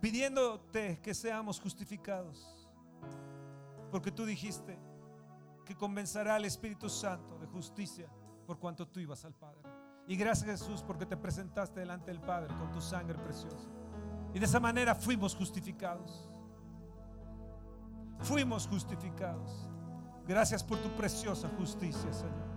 pidiéndote 0.00 1.00
que 1.00 1.14
seamos 1.14 1.60
justificados, 1.60 2.68
porque 3.90 4.10
tú 4.10 4.24
dijiste 4.24 4.78
que 5.64 5.76
convencerá 5.76 6.34
al 6.34 6.44
Espíritu 6.44 6.88
Santo 6.88 7.38
de 7.38 7.46
justicia 7.46 8.08
por 8.46 8.58
cuanto 8.58 8.86
tú 8.86 9.00
ibas 9.00 9.24
al 9.24 9.34
Padre. 9.34 9.62
Y 10.06 10.16
gracias 10.16 10.60
Jesús 10.60 10.82
porque 10.82 11.06
te 11.06 11.16
presentaste 11.16 11.80
delante 11.80 12.10
del 12.10 12.20
Padre 12.20 12.54
con 12.58 12.70
tu 12.72 12.80
sangre 12.80 13.18
preciosa. 13.18 13.68
Y 14.34 14.38
de 14.38 14.46
esa 14.46 14.58
manera 14.58 14.94
fuimos 14.94 15.34
justificados. 15.34 16.28
Fuimos 18.20 18.66
justificados. 18.66 19.68
Gracias 20.26 20.62
por 20.62 20.78
tu 20.78 20.88
preciosa 20.90 21.48
justicia, 21.58 22.12
Señor. 22.12 22.52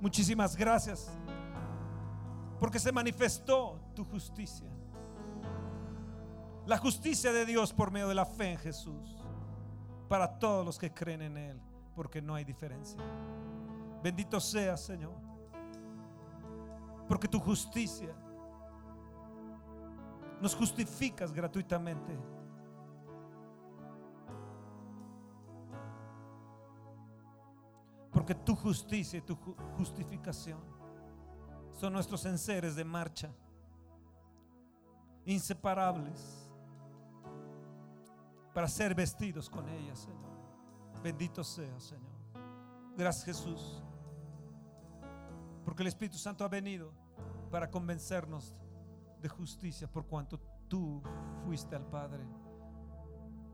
Muchísimas 0.00 0.56
gracias 0.56 1.10
porque 2.58 2.78
se 2.78 2.90
manifestó 2.92 3.80
tu 3.94 4.04
justicia. 4.04 4.68
La 6.66 6.78
justicia 6.78 7.32
de 7.32 7.44
Dios 7.44 7.72
por 7.72 7.90
medio 7.90 8.08
de 8.08 8.14
la 8.14 8.24
fe 8.24 8.52
en 8.52 8.58
Jesús. 8.58 9.16
Para 10.08 10.38
todos 10.38 10.64
los 10.64 10.78
que 10.78 10.92
creen 10.92 11.22
en 11.22 11.36
Él, 11.36 11.60
porque 11.94 12.20
no 12.20 12.34
hay 12.34 12.44
diferencia. 12.44 13.00
Bendito 14.02 14.38
sea, 14.40 14.76
Señor. 14.76 15.14
Porque 17.08 17.28
tu 17.28 17.40
justicia 17.40 18.14
nos 20.40 20.54
justificas 20.54 21.32
gratuitamente. 21.32 22.18
Porque 28.22 28.36
tu 28.36 28.54
justicia 28.54 29.18
y 29.18 29.22
tu 29.22 29.34
justificación 29.76 30.60
son 31.72 31.92
nuestros 31.92 32.24
enseres 32.24 32.76
de 32.76 32.84
marcha, 32.84 33.34
inseparables, 35.24 36.48
para 38.54 38.68
ser 38.68 38.94
vestidos 38.94 39.50
con 39.50 39.68
ella, 39.68 39.96
Señor. 39.96 40.30
Bendito 41.02 41.42
sea, 41.42 41.80
Señor. 41.80 42.12
Gracias, 42.96 43.24
Jesús. 43.24 43.82
Porque 45.64 45.82
el 45.82 45.88
Espíritu 45.88 46.16
Santo 46.16 46.44
ha 46.44 46.48
venido 46.48 46.92
para 47.50 47.68
convencernos 47.68 48.54
de 49.20 49.28
justicia 49.28 49.90
por 49.90 50.06
cuanto 50.06 50.38
tú 50.68 51.02
fuiste 51.44 51.74
al 51.74 51.86
Padre 51.86 52.24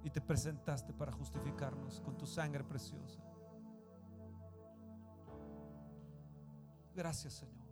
y 0.04 0.10
te 0.10 0.20
presentaste 0.20 0.92
para 0.92 1.10
justificarnos 1.10 2.02
con 2.02 2.18
tu 2.18 2.26
sangre 2.26 2.62
preciosa. 2.64 3.27
Gracias 6.98 7.34
Señor. 7.34 7.68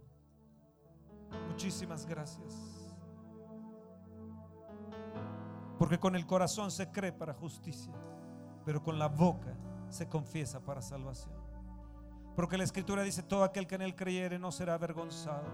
Muchísimas 1.49 2.07
gracias. 2.07 2.97
Porque 5.81 5.99
con 5.99 6.15
el 6.15 6.25
corazón 6.25 6.71
se 6.71 6.93
cree 6.93 7.11
para 7.13 7.35
justicia, 7.35 7.93
pero 8.65 8.85
con 8.85 9.01
la 9.01 9.09
boca 9.09 9.53
se 9.89 10.09
confiesa 10.09 10.61
para 10.61 10.81
salvación. 10.81 11.35
Porque 12.37 12.57
la 12.57 12.63
escritura 12.63 13.03
dice, 13.03 13.25
todo 13.25 13.43
aquel 13.43 13.67
que 13.67 13.75
en 13.75 13.83
él 13.83 13.97
creyere 13.97 14.39
no 14.39 14.53
será 14.53 14.75
avergonzado 14.75 15.51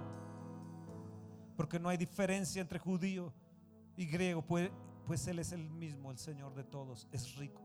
porque 1.56 1.78
no 1.78 1.88
hay 1.88 1.96
diferencia 1.96 2.60
entre 2.60 2.78
judío 2.78 3.32
y 3.96 4.06
griego, 4.06 4.42
pues, 4.42 4.70
pues 5.06 5.26
Él 5.28 5.38
es 5.38 5.52
el 5.52 5.70
mismo, 5.70 6.10
el 6.10 6.18
Señor 6.18 6.54
de 6.54 6.64
todos, 6.64 7.08
es 7.12 7.36
rico 7.36 7.62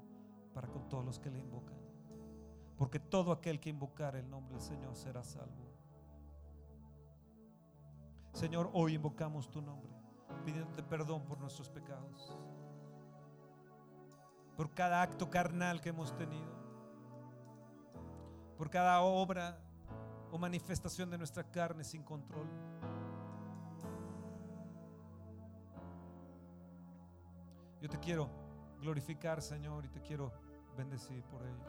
para 0.54 0.68
con 0.68 0.88
todos 0.88 1.04
los 1.04 1.20
que 1.20 1.30
le 1.30 1.40
invocan. 1.40 1.76
Porque 2.78 3.00
todo 3.00 3.34
aquel 3.34 3.60
que 3.60 3.70
invocar 3.70 4.16
el 4.16 4.30
nombre 4.30 4.56
del 4.56 4.64
Señor 4.64 4.96
será 4.96 5.24
salvo. 5.24 5.77
Señor, 8.38 8.70
hoy 8.74 8.94
invocamos 8.94 9.50
tu 9.50 9.64
nombre, 9.64 9.92
pidiéndote 10.46 10.84
perdón 10.84 11.24
por 11.26 11.40
nuestros 11.40 11.72
pecados, 11.72 12.38
por 14.56 14.76
cada 14.76 15.02
acto 15.02 15.28
carnal 15.28 15.82
que 15.82 15.90
hemos 15.90 16.16
tenido, 16.16 16.54
por 18.56 18.70
cada 18.70 19.02
obra 19.02 19.58
o 20.30 20.38
manifestación 20.38 21.10
de 21.10 21.18
nuestra 21.18 21.46
carne 21.46 21.84
sin 21.84 22.04
control. 22.04 22.48
Yo 27.82 27.90
te 27.90 27.98
quiero 27.98 28.30
glorificar, 28.80 29.42
Señor, 29.42 29.84
y 29.84 29.90
te 29.90 30.04
quiero 30.04 30.32
bendecir 30.78 31.24
por 31.24 31.42
ello. 31.42 31.66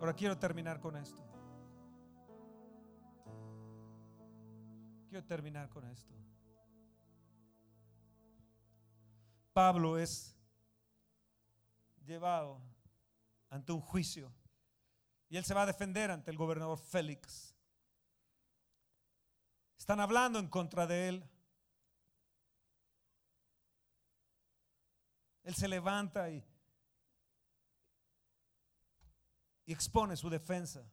Ahora 0.00 0.12
quiero 0.12 0.36
terminar 0.36 0.80
con 0.80 0.96
esto. 0.96 1.29
Quiero 5.10 5.26
terminar 5.26 5.68
con 5.68 5.84
esto. 5.88 6.14
Pablo 9.52 9.98
es 9.98 10.36
llevado 12.06 12.62
ante 13.48 13.72
un 13.72 13.80
juicio 13.80 14.32
y 15.28 15.36
él 15.36 15.44
se 15.44 15.52
va 15.52 15.62
a 15.62 15.66
defender 15.66 16.12
ante 16.12 16.30
el 16.30 16.36
gobernador 16.36 16.78
Félix. 16.78 17.56
Están 19.76 19.98
hablando 19.98 20.38
en 20.38 20.46
contra 20.46 20.86
de 20.86 21.08
él. 21.08 21.30
Él 25.42 25.56
se 25.56 25.66
levanta 25.66 26.30
y, 26.30 26.46
y 29.66 29.72
expone 29.72 30.16
su 30.16 30.30
defensa. 30.30 30.88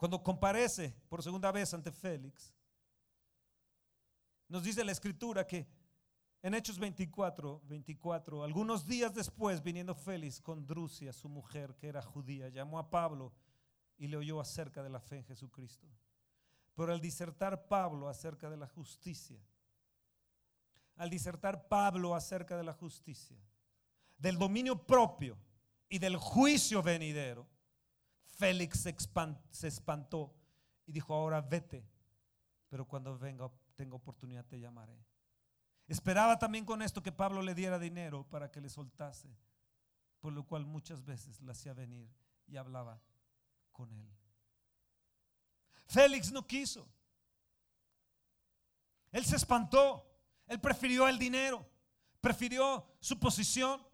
Cuando 0.00 0.22
comparece 0.22 0.94
por 1.10 1.22
segunda 1.22 1.52
vez 1.52 1.74
ante 1.74 1.92
Félix, 1.92 2.54
nos 4.48 4.62
dice 4.62 4.82
la 4.82 4.92
escritura 4.92 5.46
que 5.46 5.68
en 6.40 6.54
Hechos 6.54 6.78
24, 6.78 7.60
24, 7.66 8.42
algunos 8.42 8.86
días 8.86 9.12
después, 9.12 9.62
viniendo 9.62 9.94
Félix 9.94 10.40
con 10.40 10.66
Drusia, 10.66 11.12
su 11.12 11.28
mujer, 11.28 11.76
que 11.76 11.88
era 11.88 12.00
judía, 12.00 12.48
llamó 12.48 12.78
a 12.78 12.88
Pablo 12.88 13.34
y 13.98 14.06
le 14.06 14.16
oyó 14.16 14.40
acerca 14.40 14.82
de 14.82 14.88
la 14.88 15.00
fe 15.00 15.18
en 15.18 15.24
Jesucristo. 15.24 15.86
Pero 16.74 16.94
al 16.94 17.00
disertar 17.02 17.68
Pablo 17.68 18.08
acerca 18.08 18.48
de 18.48 18.56
la 18.56 18.68
justicia, 18.68 19.38
al 20.96 21.10
disertar 21.10 21.68
Pablo 21.68 22.14
acerca 22.14 22.56
de 22.56 22.64
la 22.64 22.72
justicia, 22.72 23.36
del 24.16 24.38
dominio 24.38 24.82
propio 24.86 25.36
y 25.90 25.98
del 25.98 26.16
juicio 26.16 26.82
venidero, 26.82 27.46
Félix 28.40 28.88
se, 29.50 29.66
espantó 29.68 30.34
y 30.86 30.92
dijo, 30.92 31.12
ahora 31.12 31.42
vete, 31.42 31.86
pero 32.70 32.88
cuando 32.88 33.18
venga, 33.18 33.50
tenga 33.76 33.96
oportunidad 33.96 34.46
te 34.46 34.58
llamaré. 34.58 34.98
Esperaba 35.86 36.38
también 36.38 36.64
con 36.64 36.80
esto 36.80 37.02
que 37.02 37.12
Pablo 37.12 37.42
le 37.42 37.54
diera 37.54 37.78
dinero 37.78 38.26
para 38.30 38.50
que 38.50 38.62
le 38.62 38.70
soltase, 38.70 39.28
por 40.20 40.32
lo 40.32 40.46
cual 40.46 40.64
muchas 40.64 41.04
veces 41.04 41.38
le 41.42 41.52
hacía 41.52 41.74
venir 41.74 42.08
y 42.46 42.56
hablaba 42.56 42.98
con 43.72 43.92
él. 43.92 44.08
Félix 45.86 46.32
no 46.32 46.46
quiso. 46.46 46.88
Él 49.12 49.26
se 49.26 49.36
espantó. 49.36 50.06
Él 50.46 50.58
prefirió 50.60 51.06
el 51.08 51.18
dinero. 51.18 51.68
Prefirió 52.22 52.86
su 53.00 53.18
posición. 53.18 53.86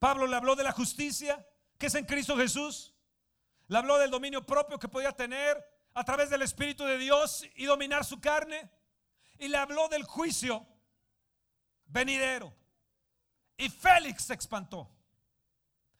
Pablo 0.00 0.26
le 0.26 0.34
habló 0.34 0.56
de 0.56 0.64
la 0.64 0.72
justicia 0.72 1.46
que 1.78 1.86
es 1.86 1.94
en 1.94 2.06
Cristo 2.06 2.36
Jesús. 2.36 2.94
Le 3.68 3.78
habló 3.78 3.98
del 3.98 4.10
dominio 4.10 4.44
propio 4.44 4.78
que 4.78 4.88
podía 4.88 5.12
tener 5.12 5.62
a 5.94 6.02
través 6.04 6.30
del 6.30 6.42
Espíritu 6.42 6.84
de 6.84 6.98
Dios 6.98 7.46
y 7.54 7.66
dominar 7.66 8.04
su 8.04 8.20
carne. 8.20 8.68
Y 9.38 9.48
le 9.48 9.58
habló 9.58 9.88
del 9.88 10.04
juicio 10.04 10.66
venidero. 11.86 12.52
Y 13.56 13.68
Félix 13.68 14.24
se 14.24 14.34
espantó. 14.34 14.90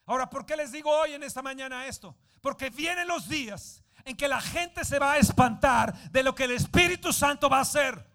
Ahora, 0.07 0.29
¿por 0.29 0.47
qué 0.47 0.57
les 0.57 0.73
digo 0.73 0.91
hoy 0.91 1.13
en 1.13 1.23
esta 1.23 1.43
mañana 1.43 1.87
esto? 1.87 2.17
Porque 2.41 2.71
vienen 2.71 3.07
los 3.07 3.29
días 3.29 3.85
en 4.05 4.17
que 4.17 4.29
la 4.29 4.41
gente 4.41 4.85
se 4.85 4.99
va 4.99 5.13
a 5.13 5.19
espantar 5.19 5.95
de 6.11 6.23
lo 6.23 6.35
que 6.35 6.45
el 6.45 6.53
Espíritu 6.53 7.13
Santo 7.13 7.51
va 7.51 7.59
a 7.59 7.63
hacer. 7.63 8.10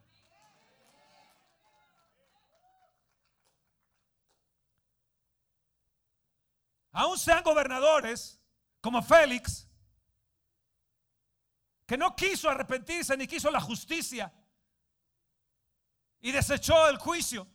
Aún 6.96 7.18
sean 7.20 7.44
gobernadores 7.44 8.40
como 8.80 9.04
Félix, 9.04 9.68
que 11.86 11.98
no 11.98 12.16
quiso 12.16 12.50
arrepentirse 12.50 13.18
ni 13.18 13.28
quiso 13.28 13.52
la 13.52 13.60
justicia 13.60 14.34
y 16.22 16.32
desechó 16.32 16.88
el 16.88 16.98
juicio, 16.98 17.48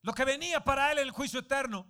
lo 0.00 0.14
que 0.14 0.24
venía 0.24 0.64
para 0.64 0.90
él 0.90 0.98
el 0.98 1.10
juicio 1.10 1.40
eterno. 1.40 1.86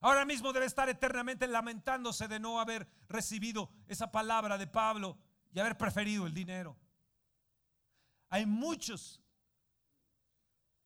Ahora 0.00 0.26
mismo 0.26 0.52
debe 0.52 0.66
estar 0.66 0.90
eternamente 0.90 1.46
lamentándose 1.46 2.28
de 2.28 2.38
no 2.38 2.60
haber 2.60 2.86
recibido 3.08 3.72
esa 3.86 4.12
palabra 4.12 4.58
de 4.58 4.66
Pablo 4.66 5.18
y 5.54 5.58
haber 5.58 5.78
preferido 5.78 6.26
el 6.26 6.34
dinero. 6.34 6.76
Hay 8.28 8.44
muchos 8.44 9.22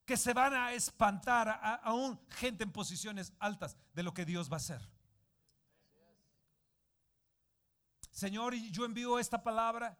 que 0.05 0.17
se 0.17 0.33
van 0.33 0.53
a 0.53 0.73
espantar 0.73 1.47
a- 1.49 1.75
aún 1.83 2.19
gente 2.29 2.63
en 2.63 2.71
posiciones 2.71 3.33
altas 3.39 3.77
de 3.93 4.03
lo 4.03 4.13
que 4.13 4.25
Dios 4.25 4.49
va 4.51 4.55
a 4.55 4.57
hacer. 4.57 4.81
Señor, 8.11 8.53
yo 8.53 8.85
envío 8.85 9.17
esta 9.17 9.41
palabra 9.41 9.97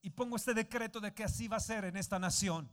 y 0.00 0.10
pongo 0.10 0.36
este 0.36 0.54
decreto 0.54 1.00
de 1.00 1.12
que 1.12 1.24
así 1.24 1.48
va 1.48 1.56
a 1.56 1.60
ser 1.60 1.84
en 1.86 1.96
esta 1.96 2.18
nación. 2.18 2.70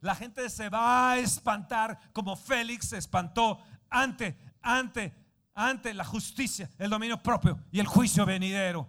La 0.00 0.14
gente 0.14 0.48
se 0.50 0.68
va 0.68 1.12
a 1.12 1.18
espantar 1.18 2.12
como 2.12 2.36
Félix 2.36 2.88
se 2.88 2.98
espantó 2.98 3.62
ante, 3.88 4.36
ante, 4.60 5.14
ante 5.54 5.94
la 5.94 6.04
justicia, 6.04 6.68
el 6.78 6.90
dominio 6.90 7.22
propio 7.22 7.58
y 7.70 7.78
el 7.80 7.86
juicio 7.86 8.26
venidero. 8.26 8.88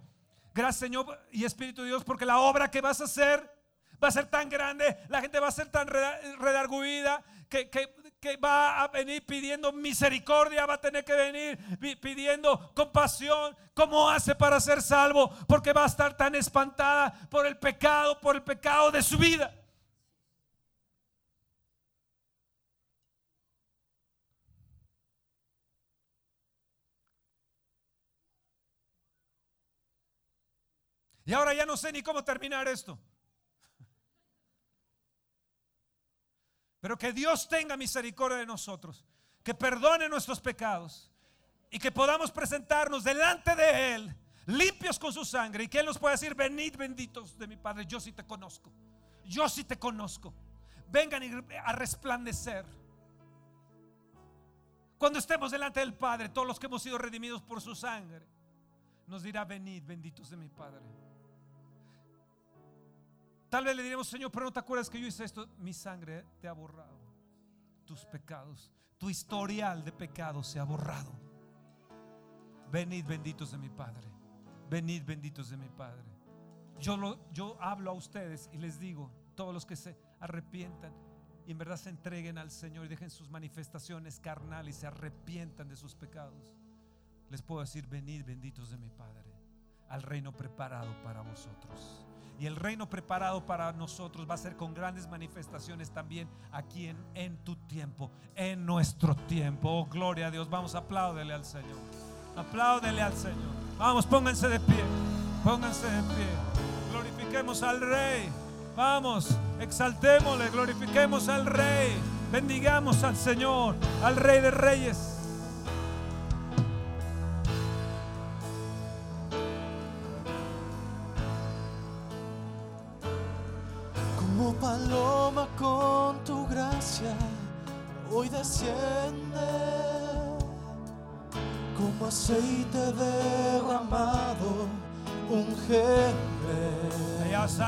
Gracias 0.53 0.80
Señor 0.80 1.20
y 1.32 1.45
Espíritu 1.45 1.82
de 1.84 1.89
Dios 1.89 2.03
porque 2.03 2.26
la 2.26 2.39
obra 2.39 2.70
que 2.70 2.82
vas 2.82 2.99
a 2.99 3.05
hacer 3.05 3.49
va 4.03 4.09
a 4.09 4.11
ser 4.11 4.25
tan 4.25 4.49
grande, 4.49 4.97
la 5.09 5.21
gente 5.21 5.39
va 5.39 5.47
a 5.47 5.51
ser 5.51 5.69
tan 5.69 5.87
reda- 5.87 6.19
redarguida 6.39 7.23
que, 7.49 7.69
que- 7.69 8.03
va 8.43 8.81
a 8.81 8.87
venir 8.87 9.25
pidiendo 9.25 9.73
misericordia, 9.73 10.65
va 10.65 10.75
a 10.75 10.81
tener 10.81 11.03
que 11.03 11.13
venir 11.13 11.57
pi- 11.77 11.97
pidiendo 11.97 12.73
compasión. 12.73 13.53
¿Cómo 13.73 14.09
hace 14.09 14.33
para 14.33 14.61
ser 14.61 14.81
salvo? 14.81 15.29
Porque 15.45 15.73
va 15.73 15.83
a 15.83 15.87
estar 15.87 16.15
tan 16.15 16.33
espantada 16.35 17.11
por 17.29 17.45
el 17.45 17.57
pecado, 17.57 18.19
por 18.21 18.35
el 18.37 18.41
pecado 18.43 18.91
de 18.91 19.03
su 19.03 19.17
vida. 19.17 19.53
Y 31.25 31.33
ahora 31.33 31.53
ya 31.53 31.65
no 31.65 31.77
sé 31.77 31.91
ni 31.91 32.01
cómo 32.03 32.23
terminar 32.23 32.67
esto. 32.67 32.99
Pero 36.84 36.97
que 36.97 37.13
Dios 37.13 37.47
tenga 37.47 37.77
misericordia 37.77 38.39
de 38.39 38.45
nosotros, 38.45 39.05
que 39.41 39.53
perdone 39.53 40.09
nuestros 40.09 40.41
pecados 40.41 41.09
y 41.71 41.79
que 41.79 41.93
podamos 41.93 42.29
presentarnos 42.29 43.05
delante 43.05 43.55
de 43.55 43.95
Él, 43.95 44.15
limpios 44.47 44.99
con 44.99 45.13
su 45.13 45.23
sangre, 45.23 45.63
y 45.63 45.67
que 45.69 45.79
Él 45.79 45.86
nos 45.86 45.97
pueda 45.97 46.11
decir, 46.11 46.36
venid 46.36 46.75
benditos 46.75 47.38
de 47.38 47.47
mi 47.47 47.55
Padre, 47.55 47.86
yo 47.86 48.01
sí 48.01 48.11
te 48.11 48.25
conozco, 48.25 48.69
yo 49.23 49.47
sí 49.47 49.63
te 49.63 49.79
conozco. 49.79 50.34
Vengan 50.89 51.23
a 51.63 51.71
resplandecer. 51.71 52.65
Cuando 54.97 55.19
estemos 55.19 55.51
delante 55.51 55.79
del 55.79 55.93
Padre, 55.93 56.27
todos 56.27 56.45
los 56.45 56.59
que 56.59 56.65
hemos 56.65 56.84
sido 56.84 56.97
redimidos 56.97 57.41
por 57.41 57.61
su 57.61 57.75
sangre, 57.75 58.27
nos 59.07 59.23
dirá, 59.23 59.45
venid 59.45 59.84
benditos 59.86 60.29
de 60.29 60.36
mi 60.36 60.49
Padre. 60.49 60.84
Tal 63.53 63.65
vez 63.65 63.75
le 63.75 63.83
diremos, 63.83 64.07
Señor, 64.07 64.31
pero 64.31 64.45
no 64.47 64.51
te 64.51 64.61
acuerdas 64.61 64.89
que 64.89 64.99
yo 64.99 65.05
hice 65.05 65.23
esto. 65.23 65.47
Mi 65.59 65.73
sangre 65.73 66.25
te 66.41 66.47
ha 66.47 66.53
borrado. 66.53 66.97
Tus 67.85 68.03
pecados, 68.03 68.71
tu 68.97 69.11
historial 69.11 69.85
de 69.85 69.91
pecados 69.91 70.47
se 70.47 70.57
ha 70.59 70.63
borrado. 70.63 71.11
Venid 72.71 73.05
benditos 73.05 73.51
de 73.51 73.59
mi 73.59 73.69
Padre. 73.69 74.07
Venid 74.71 75.03
benditos 75.05 75.51
de 75.51 75.57
mi 75.57 75.69
Padre. 75.69 76.01
Yo, 76.79 76.97
lo, 76.97 77.31
yo 77.31 77.55
hablo 77.61 77.91
a 77.91 77.93
ustedes 77.93 78.49
y 78.53 78.57
les 78.57 78.79
digo, 78.79 79.11
todos 79.35 79.53
los 79.53 79.67
que 79.67 79.75
se 79.75 79.95
arrepientan 80.19 80.91
y 81.45 81.51
en 81.51 81.59
verdad 81.59 81.77
se 81.77 81.91
entreguen 81.91 82.39
al 82.39 82.49
Señor 82.49 82.85
y 82.85 82.89
dejen 82.89 83.11
sus 83.11 83.29
manifestaciones 83.29 84.19
carnales 84.19 84.77
y 84.77 84.79
se 84.79 84.87
arrepientan 84.87 85.69
de 85.69 85.75
sus 85.75 85.93
pecados. 85.93 86.55
Les 87.29 87.43
puedo 87.43 87.61
decir, 87.61 87.85
venid 87.85 88.25
benditos 88.25 88.71
de 88.71 88.79
mi 88.79 88.89
Padre 88.89 89.31
al 89.89 90.01
reino 90.01 90.35
preparado 90.35 90.91
para 91.03 91.21
vosotros. 91.21 92.07
Y 92.39 92.45
el 92.45 92.55
reino 92.55 92.89
preparado 92.89 93.45
para 93.45 93.71
nosotros 93.73 94.29
va 94.29 94.34
a 94.34 94.38
ser 94.38 94.55
con 94.55 94.73
grandes 94.73 95.07
manifestaciones 95.07 95.91
también 95.91 96.27
aquí 96.51 96.88
en, 96.88 96.97
en 97.13 97.38
tu 97.38 97.55
tiempo, 97.55 98.11
en 98.36 98.65
nuestro 98.65 99.15
tiempo. 99.15 99.69
Oh, 99.69 99.86
gloria 99.86 100.27
a 100.27 100.31
Dios. 100.31 100.49
Vamos, 100.49 100.75
apláudele 100.75 101.34
al 101.34 101.45
Señor. 101.45 101.77
Apláudele 102.36 103.01
al 103.01 103.13
Señor. 103.13 103.51
Vamos, 103.77 104.05
pónganse 104.05 104.47
de 104.47 104.59
pie. 104.59 104.84
Pónganse 105.43 105.86
de 105.89 106.01
pie. 106.15 106.27
Glorifiquemos 106.91 107.63
al 107.63 107.81
Rey. 107.81 108.29
Vamos, 108.75 109.38
exaltémosle, 109.59 110.49
glorifiquemos 110.49 111.29
al 111.29 111.45
Rey. 111.45 111.93
Bendigamos 112.31 113.03
al 113.03 113.15
Señor, 113.15 113.75
al 114.03 114.15
Rey 114.15 114.41
de 114.41 114.49
Reyes. 114.49 115.12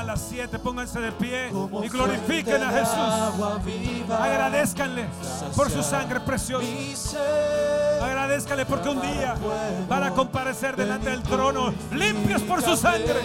Las 0.06 0.20
7, 0.20 0.58
pónganse 0.60 1.00
de 1.00 1.12
pie 1.12 1.48
Como 1.50 1.82
y 1.84 1.88
glorifiquen 1.88 2.62
a 2.62 2.70
Jesús. 2.70 3.64
viva, 3.64 4.24
Agradezcanle 4.24 5.08
por 5.56 5.70
su 5.70 5.82
sangre 5.82 6.20
preciosa. 6.20 7.18
Agradezcanle 8.00 8.64
porque 8.66 8.88
un 8.88 9.00
día 9.02 9.34
van 9.88 10.04
a 10.04 10.10
comparecer 10.12 10.76
delante 10.76 11.10
del 11.10 11.22
trono 11.22 11.74
limpios 11.92 12.42
por 12.42 12.62
su 12.62 12.76
sangre. 12.76 13.20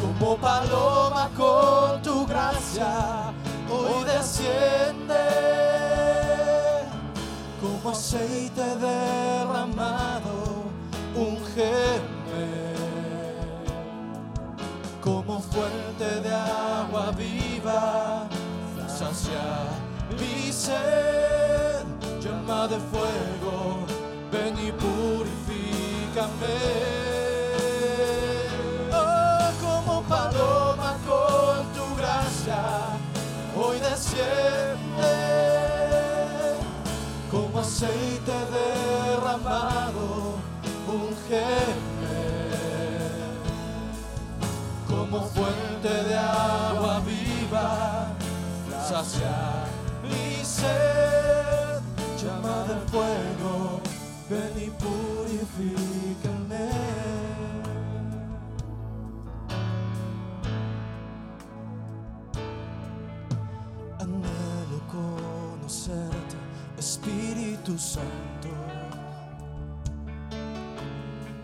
Como 0.00 0.36
paloma 0.36 1.30
con 1.36 2.02
tu 2.02 2.26
gracia, 2.26 3.32
hoy 3.70 4.04
desciende. 4.04 5.14
Como 7.60 7.90
aceite 7.90 8.62
derramado, 8.76 10.64
ungeme. 11.14 12.11
Como 15.32 15.44
fuente 15.44 16.20
de 16.20 16.28
agua 16.30 17.10
viva, 17.16 18.28
sacia 18.86 19.64
mi 20.20 20.52
sed, 20.52 21.86
llama 22.20 22.68
de 22.68 22.76
fuego, 22.92 23.86
ven 24.30 24.54
y 24.58 24.70
purifícame. 24.72 26.58
Oh, 28.92 29.50
como 29.62 30.02
paloma 30.02 30.98
con 31.08 31.64
tu 31.72 31.96
gracia, 31.96 32.62
hoy 33.56 33.78
desciende, 33.78 35.16
como 37.30 37.60
aceite 37.60 38.32
derramado, 38.52 40.36
ungeme 40.86 41.91
como 45.12 45.26
fuente 45.26 45.90
de 46.08 46.16
agua 46.16 47.00
viva, 47.00 48.16
sacia 48.88 49.66
mi 50.02 50.42
sed, 50.42 51.82
llama 52.16 52.64
del 52.66 52.80
fuego, 52.88 53.82
ven 54.30 54.54
y 54.56 54.70
purifícame. 54.70 56.70
Anhelo 64.00 64.80
conocerte, 64.90 66.36
Espíritu 66.78 67.78
Santo. 67.78 68.48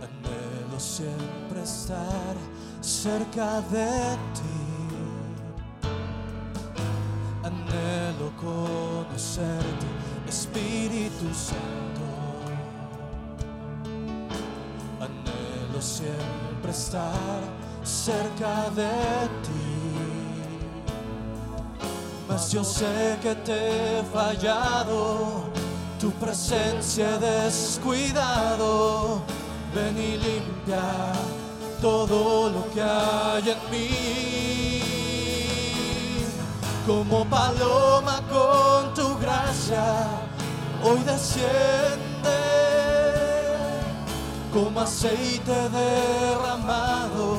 Anhelo 0.00 0.80
siempre 0.80 1.62
estar 1.62 2.34
cerca 2.88 3.60
de 3.70 4.16
ti. 4.32 4.56
Anhelo 7.44 8.32
conocerte, 8.40 9.86
Espíritu 10.26 11.28
Santo. 11.34 12.08
Anhelo 15.00 15.82
siempre 15.82 16.70
estar 16.70 17.42
cerca 17.84 18.70
de 18.70 19.28
ti. 19.42 19.52
Mas 22.26 22.50
yo 22.50 22.64
sé 22.64 23.18
que 23.20 23.34
te 23.34 23.98
he 23.98 24.02
fallado, 24.04 25.50
tu 26.00 26.10
presencia 26.12 27.16
he 27.16 27.18
descuidado. 27.18 29.20
Ven 29.74 29.98
y 29.98 30.16
limpia 30.16 31.37
todo 31.80 32.50
lo 32.50 32.70
que 32.72 32.82
hay 32.82 33.50
en 33.50 33.70
mí. 33.70 34.82
Como 36.86 37.24
paloma 37.26 38.22
con 38.30 38.94
tu 38.94 39.18
gracia, 39.18 40.06
hoy 40.82 40.98
desciende. 41.04 41.48
Como 44.52 44.80
aceite 44.80 45.52
derramado, 45.68 47.36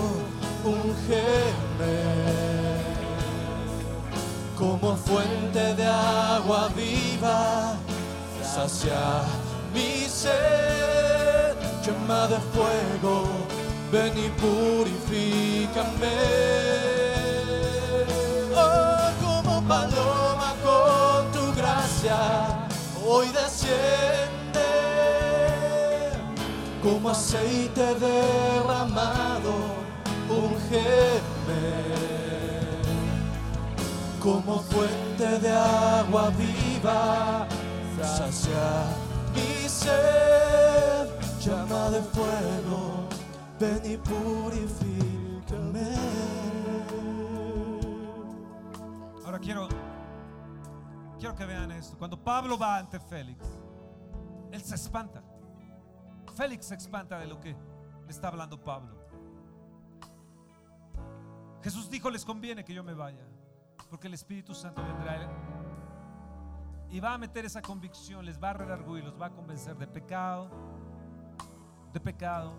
ungeme 0.63 2.39
como 4.59 4.93
fuente 4.97 5.73
de 5.73 5.85
agua 5.85 6.69
viva, 6.75 7.77
sacia 8.43 9.23
mi 9.73 10.05
sed, 10.09 11.55
llama 11.81 12.27
de 12.27 12.37
fuego, 12.51 13.29
ven 13.91 14.17
y 14.17 14.29
purifícame. 14.41 16.17
Oh, 18.55 19.09
como 19.21 19.61
paloma 19.67 20.53
con 20.63 21.31
tu 21.31 21.53
gracia, 21.55 22.67
hoy 23.05 23.27
desciende, 23.27 24.69
como 26.83 27.09
aceite 27.09 27.95
derramado, 27.95 29.53
ungeme. 30.29 31.89
Como 34.19 34.59
fuente 34.59 35.39
de 35.39 35.49
agua 35.49 36.29
viva, 36.37 37.47
sacia 38.01 38.83
mi 39.33 39.67
sed, 39.69 41.07
llama 41.39 41.89
de 41.89 42.01
fuego, 42.01 42.98
ven 43.60 43.82
y 43.86 43.97
purifícame. 43.97 45.95
Ahora 49.26 49.39
quiero, 49.39 49.68
quiero 51.20 51.36
que 51.36 51.45
vean 51.45 51.72
esto. 51.72 51.97
Cuando 51.97 52.18
Pablo 52.22 52.57
va 52.57 52.78
ante 52.78 52.99
Félix, 52.99 53.45
él 54.51 54.62
se 54.62 54.76
espanta. 54.76 55.22
Félix 56.36 56.68
se 56.68 56.76
espanta 56.76 57.20
de 57.20 57.28
lo 57.28 57.39
que 57.39 57.55
le 58.05 58.10
está 58.10 58.30
hablando 58.30 58.60
Pablo. 58.60 58.97
Jesús 61.62 61.89
dijo, 61.89 62.10
les 62.10 62.24
conviene 62.24 62.64
que 62.64 62.74
yo 62.74 62.84
me 62.84 62.93
vaya. 62.93 63.26
Porque 63.89 64.07
el 64.07 64.14
Espíritu 64.14 64.53
Santo 64.53 64.82
vendrá 64.84 65.30
y 66.91 66.99
va 66.99 67.14
a 67.14 67.18
meter 67.18 67.45
esa 67.45 67.62
convicción, 67.62 68.26
les 68.26 68.41
va 68.41 68.49
a 68.51 68.53
redarguir, 68.53 69.03
los 69.03 69.20
va 69.20 69.28
a 69.28 69.30
convencer 69.30 69.78
de 69.78 69.86
pecado, 69.86 70.49
de 71.93 71.99
pecado, 71.99 72.53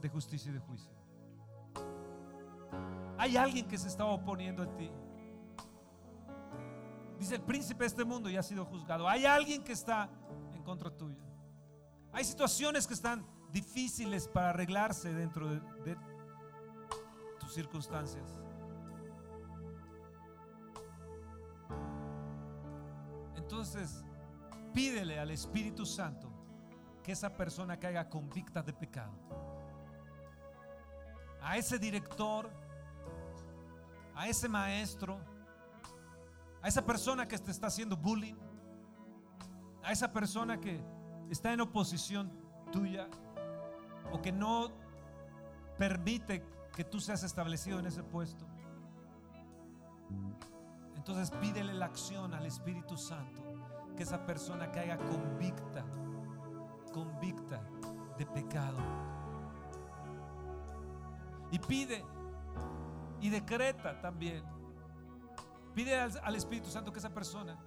de 0.00 0.08
justicia 0.08 0.50
y 0.50 0.54
de 0.54 0.60
juicio. 0.60 0.90
Hay 3.18 3.36
alguien 3.36 3.68
que 3.68 3.76
se 3.76 3.88
está 3.88 4.04
oponiendo 4.06 4.62
a 4.62 4.76
ti. 4.76 4.90
Dice 7.18 7.34
el 7.34 7.42
príncipe 7.42 7.84
de 7.84 7.88
este 7.88 8.04
mundo 8.04 8.30
y 8.30 8.36
ha 8.36 8.42
sido 8.42 8.64
juzgado. 8.64 9.06
Hay 9.06 9.26
alguien 9.26 9.62
que 9.62 9.72
está 9.72 10.08
en 10.54 10.62
contra 10.62 10.90
tuya. 10.90 11.22
Hay 12.12 12.24
situaciones 12.24 12.86
que 12.86 12.94
están 12.94 13.26
difíciles 13.52 14.26
para 14.26 14.50
arreglarse 14.50 15.12
dentro 15.12 15.48
de, 15.48 15.60
de 15.84 15.96
tus 17.38 17.52
circunstancias. 17.52 18.40
Entonces, 23.36 24.04
pídele 24.72 25.18
al 25.18 25.30
Espíritu 25.30 25.84
Santo 25.84 26.30
que 27.02 27.12
esa 27.12 27.36
persona 27.36 27.78
caiga 27.78 28.08
convicta 28.08 28.62
de 28.62 28.72
pecado. 28.72 29.12
A 31.42 31.56
ese 31.56 31.78
director, 31.78 32.50
a 34.14 34.28
ese 34.28 34.48
maestro, 34.48 35.18
a 36.62 36.68
esa 36.68 36.84
persona 36.84 37.26
que 37.26 37.38
te 37.38 37.50
está 37.50 37.68
haciendo 37.68 37.96
bullying, 37.96 38.36
a 39.82 39.92
esa 39.92 40.12
persona 40.12 40.60
que 40.60 40.80
está 41.30 41.52
en 41.52 41.60
oposición 41.60 42.30
tuya 42.70 43.08
o 44.12 44.20
que 44.20 44.32
no 44.32 44.70
permite 45.78 46.44
que 46.74 46.84
tú 46.84 47.00
seas 47.00 47.22
establecido 47.22 47.78
en 47.78 47.86
ese 47.86 48.02
puesto. 48.02 48.46
Entonces 50.96 51.30
pídele 51.30 51.72
la 51.72 51.86
acción 51.86 52.34
al 52.34 52.46
Espíritu 52.46 52.96
Santo, 52.96 53.42
que 53.96 54.02
esa 54.02 54.26
persona 54.26 54.70
caiga 54.70 54.98
convicta, 54.98 55.84
convicta 56.92 57.62
de 58.18 58.26
pecado. 58.26 58.78
Y 61.50 61.58
pide 61.58 62.04
y 63.20 63.28
decreta 63.30 64.00
también. 64.00 64.44
Pide 65.74 65.98
al, 65.98 66.34
Espíritu 66.34 66.68
Santo 66.68 66.92
que 66.92 66.98
esa 66.98 67.12
persona 67.12 67.58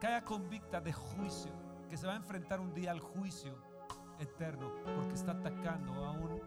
caiga 0.00 0.24
convicta 0.24 0.80
de 0.80 0.92
juicio, 0.92 1.52
que 1.88 1.96
se 1.96 2.06
va 2.06 2.14
a 2.14 2.16
enfrentar 2.16 2.60
un 2.60 2.72
día 2.74 2.90
al 2.90 3.00
juicio 3.00 3.54
eterno, 4.18 4.72
porque 4.96 5.14
está 5.14 5.32
atacando 5.32 6.04
a 6.04 6.12
un 6.12 6.40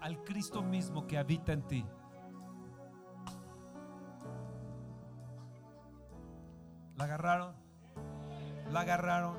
al 0.00 0.24
Cristo 0.24 0.62
mismo 0.62 1.06
que 1.06 1.16
habita 1.16 1.52
en 1.52 1.62
ti. 1.62 1.86
La 6.96 7.04
agarraron. 7.04 7.54
La 8.70 8.80
agarraron. 8.80 9.36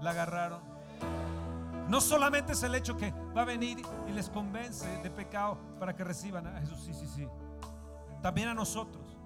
La 0.00 0.10
agarraron. 0.10 0.71
No 1.88 2.00
solamente 2.00 2.52
es 2.52 2.62
el 2.62 2.74
hecho 2.74 2.96
que 2.96 3.12
va 3.36 3.42
a 3.42 3.44
venir 3.44 3.82
y 4.08 4.12
les 4.12 4.28
convence 4.28 4.88
de 5.02 5.10
pecado 5.10 5.58
para 5.78 5.94
que 5.94 6.04
reciban 6.04 6.46
a 6.46 6.60
Jesús, 6.60 6.80
sí, 6.84 6.94
sí, 6.94 7.06
sí. 7.06 7.28
También 8.22 8.48
a 8.48 8.54
nosotros. 8.54 9.18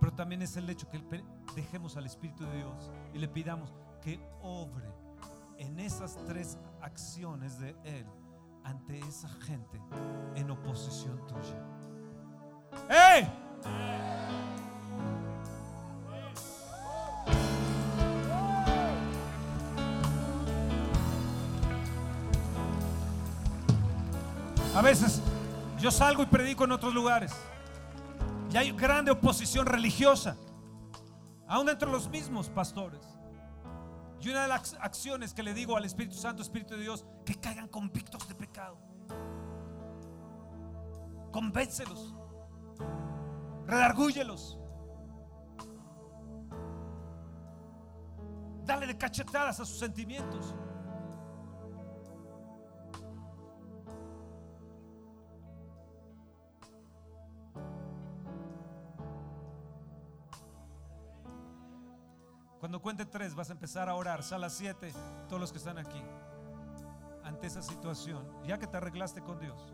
Pero 0.00 0.12
también 0.12 0.42
es 0.42 0.56
el 0.56 0.70
hecho 0.70 0.88
que 0.88 1.02
dejemos 1.56 1.96
al 1.96 2.06
Espíritu 2.06 2.44
de 2.44 2.56
Dios 2.58 2.90
y 3.12 3.18
le 3.18 3.28
pidamos 3.28 3.74
que 4.00 4.20
obre 4.40 4.92
en 5.58 5.80
esas 5.80 6.16
tres 6.24 6.56
acciones 6.80 7.58
de 7.58 7.76
Él 7.82 8.06
ante 8.62 8.98
esa 9.00 9.28
gente 9.28 9.80
en 10.36 10.50
oposición 10.50 11.20
tuya. 11.26 11.64
¡Ey! 12.88 14.27
A 24.78 24.80
veces 24.80 25.20
yo 25.80 25.90
salgo 25.90 26.22
y 26.22 26.26
predico 26.26 26.62
en 26.62 26.70
otros 26.70 26.94
lugares 26.94 27.32
y 28.52 28.56
hay 28.56 28.70
grande 28.70 29.10
oposición 29.10 29.66
religiosa, 29.66 30.36
aún 31.48 31.68
entre 31.68 31.90
los 31.90 32.08
mismos 32.08 32.48
pastores. 32.48 33.00
Y 34.20 34.28
una 34.28 34.42
de 34.42 34.48
las 34.48 34.74
acciones 34.74 35.34
que 35.34 35.42
le 35.42 35.52
digo 35.52 35.76
al 35.76 35.84
Espíritu 35.84 36.14
Santo, 36.14 36.42
Espíritu 36.42 36.74
de 36.74 36.82
Dios, 36.82 37.04
que 37.26 37.34
caigan 37.34 37.66
convictos 37.66 38.28
de 38.28 38.36
pecado. 38.36 38.78
Convéncelos. 41.32 42.14
Redargúyelos. 43.66 44.60
Dale 48.64 48.86
de 48.86 48.96
cachetadas 48.96 49.58
a 49.58 49.64
sus 49.64 49.80
sentimientos. 49.80 50.54
Cuando 62.68 62.82
cuente 62.82 63.06
tres, 63.06 63.34
vas 63.34 63.48
a 63.48 63.54
empezar 63.54 63.88
a 63.88 63.94
orar. 63.94 64.22
Sala 64.22 64.50
siete, 64.50 64.92
todos 65.26 65.40
los 65.40 65.52
que 65.52 65.56
están 65.56 65.78
aquí. 65.78 66.02
Ante 67.24 67.46
esa 67.46 67.62
situación, 67.62 68.30
ya 68.44 68.58
que 68.58 68.66
te 68.66 68.76
arreglaste 68.76 69.22
con 69.22 69.40
Dios, 69.40 69.72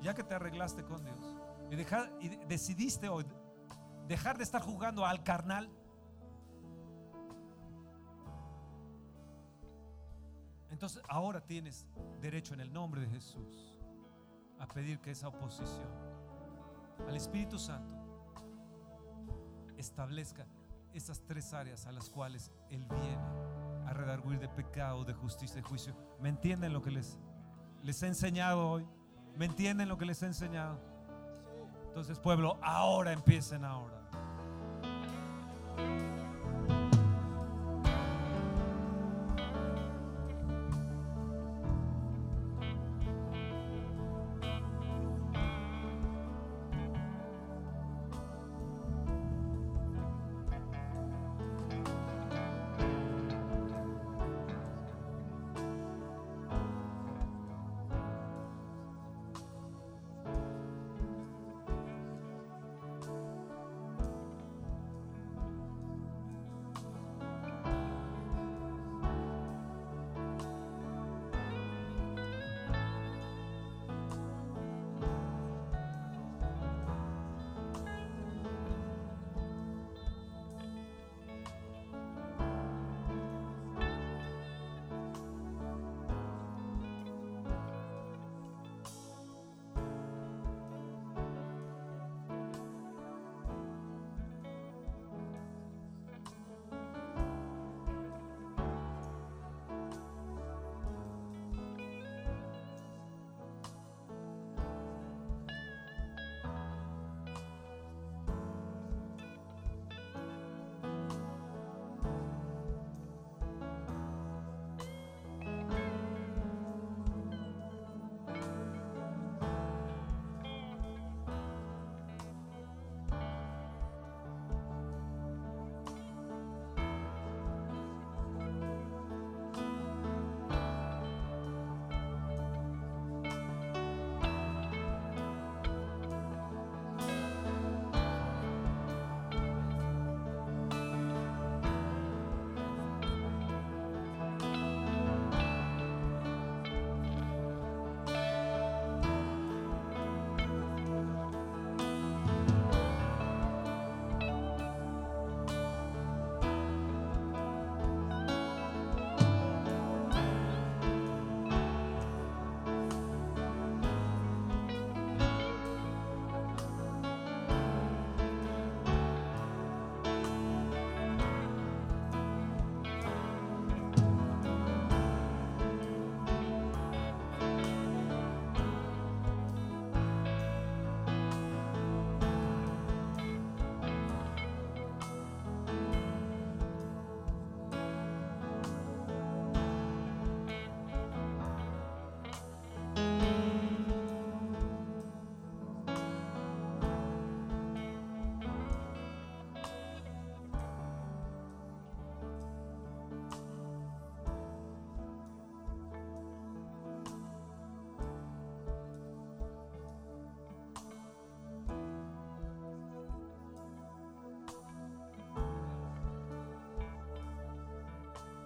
ya 0.00 0.14
que 0.14 0.22
te 0.22 0.32
arreglaste 0.32 0.84
con 0.84 1.02
Dios, 1.02 1.18
y, 1.68 1.74
dejar, 1.74 2.08
y 2.20 2.28
decidiste 2.46 3.08
hoy 3.08 3.26
dejar 4.06 4.38
de 4.38 4.44
estar 4.44 4.62
jugando 4.62 5.04
al 5.04 5.24
carnal, 5.24 5.68
entonces 10.70 11.02
ahora 11.08 11.40
tienes 11.40 11.84
derecho 12.20 12.54
en 12.54 12.60
el 12.60 12.72
nombre 12.72 13.00
de 13.00 13.08
Jesús 13.08 13.76
a 14.60 14.68
pedir 14.68 15.00
que 15.00 15.10
esa 15.10 15.26
oposición 15.26 15.90
al 17.08 17.16
Espíritu 17.16 17.58
Santo 17.58 17.96
establezca 19.76 20.46
esas 20.94 21.22
tres 21.26 21.52
áreas 21.52 21.86
a 21.86 21.92
las 21.92 22.10
cuales 22.10 22.50
Él 22.70 22.86
viene 22.86 23.18
a 23.86 23.92
redarguir 23.92 24.38
de 24.38 24.48
pecado, 24.48 25.04
de 25.04 25.14
justicia 25.14 25.58
y 25.58 25.62
juicio. 25.62 25.94
¿Me 26.20 26.28
entienden 26.28 26.72
lo 26.72 26.82
que 26.82 26.90
les, 26.90 27.18
les 27.82 28.02
he 28.02 28.06
enseñado 28.06 28.68
hoy? 28.68 28.86
¿Me 29.36 29.46
entienden 29.46 29.88
lo 29.88 29.98
que 29.98 30.06
les 30.06 30.22
he 30.22 30.26
enseñado? 30.26 30.78
Entonces, 31.88 32.18
pueblo, 32.18 32.58
ahora 32.62 33.12
empiecen 33.12 33.64
ahora. 33.64 34.00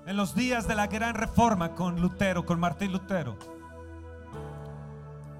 En 0.06 0.18
los 0.18 0.34
días 0.34 0.68
de 0.68 0.74
la 0.74 0.86
gran 0.86 1.14
reforma 1.14 1.74
con 1.74 1.98
Lutero, 1.98 2.44
con 2.44 2.60
Martín 2.60 2.92
Lutero, 2.92 3.38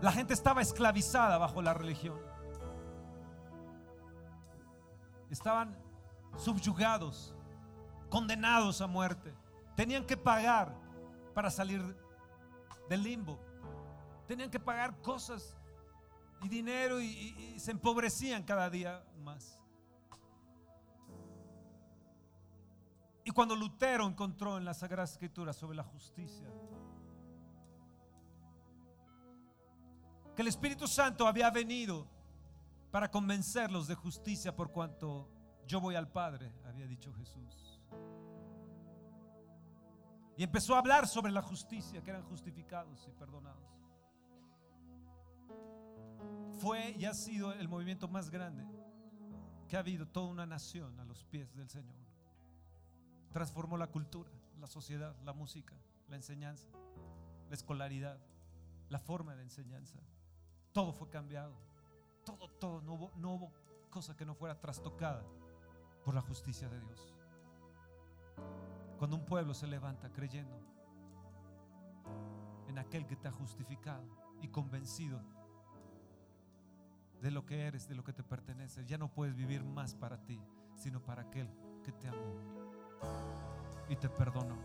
la 0.00 0.10
gente 0.10 0.32
estaba 0.32 0.62
esclavizada 0.62 1.36
bajo 1.36 1.60
la 1.60 1.74
religión. 1.74 2.18
Estaban 5.28 5.76
subyugados, 6.38 7.34
condenados 8.08 8.80
a 8.80 8.86
muerte. 8.86 9.34
Tenían 9.76 10.06
que 10.06 10.16
pagar 10.16 10.74
para 11.34 11.50
salir 11.50 11.82
del 12.88 13.02
limbo. 13.02 13.38
Tenían 14.26 14.50
que 14.50 14.60
pagar 14.60 14.96
cosas 15.02 15.54
y 16.40 16.48
dinero 16.48 17.02
y, 17.02 17.06
y 17.06 17.60
se 17.60 17.70
empobrecían 17.70 18.44
cada 18.44 18.70
día 18.70 19.04
cuando 23.35 23.57
Lutero 23.57 24.07
encontró 24.07 24.57
en 24.57 24.64
la 24.64 24.72
Sagrada 24.72 25.05
Escritura 25.05 25.53
sobre 25.53 25.76
la 25.76 25.82
justicia, 25.82 26.49
que 30.35 30.43
el 30.43 30.49
Espíritu 30.49 30.87
Santo 30.87 31.26
había 31.26 31.51
venido 31.51 32.09
para 32.91 33.11
convencerlos 33.11 33.87
de 33.89 33.95
justicia 33.95 34.55
por 34.55 34.70
cuanto 34.70 35.28
yo 35.66 35.80
voy 35.80 35.97
al 35.97 36.09
Padre, 36.09 36.53
había 36.64 36.87
dicho 36.87 37.12
Jesús. 37.14 37.80
Y 40.37 40.43
empezó 40.43 40.74
a 40.74 40.78
hablar 40.78 41.07
sobre 41.07 41.30
la 41.30 41.43
justicia, 41.43 42.03
que 42.03 42.11
eran 42.11 42.22
justificados 42.22 43.07
y 43.09 43.12
perdonados. 43.12 43.62
Fue 46.61 46.95
y 46.99 47.05
ha 47.05 47.14
sido 47.14 47.53
el 47.53 47.68
movimiento 47.68 48.09
más 48.09 48.30
grande 48.30 48.64
que 49.68 49.76
ha 49.76 49.80
habido 49.80 50.07
toda 50.07 50.28
una 50.28 50.47
nación 50.47 50.99
a 50.99 51.05
los 51.05 51.24
pies 51.24 51.55
del 51.55 51.68
Señor. 51.68 52.03
Transformó 53.35 53.76
la 53.76 53.89
cultura, 53.89 54.30
la 54.61 54.68
sociedad, 54.68 55.12
la 55.24 55.32
música, 55.32 55.74
la 56.09 56.14
enseñanza, 56.14 56.68
la 57.49 57.55
escolaridad, 57.55 58.16
la 58.91 59.01
forma 59.01 59.35
de 59.35 59.43
enseñanza. 59.43 59.99
Todo 60.72 60.93
fue 60.93 61.11
cambiado. 61.11 61.53
Todo, 62.24 62.49
todo. 62.49 62.80
No 62.80 62.95
hubo, 63.32 63.53
cosa 63.91 64.16
que 64.16 64.24
no 64.24 64.37
fuera 64.37 64.61
trastocada 64.61 65.24
por 66.05 66.14
la 66.14 66.20
justicia 66.20 66.68
de 66.68 66.78
Dios. 66.78 67.12
Cuando 68.99 69.16
un 69.16 69.24
pueblo 69.24 69.53
se 69.53 69.66
levanta 69.66 70.12
creyendo 70.12 70.57
en 72.68 72.78
aquel 72.78 73.05
que 73.05 73.16
te 73.16 73.26
ha 73.26 73.32
justificado 73.32 74.07
y 74.43 74.47
convencido 74.47 75.20
de 77.20 77.32
lo 77.32 77.45
que 77.45 77.66
eres, 77.66 77.89
de 77.89 77.97
lo 77.97 78.05
que 78.05 78.12
te 78.12 78.22
pertenece, 78.22 78.85
ya 78.87 78.97
no 78.97 79.12
puedes 79.12 79.35
vivir 79.35 79.64
más 79.64 79.93
para 79.97 80.24
ti, 80.24 80.41
sino 80.76 81.03
para 81.03 81.22
aquel 81.22 81.51
que 81.82 81.91
te 81.91 82.07
amó 82.07 82.63
y 83.88 83.96
te 83.96 84.09
perdonó. 84.09 84.57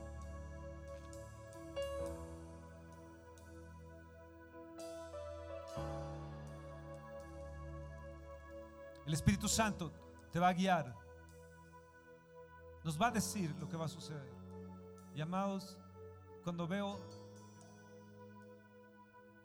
El 9.06 9.14
Espíritu 9.14 9.48
Santo 9.48 9.92
te 10.32 10.38
va 10.38 10.50
a 10.50 10.54
guiar. 10.54 10.96
Nos 12.84 13.02
va 13.02 13.08
a 13.08 13.12
decir 13.12 13.56
lo 13.60 13.68
que 13.68 13.76
va 13.76 13.86
a 13.86 13.90
suceder. 13.90 14.32
Llamados, 15.16 15.78
cuando 16.44 16.68
veo 16.68 17.00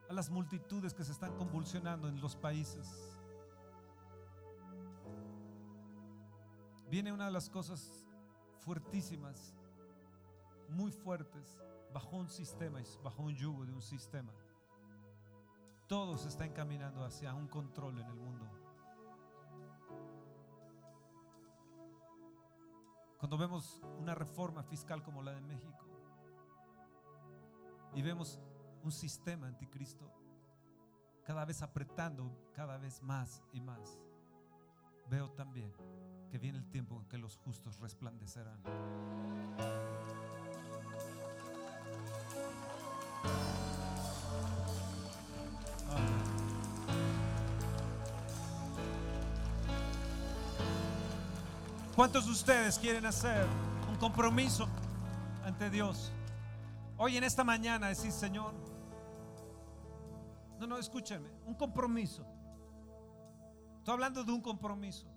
a 0.08 0.12
las 0.12 0.28
multitudes 0.28 0.92
que 0.92 1.02
se 1.02 1.12
están 1.12 1.34
convulsionando 1.36 2.08
en 2.08 2.20
los 2.20 2.36
países, 2.36 3.16
viene 6.90 7.10
una 7.10 7.24
de 7.24 7.32
las 7.32 7.48
cosas 7.48 8.03
fuertísimas, 8.64 9.54
muy 10.68 10.90
fuertes, 10.90 11.58
bajo 11.92 12.16
un 12.16 12.28
sistema, 12.28 12.80
bajo 13.02 13.22
un 13.22 13.34
yugo 13.34 13.64
de 13.66 13.72
un 13.72 13.82
sistema. 13.82 14.32
Todo 15.86 16.16
se 16.16 16.28
está 16.28 16.46
encaminando 16.46 17.04
hacia 17.04 17.34
un 17.34 17.46
control 17.46 17.98
en 18.00 18.06
el 18.06 18.16
mundo. 18.16 18.50
Cuando 23.18 23.38
vemos 23.38 23.80
una 23.98 24.14
reforma 24.14 24.62
fiscal 24.62 25.02
como 25.02 25.22
la 25.22 25.32
de 25.32 25.40
México 25.40 25.84
y 27.94 28.02
vemos 28.02 28.40
un 28.82 28.92
sistema 28.92 29.46
anticristo 29.46 30.12
cada 31.24 31.44
vez 31.46 31.62
apretando 31.62 32.50
cada 32.52 32.76
vez 32.76 33.02
más 33.02 33.42
y 33.52 33.60
más, 33.60 33.98
veo 35.08 35.30
también 35.30 35.72
que 36.34 36.38
viene 36.38 36.58
el 36.58 36.68
tiempo 36.68 37.00
en 37.00 37.06
que 37.06 37.16
los 37.16 37.36
justos 37.36 37.78
resplandecerán. 37.78 38.58
¿Cuántos 51.94 52.26
de 52.26 52.32
ustedes 52.32 52.80
quieren 52.80 53.06
hacer 53.06 53.46
un 53.88 53.96
compromiso 53.98 54.66
ante 55.44 55.70
Dios? 55.70 56.10
Hoy 56.96 57.16
en 57.16 57.22
esta 57.22 57.44
mañana 57.44 57.86
decir, 57.86 58.10
Señor, 58.10 58.54
no, 60.58 60.66
no, 60.66 60.78
escúchenme, 60.78 61.28
un 61.46 61.54
compromiso. 61.54 62.26
Estoy 63.78 63.92
hablando 63.92 64.24
de 64.24 64.32
un 64.32 64.40
compromiso. 64.40 65.13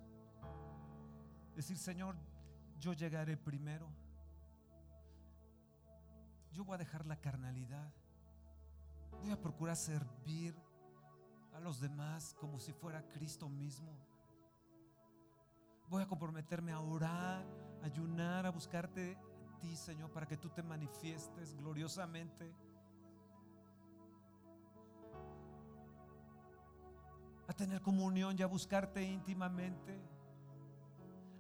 Decir, 1.58 1.80
Señor, 1.80 2.16
yo 2.80 2.94
llegaré 2.94 3.36
primero. 3.36 3.90
Yo 6.52 6.64
voy 6.64 6.76
a 6.76 6.78
dejar 6.78 7.08
la 7.08 7.20
carnalidad. 7.20 7.92
Voy 9.24 9.32
a 9.32 9.42
procurar 9.42 9.76
servir 9.76 10.56
a 11.56 11.60
los 11.60 11.80
demás 11.80 12.36
como 12.40 12.60
si 12.60 12.74
fuera 12.74 13.02
Cristo 13.10 13.50
mismo. 13.50 13.98
Voy 15.90 16.04
a 16.04 16.08
comprometerme 16.08 16.74
a 16.74 16.80
orar, 16.80 17.44
ayunar, 17.82 18.46
a 18.46 18.52
buscarte 18.52 19.18
a 19.18 19.60
ti, 19.60 19.76
Señor, 19.76 20.12
para 20.12 20.28
que 20.28 20.38
tú 20.38 20.50
te 20.50 20.62
manifiestes 20.62 21.56
gloriosamente. 21.56 22.54
A 27.48 27.54
tener 27.54 27.82
comunión 27.82 28.38
y 28.38 28.44
a 28.44 28.48
buscarte 28.48 29.02
íntimamente. 29.02 30.17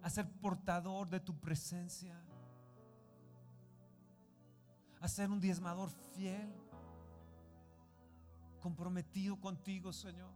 A 0.07 0.09
ser 0.09 0.25
portador 0.39 1.09
de 1.09 1.19
tu 1.19 1.37
presencia. 1.37 2.17
A 5.01 5.07
ser 5.09 5.29
un 5.29 5.41
diezmador 5.41 5.89
fiel. 6.13 6.49
Comprometido 8.61 9.37
contigo, 9.37 9.91
Señor. 9.91 10.31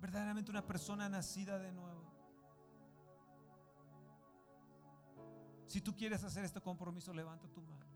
Verdaderamente 0.00 0.52
una 0.52 0.64
persona 0.64 1.08
nacida 1.08 1.58
de 1.58 1.72
nuevo. 1.72 2.04
Si 5.66 5.80
tú 5.80 5.96
quieres 5.96 6.22
hacer 6.22 6.44
este 6.44 6.60
compromiso, 6.60 7.12
levanta 7.12 7.48
tu 7.48 7.60
mano. 7.60 7.86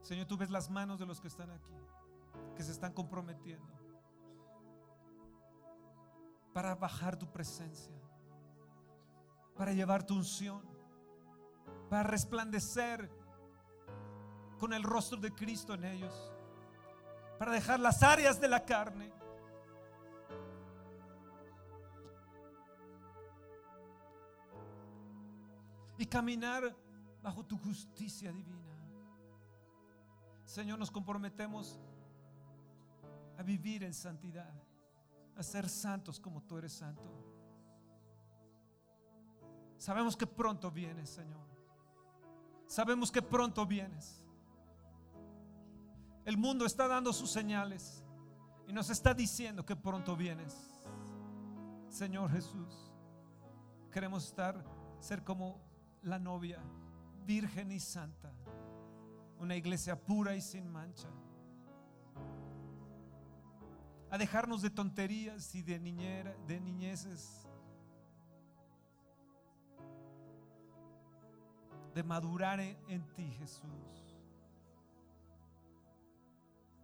Señor, 0.00 0.26
tú 0.26 0.38
ves 0.38 0.48
las 0.48 0.70
manos 0.70 0.98
de 0.98 1.04
los 1.04 1.20
que 1.20 1.28
están 1.28 1.50
aquí, 1.50 1.76
que 2.56 2.62
se 2.62 2.72
están 2.72 2.94
comprometiendo 2.94 3.85
para 6.56 6.74
bajar 6.74 7.18
tu 7.18 7.30
presencia, 7.30 7.92
para 9.58 9.74
llevar 9.74 10.06
tu 10.06 10.14
unción, 10.14 10.62
para 11.90 12.04
resplandecer 12.04 13.10
con 14.58 14.72
el 14.72 14.82
rostro 14.82 15.20
de 15.20 15.34
Cristo 15.34 15.74
en 15.74 15.84
ellos, 15.84 16.32
para 17.38 17.52
dejar 17.52 17.78
las 17.78 18.02
áreas 18.02 18.40
de 18.40 18.48
la 18.48 18.64
carne 18.64 19.12
y 25.98 26.06
caminar 26.06 26.74
bajo 27.22 27.44
tu 27.44 27.58
justicia 27.58 28.32
divina. 28.32 28.74
Señor, 30.46 30.78
nos 30.78 30.90
comprometemos 30.90 31.78
a 33.36 33.42
vivir 33.42 33.84
en 33.84 33.92
santidad, 33.92 34.54
a 35.36 35.42
ser 35.42 35.68
santos 35.68 36.18
como 36.18 36.42
tú 36.42 36.58
eres 36.58 36.72
santo. 36.72 37.02
Sabemos 39.78 40.16
que 40.16 40.26
pronto 40.26 40.70
vienes, 40.70 41.10
Señor. 41.10 41.46
Sabemos 42.66 43.12
que 43.12 43.22
pronto 43.22 43.64
vienes. 43.66 44.22
El 46.24 46.36
mundo 46.36 46.66
está 46.66 46.88
dando 46.88 47.12
sus 47.12 47.30
señales 47.30 48.02
y 48.66 48.72
nos 48.72 48.90
está 48.90 49.14
diciendo 49.14 49.64
que 49.64 49.76
pronto 49.76 50.16
vienes. 50.16 50.56
Señor 51.88 52.30
Jesús, 52.32 52.90
queremos 53.92 54.26
estar, 54.26 54.64
ser 54.98 55.22
como 55.22 55.60
la 56.02 56.18
novia, 56.18 56.58
virgen 57.24 57.70
y 57.70 57.78
santa, 57.78 58.32
una 59.38 59.54
iglesia 59.54 60.00
pura 60.00 60.34
y 60.34 60.40
sin 60.40 60.68
mancha, 60.68 61.08
a 64.10 64.18
dejarnos 64.18 64.62
de 64.62 64.70
tonterías 64.70 65.54
y 65.54 65.62
de 65.62 65.78
niñera, 65.78 66.36
de 66.46 66.60
niñeces, 66.60 67.46
de 71.94 72.02
madurar 72.02 72.60
en, 72.60 72.76
en 72.88 73.06
ti, 73.14 73.30
Jesús. 73.38 73.62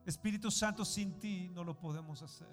Espíritu 0.05 0.51
Santo, 0.51 0.85
sin 0.85 1.19
ti 1.19 1.49
no 1.51 1.63
lo 1.63 1.79
podemos 1.79 2.23
hacer. 2.23 2.49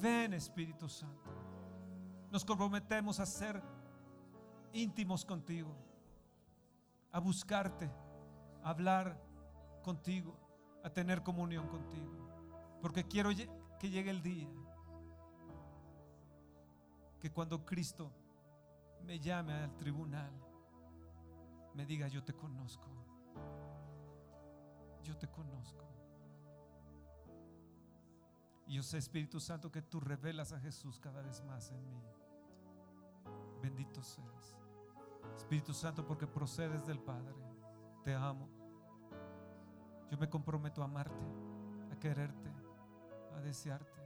Ven, 0.00 0.34
Espíritu 0.34 0.88
Santo. 0.88 1.30
Nos 2.30 2.44
comprometemos 2.44 3.20
a 3.20 3.26
ser 3.26 3.62
íntimos 4.72 5.24
contigo, 5.24 5.74
a 7.12 7.18
buscarte, 7.18 7.90
a 8.62 8.70
hablar 8.70 9.18
contigo, 9.82 10.36
a 10.82 10.90
tener 10.90 11.22
comunión 11.22 11.68
contigo. 11.68 12.21
Porque 12.82 13.06
quiero 13.06 13.30
que 13.78 13.88
llegue 13.88 14.10
el 14.10 14.22
día 14.22 14.50
que 17.20 17.32
cuando 17.32 17.64
Cristo 17.64 18.10
me 19.04 19.20
llame 19.20 19.52
al 19.52 19.76
tribunal, 19.76 20.32
me 21.74 21.86
diga, 21.86 22.08
yo 22.08 22.24
te 22.24 22.34
conozco, 22.34 22.88
yo 25.04 25.16
te 25.16 25.28
conozco. 25.28 25.84
Y 28.66 28.74
yo 28.74 28.82
sé, 28.82 28.98
Espíritu 28.98 29.38
Santo, 29.38 29.70
que 29.70 29.82
tú 29.82 30.00
revelas 30.00 30.52
a 30.52 30.58
Jesús 30.58 30.98
cada 30.98 31.22
vez 31.22 31.42
más 31.44 31.70
en 31.70 31.88
mí. 31.88 32.02
Bendito 33.62 34.02
seas. 34.02 34.58
Espíritu 35.36 35.72
Santo, 35.72 36.04
porque 36.04 36.26
procedes 36.26 36.84
del 36.86 36.98
Padre. 36.98 37.36
Te 38.02 38.14
amo. 38.14 38.48
Yo 40.10 40.18
me 40.18 40.28
comprometo 40.28 40.82
a 40.82 40.86
amarte, 40.86 41.24
a 41.92 41.98
quererte, 41.98 42.50
a 43.36 43.40
desearte. 43.40 44.00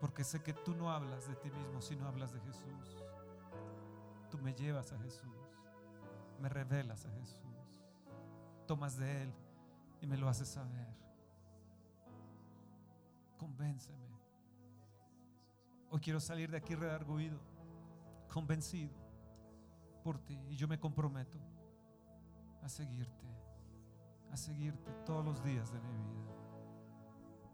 Porque 0.00 0.22
sé 0.24 0.42
que 0.42 0.52
tú 0.52 0.74
no 0.74 0.90
hablas 0.90 1.26
de 1.26 1.34
ti 1.36 1.50
mismo, 1.50 1.80
sino 1.80 2.06
hablas 2.06 2.32
de 2.32 2.40
Jesús. 2.40 2.96
Tú 4.30 4.38
me 4.38 4.54
llevas 4.54 4.92
a 4.92 4.98
Jesús. 4.98 5.36
Me 6.40 6.48
revelas 6.48 7.04
a 7.06 7.10
Jesús. 7.10 7.40
Tomas 8.66 8.96
de 8.96 9.22
Él 9.22 9.34
y 10.00 10.06
me 10.06 10.16
lo 10.16 10.28
haces 10.28 10.48
saber. 10.48 10.86
Convénceme. 13.38 14.08
Hoy 15.90 16.00
quiero 16.00 16.20
salir 16.20 16.50
de 16.50 16.58
aquí 16.58 16.74
redarguido, 16.74 17.38
convencido 18.32 18.94
por 20.04 20.18
ti. 20.18 20.38
Y 20.50 20.56
yo 20.56 20.68
me 20.68 20.78
comprometo 20.78 21.38
a 22.62 22.68
seguirte, 22.68 23.26
a 24.30 24.36
seguirte 24.36 24.92
todos 25.06 25.24
los 25.24 25.42
días 25.42 25.72
de 25.72 25.80
mi 25.80 25.92
vida. 25.92 26.37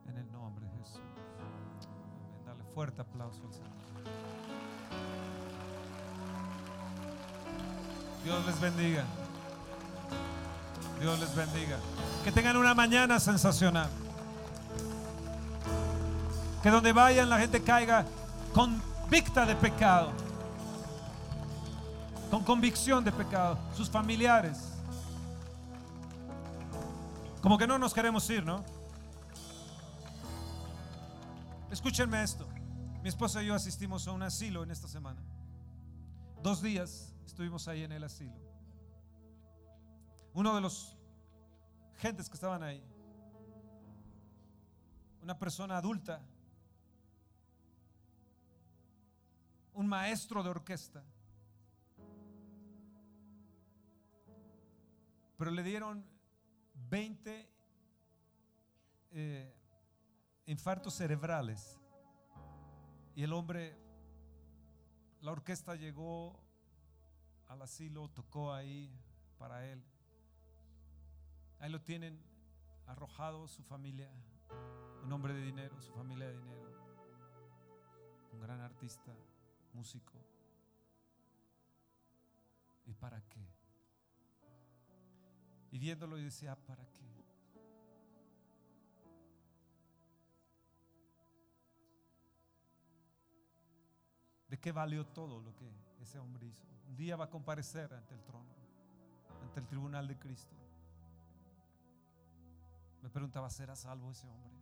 En 0.09 0.17
el 0.17 0.31
nombre 0.33 0.67
de 0.67 0.73
Jesús. 0.79 1.01
Amén. 1.39 2.45
Dale 2.47 2.65
fuerte 2.75 3.01
aplauso 3.01 3.43
al 3.47 3.53
Señor. 3.53 3.75
Dios 8.25 8.47
les 8.47 8.61
bendiga. 8.61 9.05
Dios 11.01 11.21
les 11.21 11.35
bendiga. 11.37 11.79
Que 12.25 12.33
tengan 12.33 12.57
una 12.57 12.75
mañana 12.75 13.21
sensacional. 13.21 13.91
Que 16.63 16.71
donde 16.71 16.93
vayan 16.93 17.29
la 17.29 17.39
gente 17.39 17.63
caiga 17.63 18.07
convicta 18.55 19.45
de 19.45 19.55
pecado. 19.55 20.13
Con 22.31 22.43
convicción 22.43 23.05
de 23.05 23.13
pecado. 23.13 23.59
Sus 23.77 23.91
familiares. 23.91 24.73
Como 27.43 27.59
que 27.59 27.67
no 27.67 27.79
nos 27.79 27.93
queremos 27.93 28.29
ir, 28.31 28.43
¿no? 28.43 28.65
Escúchenme 31.75 32.23
esto. 32.23 32.49
Mi 33.03 33.09
esposa 33.09 33.43
y 33.43 33.47
yo 33.47 33.55
asistimos 33.57 34.07
a 34.07 34.13
un 34.13 34.23
asilo 34.23 34.63
en 34.63 34.71
esta 34.71 34.87
semana. 34.87 35.21
Dos 36.41 36.63
días 36.63 37.13
estuvimos 37.27 37.67
ahí 37.67 37.83
en 37.83 37.91
el 37.91 38.05
asilo. 38.05 38.37
Uno 40.35 40.55
de 40.55 40.61
los 40.61 40.97
gentes 41.97 42.29
que 42.29 42.35
estaban 42.35 42.63
ahí, 42.63 42.81
una 45.21 45.37
persona 45.37 45.77
adulta, 45.77 46.23
un 49.73 49.89
maestro 49.89 50.45
de 50.45 50.51
orquesta, 50.51 51.03
pero 55.37 55.51
le 55.51 55.65
dieron 55.65 56.07
20 56.89 57.49
eh, 59.11 59.64
infartos 60.47 60.95
cerebrales 60.95 61.79
y 63.15 63.23
el 63.23 63.33
hombre, 63.33 63.77
la 65.21 65.33
orquesta 65.33 65.77
llegó 65.77 66.39
al 67.49 67.63
asilo, 67.63 68.09
tocó 68.11 68.53
ahí 68.53 68.91
para 69.39 69.67
él. 69.67 69.83
Ahí 71.61 71.71
lo 71.71 71.81
tienen 71.81 72.21
arrojado 72.87 73.47
su 73.49 73.63
familia, 73.63 74.11
un 75.03 75.13
hombre 75.13 75.33
de 75.33 75.43
dinero, 75.43 75.81
su 75.81 75.93
familia 75.93 76.29
de 76.29 76.37
dinero, 76.37 76.71
un 78.33 78.41
gran 78.41 78.61
artista, 78.61 79.15
músico. 79.73 80.13
¿Y 82.85 82.95
para 82.95 83.23
qué? 83.29 83.49
Y 85.71 85.79
viéndolo 85.79 86.19
y 86.19 86.25
decía, 86.25 86.57
¿para 86.67 86.85
qué? 86.93 87.14
Qué 94.65 94.73
valió 94.73 95.05
todo 95.05 95.43
lo 95.43 95.55
que 95.57 95.71
ese 96.01 96.19
hombre 96.19 96.47
hizo? 96.47 96.65
Un 96.89 96.97
día 96.97 97.17
va 97.17 97.27
a 97.27 97.29
comparecer 97.29 97.93
ante 97.93 98.15
el 98.15 98.23
trono, 98.23 98.49
ante 99.43 99.61
el 99.61 99.67
tribunal 99.67 100.09
de 100.09 100.19
Cristo. 100.19 100.57
Me 103.03 103.11
preguntaba, 103.11 103.51
¿será 103.51 103.77
salvo 103.77 104.11
ese 104.11 104.27
hombre? 104.27 104.55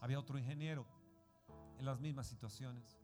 Había 0.00 0.20
otro 0.20 0.38
ingeniero 0.38 0.86
en 1.80 1.86
las 1.86 1.98
mismas 1.98 2.28
situaciones. 2.28 2.96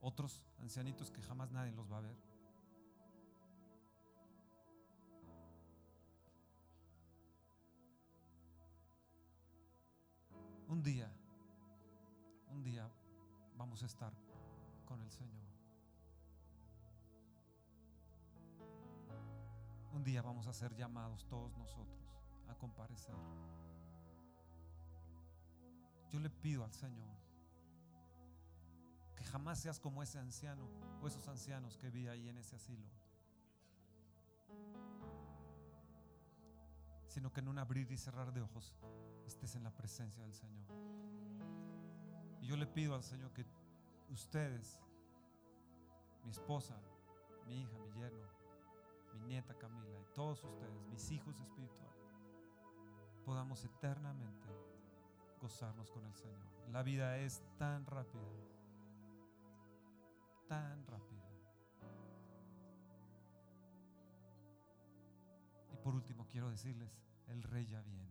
Otros 0.00 0.40
ancianitos 0.60 1.10
que 1.10 1.20
jamás 1.20 1.50
nadie 1.50 1.72
los 1.72 1.90
va 1.90 1.98
a 1.98 2.02
ver. 2.02 2.25
Un 10.68 10.82
día, 10.82 11.08
un 12.50 12.64
día 12.64 12.90
vamos 13.56 13.82
a 13.84 13.86
estar 13.86 14.12
con 14.84 15.00
el 15.00 15.10
Señor. 15.10 15.46
Un 19.92 20.02
día 20.02 20.22
vamos 20.22 20.48
a 20.48 20.52
ser 20.52 20.74
llamados 20.74 21.24
todos 21.28 21.56
nosotros 21.56 22.00
a 22.48 22.54
comparecer. 22.54 23.14
Yo 26.10 26.18
le 26.18 26.30
pido 26.30 26.64
al 26.64 26.72
Señor 26.72 27.16
que 29.14 29.24
jamás 29.24 29.60
seas 29.60 29.78
como 29.78 30.02
ese 30.02 30.18
anciano 30.18 30.68
o 31.00 31.06
esos 31.06 31.26
ancianos 31.28 31.76
que 31.78 31.90
vi 31.90 32.08
ahí 32.08 32.28
en 32.28 32.38
ese 32.38 32.56
asilo, 32.56 32.86
sino 37.16 37.32
que 37.32 37.40
en 37.40 37.48
un 37.48 37.58
abrir 37.58 37.90
y 37.90 37.96
cerrar 37.96 38.30
de 38.30 38.42
ojos 38.42 38.74
estés 39.24 39.54
en 39.54 39.64
la 39.64 39.70
presencia 39.70 40.22
del 40.22 40.34
Señor. 40.34 40.66
Y 42.42 42.46
yo 42.46 42.58
le 42.58 42.66
pido 42.66 42.94
al 42.94 43.02
Señor 43.02 43.32
que 43.32 43.46
ustedes, 44.10 44.78
mi 46.24 46.30
esposa, 46.30 46.78
mi 47.46 47.62
hija, 47.62 47.78
mi 47.78 47.90
yerno, 47.94 48.28
mi 49.14 49.20
nieta 49.28 49.54
Camila 49.54 49.98
y 49.98 50.14
todos 50.14 50.44
ustedes, 50.44 50.86
mis 50.88 51.10
hijos 51.10 51.40
espirituales, 51.40 52.12
podamos 53.24 53.64
eternamente 53.64 54.48
gozarnos 55.40 55.90
con 55.90 56.04
el 56.04 56.14
Señor. 56.16 56.44
La 56.70 56.82
vida 56.82 57.16
es 57.16 57.42
tan 57.56 57.86
rápida, 57.86 58.28
tan 60.48 60.86
rápida. 60.86 61.15
Por 65.86 65.94
último 65.94 66.26
quiero 66.32 66.50
decirles, 66.50 66.90
el 67.28 67.44
rey 67.44 67.64
ya 67.64 67.80
viene. 67.82 68.10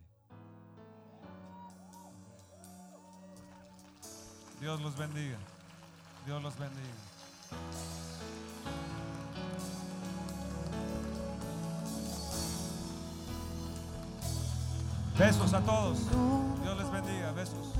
Dios 4.62 4.80
los 4.80 4.98
bendiga. 4.98 5.38
Dios 6.26 6.42
los 6.42 6.58
bendiga. 6.58 6.88
Besos 15.20 15.54
a 15.54 15.60
todos. 15.60 16.00
Dios 16.64 16.78
les 16.78 16.92
bendiga. 16.92 17.34
Besos. 17.34 17.74